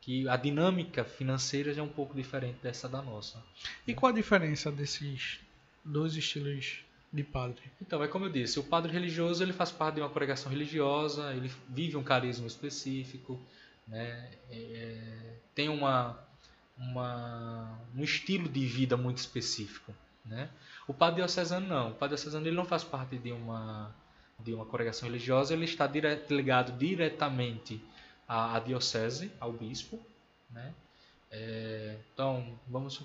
[0.05, 3.43] Que a dinâmica financeira já é um pouco diferente dessa da nossa.
[3.87, 5.41] E qual a diferença desses
[5.83, 7.63] dois estilos de padre?
[7.81, 11.33] Então, é como eu disse, o padre religioso ele faz parte de uma congregação religiosa,
[11.33, 13.41] ele vive um carisma específico,
[13.89, 14.31] né?
[14.51, 16.19] É, é tem uma,
[16.77, 19.95] uma, um estilo de vida muito específico.
[20.23, 20.51] Né?
[20.87, 23.95] O padre diocesano não, o padre diocesano ele não faz parte de uma,
[24.39, 27.81] de uma congregação religiosa, ele está dire, ligado diretamente
[28.27, 30.01] à, diocese, ao bispo.
[30.51, 30.73] Né?
[31.31, 33.03] É, então, vamos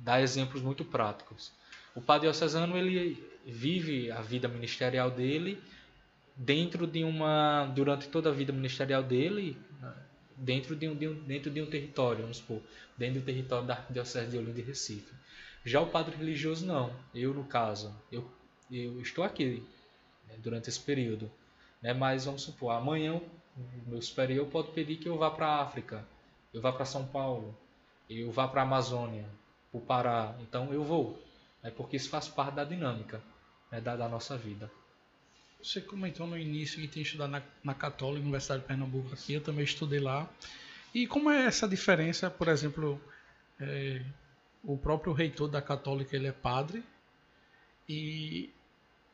[0.00, 1.52] dar exemplos muito práticos.
[1.94, 5.62] O padre diocesano ele vive a vida ministerial dele
[6.36, 9.58] dentro de uma durante toda a vida ministerial dele
[10.40, 12.62] dentro de um, de um, dentro de um território, vamos supor,
[12.96, 15.12] dentro do território da Diocese de Olinda e Recife.
[15.64, 16.92] Já o padre religioso não.
[17.14, 18.28] Eu, no caso, eu,
[18.70, 19.62] eu estou aqui
[20.26, 21.30] né, durante esse período.
[21.82, 23.20] Né, mas vamos supor, amanhã
[23.56, 26.06] o meu superior pode pedir que eu vá para a África,
[26.52, 27.56] eu vá para São Paulo,
[28.08, 29.26] eu vá para a Amazônia,
[29.70, 30.34] para o Pará.
[30.40, 31.22] Então eu vou.
[31.62, 33.22] Né, porque isso faz parte da dinâmica
[33.70, 34.70] né, da, da nossa vida.
[35.62, 39.42] Você comentou no início que tem estudado na, na Católica, Universidade de Pernambuco aqui, eu
[39.42, 40.28] também estudei lá.
[40.94, 43.00] E como é essa diferença, por exemplo,
[43.60, 44.02] é,
[44.64, 46.82] o próprio reitor da Católica ele é padre,
[47.88, 48.50] e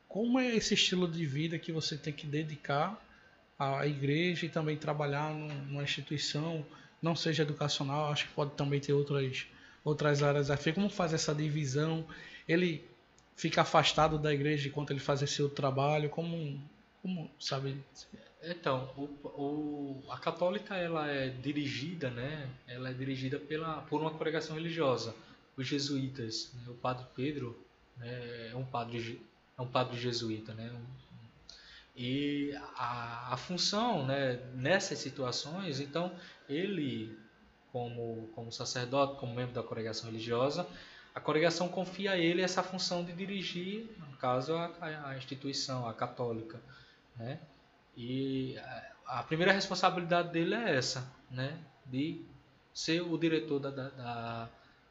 [0.08, 3.02] como é esse estilo de vida que você tem que dedicar
[3.58, 6.64] à igreja e também trabalhar numa instituição,
[7.00, 9.46] não seja educacional, acho que pode também ter outras,
[9.84, 12.06] outras áreas a Como faz essa divisão?
[12.48, 12.84] Ele
[13.36, 16.08] fica afastado da igreja enquanto ele faz esse outro trabalho?
[16.08, 16.60] Como,
[17.02, 17.76] como sabe?
[18.42, 22.48] Então, o, o, a católica ela é dirigida, né?
[22.66, 25.14] Ela é dirigida pela, por uma congregação religiosa.
[25.56, 26.62] Os jesuítas, né?
[26.68, 27.58] o padre Pedro
[27.96, 28.50] né?
[28.52, 29.20] é um padre
[29.58, 30.70] é um padre jesuíta, né?
[31.96, 34.36] E a, a função, né?
[34.54, 36.12] Nessas situações, então
[36.48, 37.18] ele
[37.72, 40.66] como como sacerdote, como membro da congregação religiosa,
[41.16, 44.70] a congregação confia a ele essa função de dirigir, no caso, a,
[45.08, 46.60] a instituição, a católica.
[47.16, 47.40] Né?
[47.96, 51.58] E a, a, primeira responsabilidade dele é essa, né?
[51.86, 52.22] de
[52.74, 54.48] ser o diretor, da, da, da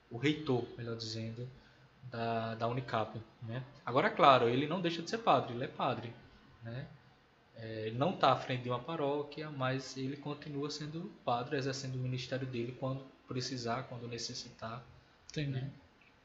[0.10, 1.48] o reitor, melhor dizendo,
[2.06, 3.22] da, da Unicap.
[3.44, 3.64] Né?
[3.86, 6.12] Agora, claro, ele não deixa de ser padre, ele é padre.
[6.66, 6.86] Né?
[7.56, 11.96] É, ele não está à frente de uma paróquia, mas ele continua sendo padre, exercendo
[11.96, 14.84] o ministério dele quando precisar, quando necessitar.
[15.30, 15.52] Entendi.
[15.52, 15.72] Né?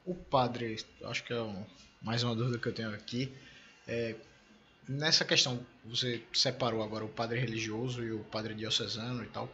[0.04, 1.64] o padre, acho que é um,
[2.02, 3.32] mais uma dúvida que eu tenho aqui,
[3.86, 4.16] é,
[4.88, 9.48] nessa questão, você separou agora o padre religioso e o padre diocesano e tal.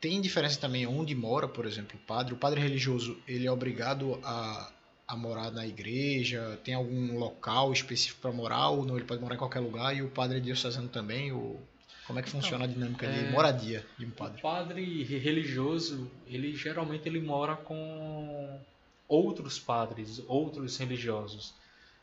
[0.00, 2.34] Tem diferença também onde mora, por exemplo, o padre?
[2.34, 4.70] O padre religioso, ele é obrigado a,
[5.06, 6.58] a morar na igreja?
[6.64, 8.96] Tem algum local específico para morar ou não?
[8.96, 9.96] Ele pode morar em qualquer lugar?
[9.96, 11.32] E o padre diocesano também?
[11.32, 11.60] Ou
[12.06, 14.38] como é que então, funciona a dinâmica de é, moradia de um padre?
[14.38, 18.60] O padre religioso, ele geralmente ele mora com
[19.08, 21.54] outros padres, outros religiosos.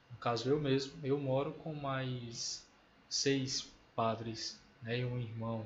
[0.09, 2.65] No caso eu mesmo, eu moro com mais
[3.07, 5.65] seis padres né, e um irmão.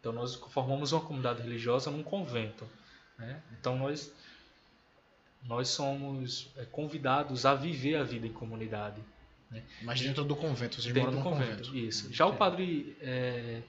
[0.00, 2.66] Então nós formamos uma comunidade religiosa num convento.
[3.18, 3.42] Né?
[3.58, 4.12] Então nós
[5.44, 9.00] nós somos é, convidados a viver a vida em comunidade.
[9.50, 9.62] Né?
[9.82, 11.76] Mas dentro do convento, vocês dentro moram do convento, convento.
[11.76, 12.12] Isso.
[12.12, 13.60] Já o padre é,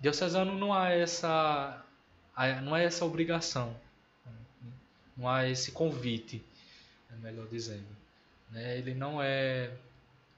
[0.00, 1.82] diocesano não há essa
[2.62, 3.74] não há essa obrigação
[5.16, 6.44] não há esse convite,
[7.10, 7.86] é melhor dizendo.
[8.50, 8.78] Né?
[8.78, 9.72] Ele não é.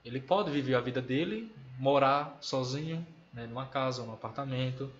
[0.05, 4.90] Ele pode viver a vida dele, morar sozinho, né, numa casa, num apartamento.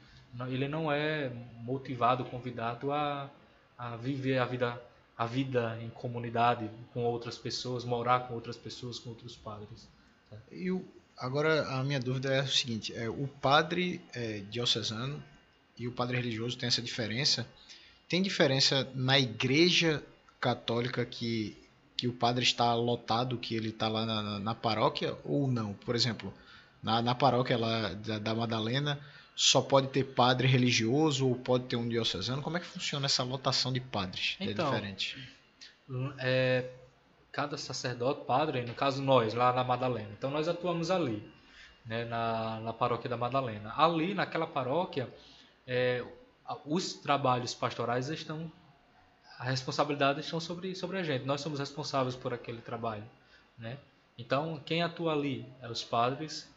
[0.49, 1.31] Ele não é
[1.63, 3.31] motivado, convidado a,
[3.79, 4.81] a viver a vida,
[5.19, 9.89] a vida em comunidade com outras pessoas, morar com outras pessoas, com outros padres.
[10.31, 10.37] Tá?
[10.51, 10.85] E o,
[11.19, 15.23] agora a minha dúvida é o seguinte: é, o padre é, diocesano
[15.77, 17.47] e o padre religioso tem essa diferença
[18.09, 20.03] tem diferença na igreja
[20.41, 21.55] católica que,
[21.97, 25.75] que o padre está lotado, que ele está lá na, na, paróquia ou não?
[25.75, 26.33] Por exemplo,
[26.83, 28.99] na, na paróquia lá da, da Madalena
[29.41, 32.43] só pode ter padre religioso ou pode ter um diocesano?
[32.43, 34.37] Como é que funciona essa lotação de padres?
[34.41, 35.33] É então, é diferente.
[36.19, 36.69] É,
[37.31, 40.09] cada sacerdote, padre, no caso nós, lá na Madalena.
[40.19, 41.23] Então nós atuamos ali,
[41.87, 43.73] né, na, na paróquia da Madalena.
[43.77, 45.09] Ali, naquela paróquia,
[45.65, 46.05] é,
[46.67, 48.51] os trabalhos pastorais estão
[49.39, 51.25] a responsabilidade estão sobre sobre a gente.
[51.25, 53.09] Nós somos responsáveis por aquele trabalho,
[53.57, 53.79] né?
[54.19, 56.53] Então, quem atua ali é os padres,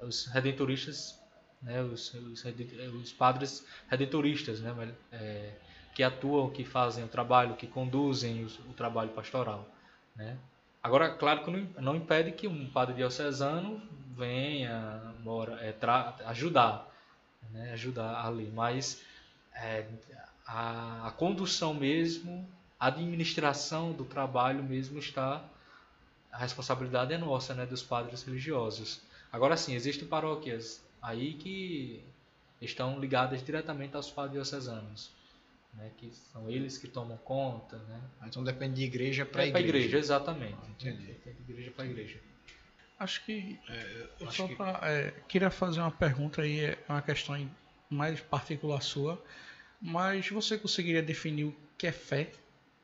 [0.00, 1.16] os redentoristas,
[1.66, 1.82] né?
[1.82, 4.94] Os, os, os padres redentoristas, né?
[5.12, 5.52] É,
[5.94, 9.68] que atuam, que fazem o trabalho, que conduzem o, o trabalho pastoral,
[10.14, 10.38] né?
[10.82, 13.82] Agora, claro que não, não, impede que um padre diocesano
[14.14, 15.74] venha mora, é,
[16.26, 16.86] ajudar,
[17.50, 17.72] né?
[17.72, 19.02] ajudar ali, mas
[19.54, 19.86] é,
[20.46, 22.48] a, a condução mesmo,
[22.78, 25.42] a administração do trabalho mesmo está
[26.30, 29.00] a responsabilidade é nossa, né, dos padres religiosos.
[29.32, 32.02] Agora sim, existem paróquias aí que
[32.60, 35.10] estão ligadas diretamente aos padres diocesanos,
[35.72, 38.00] né, que são eles que tomam conta, né?
[38.24, 39.68] Então depende de igreja para é igreja.
[39.68, 39.98] igreja.
[39.98, 40.58] exatamente.
[40.70, 41.06] Entendi.
[41.06, 42.20] Depende de igreja para igreja.
[42.98, 44.56] Acho que é, eu acho só que...
[44.56, 47.48] Pra, é, queria fazer uma pergunta aí, é uma questão
[47.88, 49.22] mais particular sua.
[49.80, 52.32] Mas você conseguiria definir o que é fé?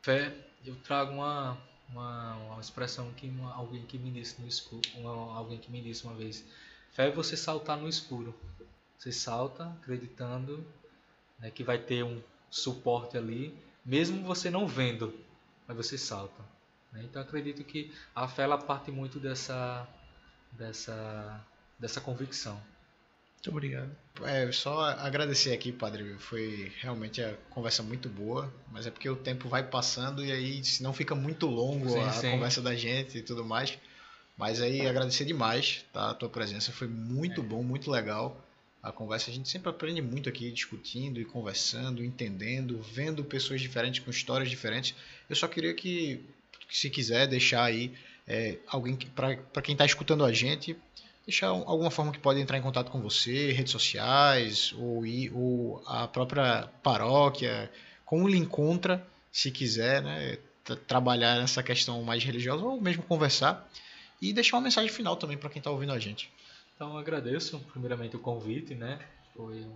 [0.03, 0.33] Fé,
[0.65, 1.59] eu trago uma,
[1.89, 5.81] uma, uma expressão que uma, alguém que me disse no escuro, uma, alguém que me
[5.81, 6.45] disse uma vez,
[6.93, 8.35] fé é você saltar no escuro.
[8.99, 10.65] Você salta acreditando
[11.39, 13.55] né, que vai ter um suporte ali,
[13.85, 15.13] mesmo você não vendo,
[15.67, 16.43] mas você salta.
[16.93, 17.03] Né?
[17.05, 19.89] Então acredito que a fé ela parte muito dessa
[20.53, 21.45] dessa
[21.79, 22.61] dessa convicção.
[23.35, 23.91] Muito obrigado.
[24.23, 26.15] É, só agradecer aqui, padre.
[26.17, 30.65] Foi realmente a conversa muito boa, mas é porque o tempo vai passando e aí
[30.65, 32.31] senão fica muito longo sim, a sim.
[32.31, 33.77] conversa da gente e tudo mais.
[34.37, 36.11] Mas aí agradecer demais, tá?
[36.11, 37.45] A tua presença foi muito é.
[37.45, 38.41] bom, muito legal.
[38.83, 44.03] A conversa a gente sempre aprende muito aqui discutindo e conversando, entendendo, vendo pessoas diferentes
[44.03, 44.95] com histórias diferentes.
[45.31, 46.25] Eu só queria que,
[46.69, 47.93] se quiser deixar aí
[48.27, 50.77] é, alguém para quem está escutando a gente
[51.27, 56.09] deixar alguma forma que pode entrar em contato com você, redes sociais ou, ou a
[56.09, 57.71] própria paróquia,
[58.05, 60.39] como lhe encontra, se quiser, né,
[60.87, 63.69] trabalhar nessa questão mais religiosa ou mesmo conversar
[64.23, 66.33] e deixar uma mensagem final também para quem está ouvindo a gente.
[66.77, 69.01] Então agradeço primeiramente o convite, né?
[69.35, 69.67] Foi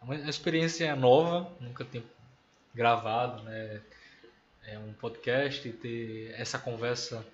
[0.00, 2.04] uma experiência nova, nunca tinha
[2.72, 3.82] gravado, né?
[4.64, 7.26] É um podcast e ter essa conversa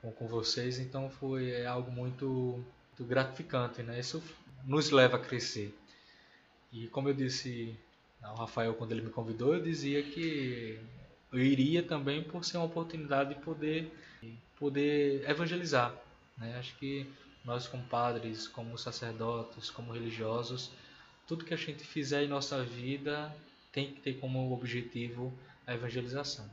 [0.00, 2.64] com, com vocês, então foi é algo muito
[2.98, 3.98] muito gratificante, né?
[3.98, 4.22] Isso
[4.64, 5.76] nos leva a crescer.
[6.72, 7.76] E como eu disse
[8.22, 10.78] ao Rafael quando ele me convidou, eu dizia que
[11.32, 13.92] eu iria também por ser uma oportunidade de poder
[14.58, 15.94] poder evangelizar,
[16.36, 16.56] né?
[16.58, 17.06] Acho que
[17.44, 20.70] nós como padres, como sacerdotes, como religiosos,
[21.26, 23.34] tudo que a gente fizer em nossa vida
[23.72, 25.32] tem que ter como objetivo
[25.66, 26.48] a evangelização.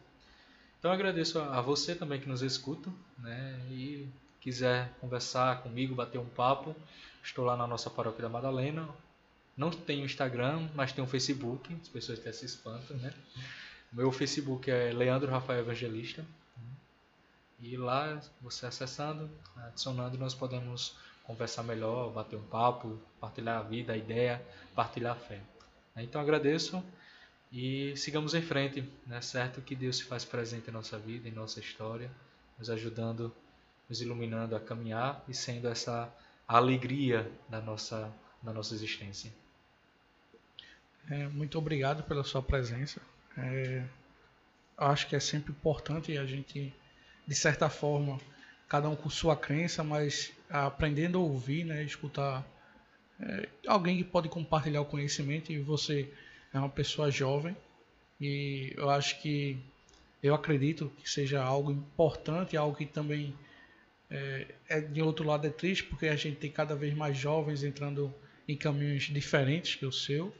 [0.80, 3.60] Então agradeço a você também que nos escuta, né?
[3.72, 4.08] E
[4.40, 6.76] quiser conversar comigo, bater um papo,
[7.24, 8.88] estou lá na nossa paróquia da Madalena.
[9.58, 13.14] Não tenho Instagram, mas tenho Facebook, as pessoas até se espantam, né?
[13.92, 16.24] Meu Facebook é Leandro Rafael Evangelista.
[17.60, 23.94] E lá, você acessando, adicionando, nós podemos conversar melhor, bater um papo, partilhar a vida,
[23.94, 24.45] a ideia,
[24.76, 25.41] partilhar a fé.
[25.98, 26.84] Então agradeço
[27.52, 29.22] e sigamos em frente, né?
[29.22, 32.11] certo que Deus se faz presente em nossa vida, em nossa história,
[32.60, 33.34] nos ajudando
[33.90, 36.11] nos iluminando a caminhar e sendo essa
[36.48, 38.11] alegria da nossa,
[38.41, 39.32] da nossa existência.
[41.10, 42.99] É, muito obrigado pela sua presença.
[43.38, 43.86] É,
[44.77, 46.73] acho que é sempre importante a gente,
[47.27, 48.19] de certa forma,
[48.68, 52.45] cada um com sua crença, mas aprendendo a ouvir, né, escutar
[53.19, 56.11] é, alguém que pode compartilhar o conhecimento e você
[56.53, 57.56] é uma pessoa jovem
[58.19, 59.57] e eu acho que
[60.22, 63.34] eu acredito que seja algo importante, algo que também
[64.10, 67.64] é, é, de outro lado é triste porque a gente tem cada vez mais jovens
[67.64, 68.14] entrando
[68.47, 70.34] em caminhos diferentes que o seu.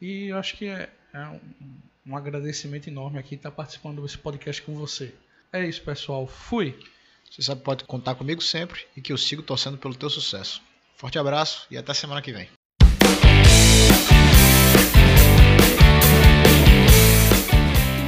[0.00, 1.40] E eu acho que é, é um,
[2.06, 5.14] um, agradecimento enorme aqui estar participando desse podcast com você.
[5.52, 6.26] É isso, pessoal.
[6.26, 6.78] Fui!
[7.30, 10.62] Você sabe, pode contar comigo sempre e que eu sigo torcendo pelo teu sucesso.
[10.96, 12.48] Forte abraço e até semana que vem.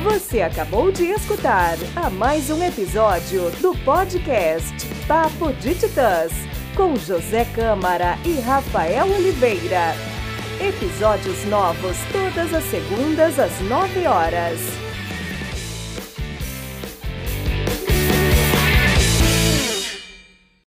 [0.04, 4.74] Você acabou de escutar a mais um episódio do podcast
[5.06, 6.32] Papo de Titãs,
[6.74, 9.94] com José Câmara e Rafael Oliveira.
[10.60, 14.60] Episódios novos todas as segundas às nove horas.